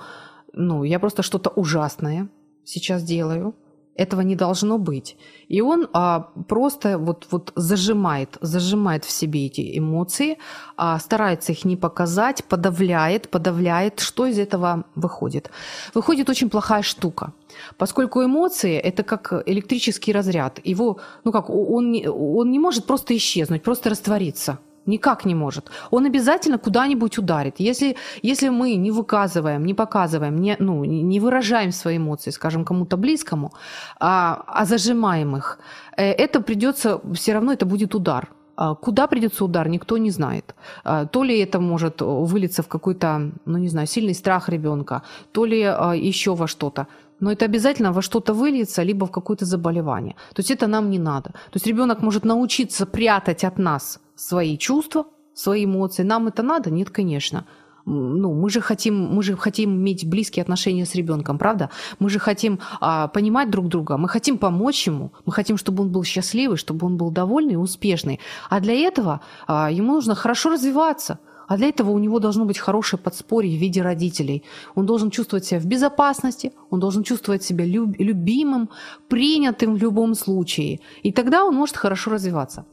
ну, 0.53 0.83
я 0.83 0.99
просто 0.99 1.23
что-то 1.23 1.49
ужасное 1.49 2.29
сейчас 2.63 3.03
делаю, 3.03 3.55
этого 3.99 4.21
не 4.21 4.35
должно 4.35 4.77
быть. 4.77 5.17
И 5.49 5.61
он 5.61 5.87
а, 5.93 6.19
просто 6.47 6.97
вот, 6.97 7.27
вот 7.31 7.51
зажимает, 7.55 8.37
зажимает 8.41 9.03
в 9.03 9.11
себе 9.11 9.45
эти 9.45 9.77
эмоции, 9.77 10.37
а, 10.77 10.99
старается 10.99 11.51
их 11.51 11.65
не 11.65 11.75
показать, 11.75 12.43
подавляет, 12.45 13.29
подавляет. 13.29 13.99
Что 13.99 14.25
из 14.25 14.39
этого 14.39 14.85
выходит? 14.95 15.51
Выходит 15.93 16.29
очень 16.29 16.49
плохая 16.49 16.81
штука. 16.81 17.33
Поскольку 17.77 18.23
эмоции– 18.23 18.77
это 18.83 19.03
как 19.03 19.43
электрический 19.45 20.13
разряд. 20.13 20.61
Его, 20.63 20.99
ну 21.25 21.31
как, 21.31 21.49
он, 21.49 21.93
он 22.07 22.51
не 22.51 22.59
может 22.59 22.85
просто 22.85 23.13
исчезнуть, 23.17 23.63
просто 23.63 23.89
раствориться– 23.89 24.59
Никак 24.89 25.25
не 25.25 25.35
может. 25.35 25.71
Он 25.91 26.05
обязательно 26.05 26.57
куда-нибудь 26.57 27.17
ударит. 27.17 27.59
Если, 27.59 27.95
если 28.23 28.49
мы 28.49 28.75
не 28.75 28.91
выказываем, 28.91 29.65
не 29.65 29.73
показываем, 29.73 30.41
не, 30.41 30.55
ну, 30.59 30.85
не 30.85 31.19
выражаем 31.19 31.71
свои 31.71 31.97
эмоции, 31.97 32.31
скажем, 32.31 32.65
кому-то 32.65 32.97
близкому, 32.97 33.51
а, 33.99 34.43
а 34.47 34.65
зажимаем 34.65 35.35
их, 35.35 35.59
э, 35.97 36.11
это 36.11 36.41
придется, 36.41 36.99
все 37.13 37.33
равно 37.33 37.53
это 37.53 37.65
будет 37.65 37.95
удар. 37.95 38.29
А 38.55 38.75
куда 38.75 39.07
придется 39.07 39.45
удар, 39.45 39.69
никто 39.69 39.97
не 39.97 40.11
знает. 40.11 40.55
А, 40.83 41.05
то 41.05 41.23
ли 41.23 41.39
это 41.39 41.59
может 41.59 42.01
вылиться 42.01 42.61
в 42.61 42.67
какой-то, 42.67 43.31
ну 43.45 43.57
не 43.57 43.69
знаю, 43.69 43.87
сильный 43.87 44.13
страх 44.13 44.49
ребенка, 44.49 45.01
то 45.31 45.45
ли 45.45 45.59
еще 45.59 46.33
во 46.33 46.47
что-то 46.47 46.87
но 47.19 47.31
это 47.31 47.45
обязательно 47.45 47.91
во 47.91 48.01
что-то 48.01 48.33
выльется, 48.33 48.83
либо 48.83 49.05
в 49.05 49.11
какое-то 49.11 49.45
заболевание. 49.45 50.15
То 50.33 50.39
есть 50.39 50.51
это 50.51 50.67
нам 50.67 50.89
не 50.89 50.99
надо. 50.99 51.29
То 51.29 51.55
есть 51.55 51.67
ребенок 51.67 52.01
может 52.01 52.25
научиться 52.25 52.85
прятать 52.85 53.43
от 53.43 53.57
нас 53.59 53.99
свои 54.15 54.57
чувства, 54.57 55.05
свои 55.33 55.65
эмоции. 55.65 56.03
Нам 56.03 56.27
это 56.27 56.43
надо? 56.43 56.69
Нет, 56.69 56.89
конечно. 56.89 57.45
Ну, 57.85 58.33
мы 58.33 58.49
же 58.49 58.61
хотим, 58.61 59.15
мы 59.15 59.23
же 59.23 59.35
хотим 59.35 59.69
иметь 59.71 60.07
близкие 60.07 60.43
отношения 60.43 60.85
с 60.85 60.95
ребенком, 60.95 61.37
правда? 61.37 61.69
Мы 61.99 62.09
же 62.09 62.19
хотим 62.19 62.59
а, 62.81 63.07
понимать 63.07 63.49
друг 63.49 63.67
друга, 63.67 63.97
мы 63.97 64.07
хотим 64.09 64.37
помочь 64.37 64.87
ему, 64.87 65.11
мы 65.25 65.33
хотим, 65.33 65.57
чтобы 65.57 65.83
он 65.83 65.89
был 65.89 66.03
счастливый, 66.03 66.57
чтобы 66.57 66.85
он 66.85 66.97
был 66.97 67.09
довольный 67.09 67.53
и 67.53 67.57
успешный. 67.57 68.19
А 68.49 68.59
для 68.59 68.73
этого 68.73 69.21
а, 69.47 69.71
ему 69.71 69.93
нужно 69.93 70.13
хорошо 70.13 70.51
развиваться, 70.51 71.19
а 71.49 71.57
для 71.57 71.69
этого 71.69 71.89
у 71.89 71.99
него 71.99 72.19
должно 72.19 72.45
быть 72.45 72.59
хорошее 72.59 73.01
подспорье 73.01 73.57
в 73.57 73.59
виде 73.59 73.81
родителей. 73.81 74.43
Он 74.75 74.85
должен 74.85 75.09
чувствовать 75.09 75.45
себя 75.45 75.59
в 75.59 75.65
безопасности, 75.65 76.53
он 76.69 76.79
должен 76.79 77.03
чувствовать 77.03 77.43
себя 77.43 77.65
люб- 77.65 77.95
любимым, 77.97 78.69
принятым 79.07 79.73
в 79.73 79.77
любом 79.81 80.13
случае. 80.13 80.79
И 81.01 81.11
тогда 81.11 81.43
он 81.43 81.55
может 81.55 81.75
хорошо 81.75 82.11
развиваться. 82.11 82.65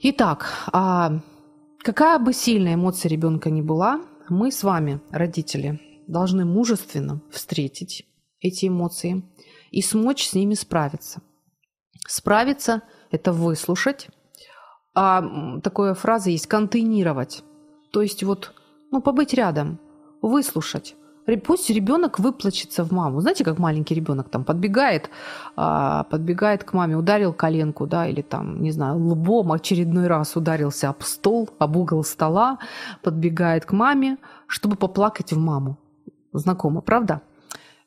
Итак, 0.00 0.68
а 0.72 1.20
какая 1.78 2.18
бы 2.18 2.32
сильная 2.32 2.74
эмоция 2.74 3.10
ребенка 3.10 3.48
ни 3.48 3.62
была, 3.62 4.00
мы 4.28 4.50
с 4.50 4.64
вами, 4.64 5.00
родители, 5.12 5.80
должны 6.08 6.44
мужественно 6.44 7.20
встретить 7.30 8.06
эти 8.40 8.66
эмоции 8.66 9.22
и 9.70 9.82
смочь 9.82 10.26
с 10.26 10.34
ними 10.34 10.54
справиться. 10.54 11.22
Справиться– 12.08 12.82
это 13.12 13.32
выслушать. 13.32 14.08
А 14.94 15.60
такая 15.60 15.94
фраза 15.94 16.30
есть– 16.30 16.46
контейнировать. 16.48 17.44
То 17.90 18.02
есть 18.02 18.22
вот, 18.22 18.52
ну, 18.90 19.00
побыть 19.00 19.34
рядом, 19.34 19.78
выслушать. 20.22 20.96
Пусть 21.44 21.68
ребенок 21.68 22.18
выплачется 22.18 22.84
в 22.84 22.90
маму. 22.90 23.20
Знаете, 23.20 23.44
как 23.44 23.58
маленький 23.58 23.94
ребенок 23.94 24.30
там 24.30 24.44
подбегает, 24.44 25.10
а, 25.56 26.04
подбегает 26.04 26.64
к 26.64 26.72
маме, 26.72 26.96
ударил 26.96 27.34
коленку, 27.34 27.86
да, 27.86 28.06
или 28.06 28.22
там, 28.22 28.62
не 28.62 28.70
знаю, 28.70 28.96
лбом 28.96 29.52
очередной 29.52 30.06
раз 30.06 30.36
ударился 30.36 30.88
об 30.88 31.02
стол, 31.02 31.50
об 31.58 31.76
угол 31.76 32.02
стола, 32.02 32.58
подбегает 33.02 33.66
к 33.66 33.72
маме, 33.72 34.16
чтобы 34.46 34.76
поплакать 34.76 35.32
в 35.32 35.38
маму. 35.38 35.76
Знакомо, 36.32 36.80
правда? 36.80 37.20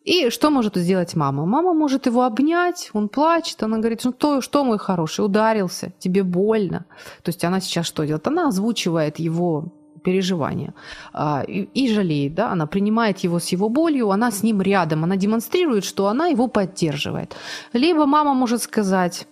И 0.04 0.30
что 0.30 0.52
может 0.52 0.76
сделать 0.76 1.16
мама? 1.16 1.46
Мама 1.46 1.74
может 1.74 2.08
его 2.08 2.24
обнять, 2.24 2.90
он 2.94 3.10
плачет, 3.10 3.64
она 3.64 3.78
говорит, 3.78 4.02
ну 4.04 4.12
то, 4.12 4.42
что 4.42 4.64
мой 4.64 4.78
хороший, 4.78 5.26
ударился, 5.26 5.94
тебе 6.00 6.24
больно. 6.24 6.86
То 7.24 7.30
есть 7.30 7.44
она 7.44 7.60
сейчас 7.60 7.88
что 7.88 8.04
делает? 8.06 8.28
Она 8.28 8.48
озвучивает 8.48 9.20
его 9.20 9.72
переживания 10.04 10.74
а, 11.14 11.44
и, 11.48 11.62
и 11.74 11.94
жалеет, 11.94 12.36
да, 12.36 12.52
она 12.52 12.66
принимает 12.66 13.20
его 13.20 13.40
с 13.40 13.48
его 13.50 13.70
болью, 13.70 14.12
она 14.12 14.32
с 14.32 14.44
ним 14.44 14.62
рядом, 14.62 15.04
она 15.04 15.16
демонстрирует, 15.16 15.84
что 15.84 16.08
она 16.08 16.28
его 16.28 16.48
поддерживает. 16.48 17.36
Либо 17.74 18.06
мама 18.06 18.34
может 18.34 18.62
сказать, 18.62 19.28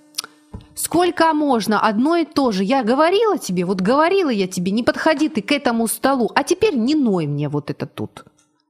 Сколько 0.74 1.34
можно 1.34 1.80
одно 1.80 2.15
и 2.15 2.26
то 2.26 2.51
же? 2.51 2.63
Я 2.63 2.84
говорила 2.84 3.38
тебе, 3.38 3.65
вот 3.65 3.82
говорила 3.82 4.30
я 4.30 4.47
тебе, 4.47 4.72
не 4.72 4.82
подходи 4.82 5.28
ты 5.28 5.41
к 5.41 5.51
этому 5.51 5.88
столу, 5.88 6.32
а 6.34 6.43
теперь 6.43 6.76
не 6.76 6.95
ной 6.95 7.28
мне 7.28 7.49
вот 7.49 7.70
это 7.70 7.86
тут. 7.86 8.24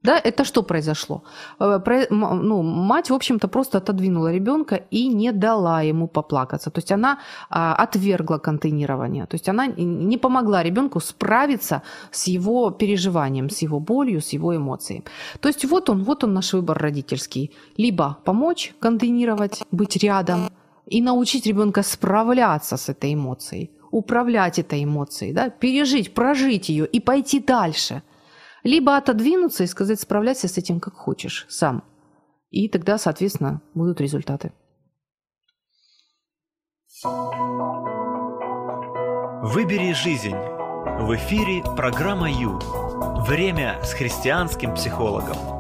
Да, 0.04 0.18
это 0.18 0.46
что 0.46 0.64
произошло? 0.64 1.24
Э, 1.60 2.08
ну, 2.10 2.62
мать, 2.62 3.10
в 3.10 3.14
общем-то, 3.14 3.48
просто 3.48 3.78
отодвинула 3.80 4.32
ребенка 4.32 4.76
и 4.92 5.08
не 5.08 5.32
дала 5.34 5.82
ему 5.82 6.08
поплакаться. 6.08 6.70
То 6.72 6.80
есть 6.80 6.92
она 6.92 7.20
а, 7.50 7.76
отвергла 7.76 8.38
контейнирование. 8.38 9.26
То 9.26 9.36
есть 9.36 9.50
она 9.50 9.68
не 9.68 10.18
помогла 10.18 10.64
ребенку 10.64 11.02
справиться 11.02 11.82
с 12.12 12.28
его 12.28 12.72
переживанием, 12.72 13.50
с 13.50 13.62
его 13.62 13.80
болью, 13.80 14.22
с 14.22 14.34
его 14.34 14.56
эмоцией. 14.56 15.04
То 15.42 15.50
есть 15.50 15.66
вот 15.66 15.90
он, 15.90 16.04
вот 16.04 16.24
он 16.24 16.34
наш 16.34 16.54
выбор 16.54 16.78
родительский. 16.78 17.52
Либо 17.78 18.18
помочь 18.24 18.74
контейнировать, 18.80 19.64
быть 19.72 19.98
рядом 19.98 20.50
и 20.86 21.02
научить 21.02 21.46
ребенка 21.46 21.84
справляться 21.84 22.78
с 22.78 22.88
этой 22.88 23.14
эмоцией, 23.14 23.72
управлять 23.92 24.60
этой 24.60 24.84
эмоцией, 24.86 25.34
да, 25.34 25.50
пережить, 25.50 26.14
прожить 26.14 26.70
ее 26.70 26.86
и 26.86 27.02
пойти 27.02 27.42
дальше– 27.42 28.02
либо 28.64 28.98
отодвинуться 28.98 29.64
и 29.64 29.68
сказать, 29.68 30.00
справляйся 30.00 30.48
с 30.48 30.58
этим 30.58 30.80
как 30.80 30.94
хочешь, 30.94 31.46
сам. 31.50 31.84
И 32.50 32.68
тогда, 32.68 32.98
соответственно, 32.98 33.62
будут 33.74 34.02
результаты. 34.02 34.52
Выбери 39.44 39.94
жизнь. 39.94 40.36
В 40.36 41.16
эфире 41.16 41.64
программа 41.76 42.30
Ю. 42.30 42.60
Время 43.26 43.80
с 43.84 43.94
христианским 43.94 44.74
психологом. 44.74 45.59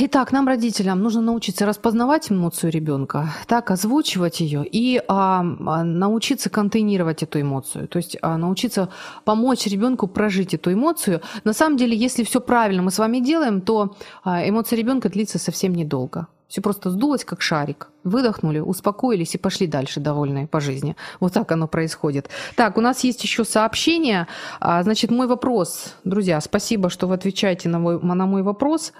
Итак, 0.00 0.32
нам, 0.32 0.48
родителям, 0.48 1.00
нужно 1.00 1.20
научиться 1.20 1.64
распознавать 1.64 2.32
эмоцию 2.32 2.72
ребенка, 2.72 3.32
так, 3.46 3.70
озвучивать 3.70 4.40
ее 4.40 4.64
и 4.66 5.00
а, 5.06 5.42
а, 5.42 5.84
научиться 5.84 6.50
контейнировать 6.50 7.22
эту 7.22 7.40
эмоцию. 7.40 7.86
То 7.86 7.98
есть 7.98 8.16
а, 8.20 8.36
научиться 8.36 8.88
помочь 9.24 9.66
ребенку 9.66 10.08
прожить 10.08 10.54
эту 10.54 10.72
эмоцию. 10.72 11.20
На 11.44 11.52
самом 11.52 11.76
деле, 11.76 11.96
если 11.96 12.24
все 12.24 12.40
правильно 12.40 12.82
мы 12.82 12.90
с 12.90 12.98
вами 12.98 13.20
делаем, 13.20 13.60
то 13.60 13.96
а, 14.24 14.48
эмоция 14.48 14.76
ребенка 14.76 15.08
длится 15.08 15.38
совсем 15.38 15.72
недолго. 15.72 16.26
Все 16.50 16.62
просто 16.62 16.90
сдулось, 16.90 17.24
как 17.24 17.42
шарик. 17.42 17.90
Выдохнули, 18.02 18.58
успокоились 18.58 19.36
и 19.36 19.38
пошли 19.38 19.68
дальше, 19.68 20.00
довольные 20.00 20.48
по 20.48 20.58
жизни. 20.58 20.96
Вот 21.20 21.32
так 21.32 21.52
оно 21.52 21.68
происходит. 21.68 22.28
Так, 22.56 22.76
у 22.76 22.80
нас 22.80 23.04
есть 23.04 23.22
еще 23.22 23.44
сообщение. 23.44 24.26
А, 24.58 24.82
значит, 24.82 25.12
мой 25.12 25.28
вопрос. 25.28 25.94
Друзья, 26.02 26.40
спасибо, 26.40 26.90
что 26.90 27.06
вы 27.06 27.14
отвечаете 27.14 27.68
на 27.68 27.78
мой, 27.78 28.00
на 28.02 28.26
мой 28.26 28.42
вопрос. 28.42 28.92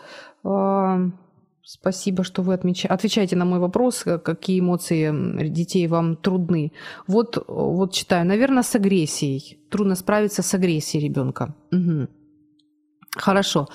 Спасибо, 1.62 2.24
что 2.24 2.42
вы 2.42 2.54
отвечаете 2.54 3.36
на 3.36 3.44
мой 3.44 3.58
вопрос, 3.58 4.04
какие 4.24 4.60
эмоции 4.60 5.48
детей 5.48 5.86
вам 5.86 6.16
трудны. 6.16 6.72
Вот, 7.06 7.44
вот 7.46 7.92
читаю. 7.92 8.26
Наверное, 8.26 8.62
с 8.62 8.74
агрессией. 8.74 9.58
Трудно 9.70 9.94
справиться 9.94 10.42
с 10.42 10.54
агрессией 10.54 11.04
ребенка. 11.04 11.54
Угу. 11.70 12.08
Хорошо. 13.16 13.68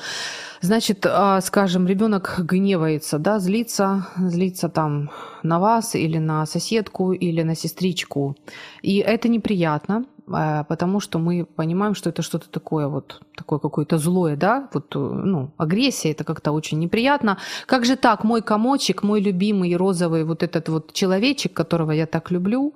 Значит, 0.62 1.06
а, 1.06 1.42
скажем, 1.42 1.88
ребенок 1.88 2.36
гневается, 2.40 3.20
да, 3.20 3.40
злится, 3.40 4.08
злится 4.18 4.70
там 4.70 5.12
на 5.44 5.60
вас 5.60 5.96
или 5.96 6.18
на 6.18 6.46
соседку 6.46 7.12
или 7.12 7.44
на 7.44 7.56
сестричку. 7.56 8.36
И 8.82 8.98
это 8.98 9.28
неприятно, 9.28 10.06
потому 10.26 11.00
что 11.00 11.20
мы 11.20 11.46
понимаем, 11.46 11.96
что 11.96 12.10
это 12.10 12.22
что-то 12.22 12.50
такое 12.50 12.88
вот, 12.88 13.22
такое 13.36 13.60
какое-то 13.60 13.98
злое, 13.98 14.36
да, 14.36 14.70
вот, 14.74 14.96
ну, 14.96 15.52
агрессия, 15.58 16.12
это 16.12 16.24
как-то 16.24 16.52
очень 16.52 16.80
неприятно. 16.80 17.38
Как 17.66 17.86
же 17.86 17.96
так, 17.96 18.24
мой 18.24 18.42
комочек, 18.42 19.04
мой 19.04 19.22
любимый 19.22 19.76
розовый 19.76 20.24
вот 20.24 20.44
этот 20.44 20.70
вот 20.70 20.94
человечек, 20.94 21.54
которого 21.54 21.92
я 21.92 22.06
так 22.06 22.32
люблю, 22.32 22.74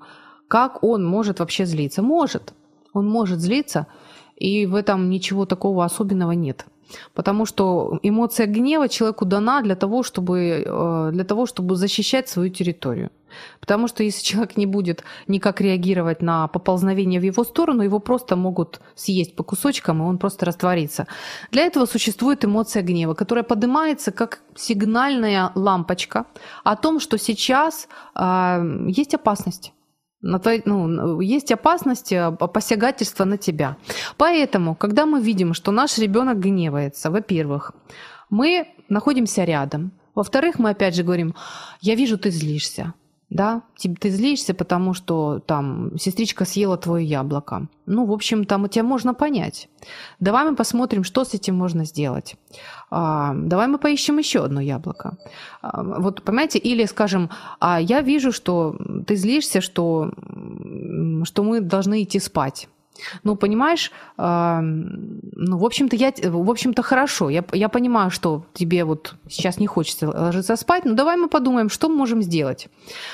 как 0.47 0.83
он 0.83 1.05
может 1.05 1.39
вообще 1.39 1.65
злиться? 1.65 2.01
Может, 2.01 2.53
он 2.93 3.07
может 3.07 3.39
злиться, 3.39 3.87
и 4.35 4.65
в 4.65 4.75
этом 4.75 5.09
ничего 5.09 5.45
такого 5.45 5.85
особенного 5.85 6.31
нет. 6.31 6.65
Потому 7.13 7.45
что 7.45 7.99
эмоция 8.03 8.47
гнева 8.47 8.89
человеку 8.89 9.25
дана 9.25 9.61
для 9.61 9.75
того, 9.75 10.03
чтобы, 10.03 10.63
э, 10.65 11.09
для 11.13 11.23
того, 11.23 11.45
чтобы 11.45 11.75
защищать 11.75 12.29
свою 12.29 12.49
территорию. 12.49 13.09
Потому 13.59 13.87
что 13.87 14.03
если 14.03 14.23
человек 14.23 14.57
не 14.57 14.65
будет 14.65 15.03
никак 15.27 15.61
реагировать 15.61 16.21
на 16.21 16.47
поползновение 16.47 17.19
в 17.19 17.23
его 17.23 17.43
сторону, 17.43 17.83
его 17.83 17.99
просто 17.99 18.35
могут 18.35 18.81
съесть 18.95 19.35
по 19.35 19.43
кусочкам, 19.43 20.01
и 20.01 20.05
он 20.05 20.17
просто 20.17 20.45
растворится. 20.45 21.07
Для 21.51 21.63
этого 21.63 21.85
существует 21.85 22.45
эмоция 22.45 22.83
гнева, 22.83 23.13
которая 23.13 23.43
поднимается 23.43 24.11
как 24.11 24.39
сигнальная 24.55 25.51
лампочка 25.55 26.25
о 26.63 26.75
том, 26.75 26.99
что 26.99 27.17
сейчас 27.17 27.87
э, 28.15 28.85
есть 28.87 29.13
опасность 29.13 29.73
на 30.21 30.39
твой, 30.39 30.61
ну, 30.65 31.21
есть 31.21 31.51
опасность 31.51 32.11
э, 32.11 32.31
посягательства 32.31 33.25
на 33.25 33.37
тебя. 33.37 33.77
Поэтому, 34.17 34.75
когда 34.75 35.05
мы 35.05 35.21
видим, 35.21 35.53
что 35.53 35.71
наш 35.71 35.97
ребенок 35.97 36.39
гневается, 36.39 37.09
во-первых, 37.09 37.71
мы 38.29 38.67
находимся 38.89 39.43
рядом. 39.43 39.91
Во-вторых, 40.15 40.59
мы 40.59 40.71
опять 40.71 40.95
же 40.95 41.03
говорим, 41.03 41.35
я 41.81 41.95
вижу, 41.95 42.17
ты 42.17 42.31
злишься 42.31 42.93
да, 43.29 43.61
ты 43.99 44.09
злишься, 44.09 44.53
потому 44.53 44.93
что 44.95 45.39
там 45.39 45.91
сестричка 45.99 46.45
съела 46.45 46.77
твое 46.77 47.05
яблоко. 47.05 47.67
Ну, 47.85 48.05
в 48.05 48.11
общем, 48.11 48.43
там 48.45 48.67
тебя 48.69 48.83
можно 48.83 49.13
понять. 49.13 49.69
Давай 50.19 50.49
мы 50.49 50.55
посмотрим, 50.55 51.03
что 51.03 51.23
с 51.23 51.35
этим 51.35 51.55
можно 51.55 51.85
сделать. 51.85 52.35
А, 52.89 53.33
давай 53.35 53.67
мы 53.67 53.77
поищем 53.77 54.17
еще 54.17 54.43
одно 54.43 54.61
яблоко. 54.61 55.17
А, 55.61 55.83
вот, 55.83 56.23
понимаете, 56.23 56.57
или 56.57 56.85
скажем, 56.85 57.29
а 57.59 57.79
я 57.79 58.01
вижу, 58.01 58.31
что 58.31 58.75
ты 59.05 59.15
злишься, 59.15 59.61
что, 59.61 60.11
что 61.23 61.43
мы 61.43 61.61
должны 61.61 62.01
идти 62.01 62.19
спать. 62.19 62.67
Ну, 63.23 63.35
понимаешь, 63.35 63.91
э, 64.17 64.59
ну, 64.61 65.57
в 65.57 65.65
общем-то, 65.65 65.95
я, 65.95 66.13
в 66.23 66.49
общем-то, 66.49 66.81
хорошо. 66.81 67.29
Я, 67.29 67.43
я 67.53 67.69
понимаю, 67.69 68.11
что 68.11 68.45
тебе 68.53 68.83
вот 68.83 69.15
сейчас 69.29 69.59
не 69.59 69.67
хочется 69.67 70.07
ложиться 70.09 70.55
спать, 70.55 70.85
но 70.85 70.93
давай 70.93 71.17
мы 71.17 71.29
подумаем, 71.29 71.69
что 71.69 71.89
мы 71.89 71.95
можем 71.95 72.21
сделать. 72.21 72.67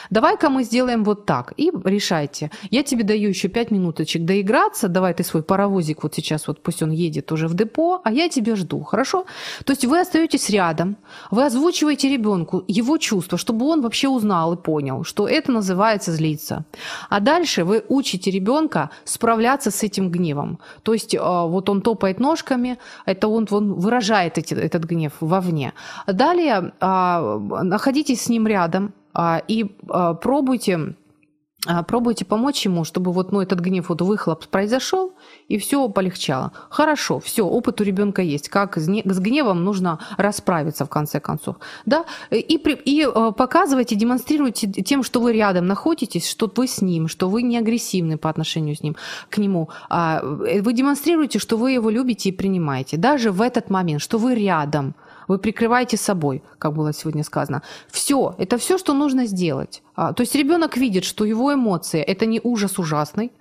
Давай-ка 0.09 0.49
мы 0.49 0.63
сделаем 0.63 1.03
вот 1.03 1.25
так. 1.25 1.53
И 1.57 1.71
решайте. 1.83 2.51
Я 2.71 2.83
тебе 2.83 3.03
даю 3.03 3.29
еще 3.29 3.47
пять 3.47 3.71
минуточек 3.71 4.25
доиграться. 4.25 4.87
Давай 4.87 5.13
ты 5.13 5.23
свой 5.23 5.43
паровозик 5.43 6.03
вот 6.03 6.15
сейчас, 6.15 6.47
вот 6.47 6.61
пусть 6.61 6.81
он 6.81 6.91
едет 6.91 7.31
уже 7.31 7.47
в 7.47 7.53
депо, 7.53 8.01
а 8.03 8.11
я 8.11 8.29
тебя 8.29 8.55
жду. 8.55 8.83
Хорошо? 8.83 9.25
То 9.63 9.73
есть 9.73 9.85
вы 9.85 9.99
остаетесь 9.99 10.49
рядом, 10.49 10.97
вы 11.31 11.45
озвучиваете 11.45 12.09
ребенку 12.09 12.63
его 12.67 12.97
чувства, 12.97 13.37
чтобы 13.37 13.65
он 13.65 13.81
вообще 13.81 14.07
узнал 14.07 14.53
и 14.53 14.57
понял, 14.57 15.03
что 15.03 15.27
это 15.27 15.51
называется 15.51 16.11
злиться. 16.11 16.65
А 17.09 17.19
дальше 17.19 17.63
вы 17.63 17.83
учите 17.87 18.31
ребенка 18.31 18.89
справляться 19.03 19.71
этим 19.83 20.09
гневом. 20.09 20.59
То 20.83 20.93
есть 20.93 21.15
а, 21.19 21.45
вот 21.45 21.69
он 21.69 21.81
топает 21.81 22.19
ножками, 22.19 22.77
это 23.05 23.27
он, 23.27 23.47
он 23.51 23.73
выражает 23.73 24.37
эти, 24.37 24.53
этот 24.53 24.83
гнев 24.83 25.13
вовне. 25.19 25.73
Далее 26.07 26.73
а, 26.79 27.39
находитесь 27.63 28.21
с 28.21 28.29
ним 28.29 28.47
рядом 28.47 28.93
а, 29.13 29.41
и 29.47 29.65
пробуйте 30.21 30.95
пробуйте 31.87 32.25
помочь 32.25 32.65
ему, 32.65 32.83
чтобы 32.83 33.11
вот 33.11 33.31
ну, 33.31 33.41
этот 33.41 33.59
гнев, 33.59 33.89
вот 33.89 34.01
выхлоп 34.01 34.45
произошел, 34.47 35.13
и 35.47 35.57
все 35.57 35.89
полегчало. 35.89 36.51
Хорошо, 36.69 37.19
все, 37.19 37.45
опыт 37.45 37.81
у 37.81 37.83
ребенка 37.83 38.21
есть, 38.21 38.49
как 38.49 38.77
с 38.77 38.87
гневом 38.87 39.63
нужно 39.63 39.99
расправиться 40.17 40.85
в 40.85 40.89
конце 40.89 41.19
концов. 41.19 41.55
Да? 41.85 42.05
И, 42.31 42.55
и 42.57 43.01
э, 43.03 43.31
показывайте, 43.31 43.95
демонстрируйте 43.95 44.67
тем, 44.67 45.03
что 45.03 45.19
вы 45.19 45.33
рядом 45.33 45.65
находитесь, 45.65 46.29
что 46.29 46.51
вы 46.55 46.67
с 46.67 46.81
ним, 46.81 47.07
что 47.07 47.29
вы 47.29 47.41
не 47.41 47.57
агрессивны 47.57 48.17
по 48.17 48.29
отношению 48.29 48.75
с 48.75 48.83
ним, 48.83 48.95
к 49.29 49.37
нему. 49.37 49.69
А, 49.89 50.21
э, 50.21 50.61
вы 50.61 50.73
демонстрируете, 50.73 51.39
что 51.39 51.57
вы 51.57 51.71
его 51.71 51.89
любите 51.89 52.29
и 52.29 52.31
принимаете, 52.31 52.97
даже 52.97 53.31
в 53.31 53.41
этот 53.41 53.69
момент, 53.69 54.01
что 54.01 54.17
вы 54.17 54.35
рядом– 54.35 54.95
вы 55.27 55.37
прикрываете 55.37 55.97
собой, 55.97 56.43
как 56.57 56.73
было 56.73 56.93
сегодня 56.93 57.23
сказано. 57.23 57.61
Все, 57.89 58.35
это 58.37 58.57
все, 58.57 58.77
что 58.77 58.93
нужно 58.93 59.25
сделать. 59.25 59.83
А, 59.95 60.13
то 60.13 60.21
есть 60.21 60.35
ребенок 60.35 60.77
видит, 60.77 61.03
что 61.03 61.25
его 61.25 61.53
эмоции 61.53 62.01
это 62.01 62.25
не 62.25 62.39
ужас 62.43 62.79
ужасный, 62.79 63.31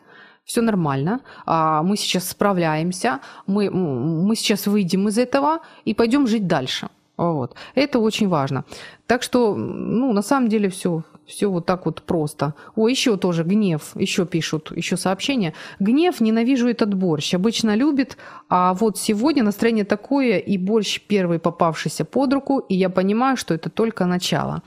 все 0.44 0.60
нормально, 0.60 1.20
а, 1.46 1.82
мы 1.82 1.96
сейчас 1.96 2.28
справляемся, 2.28 3.20
мы, 3.46 3.70
мы 3.70 4.36
сейчас 4.36 4.66
выйдем 4.66 5.08
из 5.08 5.18
этого 5.18 5.60
и 5.84 5.94
пойдем 5.94 6.26
жить 6.26 6.46
дальше. 6.46 6.88
Вот. 7.16 7.54
Это 7.74 7.98
очень 8.00 8.28
важно. 8.28 8.64
Так 9.06 9.22
что, 9.22 9.54
ну, 9.54 10.12
на 10.12 10.22
самом 10.22 10.48
деле 10.48 10.68
все, 10.68 11.02
все 11.26 11.50
вот 11.50 11.66
так 11.66 11.86
вот 11.86 12.02
просто. 12.02 12.54
О, 12.76 12.88
еще 12.88 13.16
тоже 13.16 13.44
гнев, 13.44 13.92
еще 13.94 14.26
пишут, 14.26 14.72
еще 14.76 14.96
сообщение. 14.96 15.54
Гнев, 15.80 16.20
ненавижу 16.20 16.68
этот 16.68 16.94
борщ. 16.94 17.34
Обычно 17.34 17.74
любит, 17.74 18.16
а 18.48 18.74
вот 18.74 18.98
сегодня 18.98 19.42
настроение 19.42 19.84
такое, 19.84 20.38
и 20.38 20.58
борщ 20.58 21.00
первый 21.06 21.38
попавшийся 21.38 22.04
под 22.04 22.32
руку, 22.32 22.58
и 22.58 22.74
я 22.74 22.90
понимаю, 22.90 23.36
что 23.36 23.54
это 23.54 23.70
только 23.70 24.06
начало. 24.06 24.62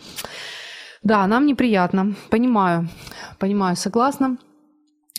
Да, 1.03 1.27
нам 1.27 1.45
неприятно, 1.45 2.15
понимаю, 2.29 2.89
понимаю, 3.39 3.75
согласна. 3.75 4.37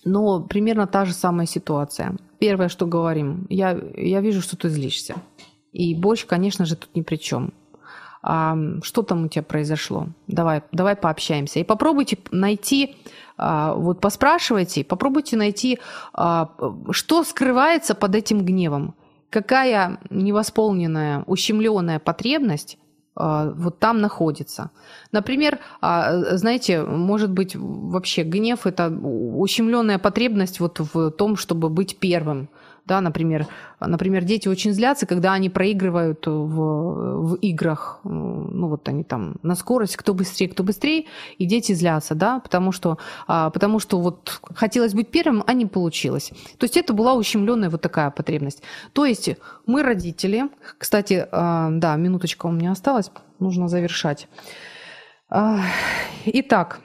Но 0.05 0.41
примерно 0.41 0.86
та 0.86 1.05
же 1.05 1.12
самая 1.12 1.47
ситуация. 1.47 2.16
Первое, 2.39 2.68
что 2.68 2.86
говорим, 2.86 3.47
я, 3.49 3.78
я 3.97 4.20
вижу, 4.20 4.41
что 4.41 4.57
ты 4.57 4.68
злишься. 4.68 5.16
И 5.72 5.95
борщ, 5.95 6.24
конечно 6.24 6.64
же, 6.64 6.76
тут 6.76 6.95
ни 6.95 7.03
при 7.03 7.16
чем 7.16 7.53
а, 8.31 8.59
что 8.83 9.03
там 9.03 9.24
у 9.24 9.29
тебя 9.29 9.43
произошло, 9.43 10.09
давай, 10.26 10.61
давай 10.70 10.97
пообщаемся. 10.97 11.61
И 11.61 11.64
попробуйте 11.64 12.18
найти, 12.31 12.97
а, 13.39 13.72
вот 13.72 14.03
поспрашивайте, 14.03 14.85
попробуйте 14.85 15.39
найти, 15.39 15.79
а, 16.12 16.51
что 16.91 17.24
скрывается 17.24 17.95
под 17.95 18.14
этим 18.14 18.45
гневом, 18.45 18.95
какая 19.31 19.99
невосполненная, 20.11 21.24
ущемленная 21.26 21.99
потребность 21.99 22.76
а, 23.16 23.51
вот 23.57 23.79
там 23.79 24.03
находится. 24.03 24.72
Например, 25.11 25.59
а, 25.81 26.37
знаете, 26.37 26.83
может 26.83 27.31
быть 27.31 27.57
вообще 27.57 28.24
гнев 28.24 28.66
это 28.66 28.91
ущемленная 28.91 29.99
потребность 29.99 30.61
вот 30.61 30.81
в 30.81 31.12
том, 31.12 31.37
чтобы 31.37 31.70
быть 31.70 31.99
первым, 31.99 32.51
да, 32.89 33.01
например, 33.03 33.47
например, 33.80 34.24
дети 34.24 34.49
очень 34.49 34.72
злятся, 34.72 35.07
когда 35.07 35.34
они 35.34 35.51
проигрывают 35.51 36.26
в, 36.26 36.32
в 36.32 37.34
играх, 37.34 38.01
ну 38.03 38.68
вот 38.68 38.89
они 38.89 39.05
там 39.05 39.36
на 39.43 39.55
скорость, 39.55 39.97
кто 39.97 40.14
быстрее, 40.14 40.49
кто 40.49 40.62
быстрее, 40.64 41.05
и 41.36 41.45
дети 41.45 41.74
злятся, 41.74 42.14
да, 42.14 42.41
потому 42.41 42.72
что, 42.72 42.99
а, 43.26 43.51
потому 43.51 43.78
что 43.78 44.01
вот 44.01 44.41
хотелось 44.55 44.95
быть 44.95 45.11
первым, 45.11 45.45
а 45.47 45.53
не 45.53 45.66
получилось. 45.66 46.32
То 46.57 46.64
есть 46.64 46.76
это 46.78 46.95
была 46.95 47.14
ущемленная 47.14 47.68
вот 47.68 47.82
такая 47.82 48.11
потребность. 48.11 48.62
То 48.95 49.05
есть 49.05 49.30
мы 49.66 49.82
родители, 49.82 50.49
кстати, 50.78 51.28
а, 51.30 51.68
да, 51.70 51.97
минуточка 51.97 52.47
у 52.47 52.51
меня 52.51 52.72
осталась, 52.72 53.11
нужно 53.39 53.68
завершать. 53.68 54.28
А, 55.28 55.61
итак, 56.24 56.80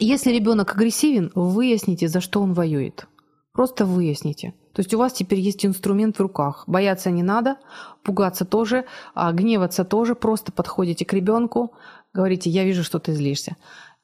если 0.00 0.32
ребенок 0.32 0.74
агрессивен, 0.74 1.30
выясните, 1.36 2.08
за 2.08 2.20
что 2.20 2.42
он 2.42 2.54
воюет. 2.54 3.06
Просто 3.52 3.84
выясните. 3.84 4.54
То 4.72 4.80
есть 4.80 4.94
у 4.94 4.98
вас 4.98 5.12
теперь 5.12 5.38
есть 5.38 5.66
инструмент 5.66 6.16
в 6.16 6.20
руках. 6.20 6.64
Бояться 6.66 7.10
не 7.10 7.22
надо, 7.22 7.58
пугаться 8.02 8.44
тоже, 8.46 8.86
а 9.14 9.30
гневаться 9.32 9.84
тоже. 9.84 10.14
Просто 10.14 10.52
подходите 10.52 11.04
к 11.04 11.12
ребенку, 11.12 11.72
говорите, 12.14 12.48
я 12.48 12.64
вижу, 12.64 12.82
что 12.82 12.98
ты 12.98 13.12
злишься. 13.12 13.56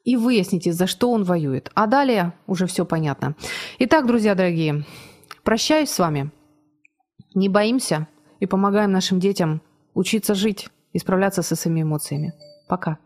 И 0.03 0.15
выясните, 0.15 0.71
за 0.71 0.85
что 0.87 1.11
он 1.11 1.23
воюет. 1.23 1.71
А 1.73 1.87
далее 1.87 2.33
уже 2.45 2.67
все 2.67 2.85
понятно. 2.85 3.35
Итак, 3.79 4.05
друзья 4.05 4.35
дорогие, 4.35 4.85
прощаюсь 5.43 5.89
с 5.89 5.99
вами. 5.99 6.31
Не 7.33 7.49
боимся 7.49 8.07
и 8.39 8.45
помогаем 8.45 8.91
нашим 8.91 9.19
детям 9.19 9.61
учиться 9.93 10.35
жить 10.35 10.69
и 10.93 10.99
справляться 10.99 11.41
со 11.41 11.55
своими 11.55 11.81
эмоциями. 11.81 12.33
Пока. 12.67 12.99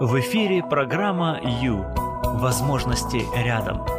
В 0.00 0.20
эфире 0.20 0.62
программа 0.62 1.40
«Ю». 1.62 2.05
Возможности 2.38 3.24
рядом. 3.34 3.95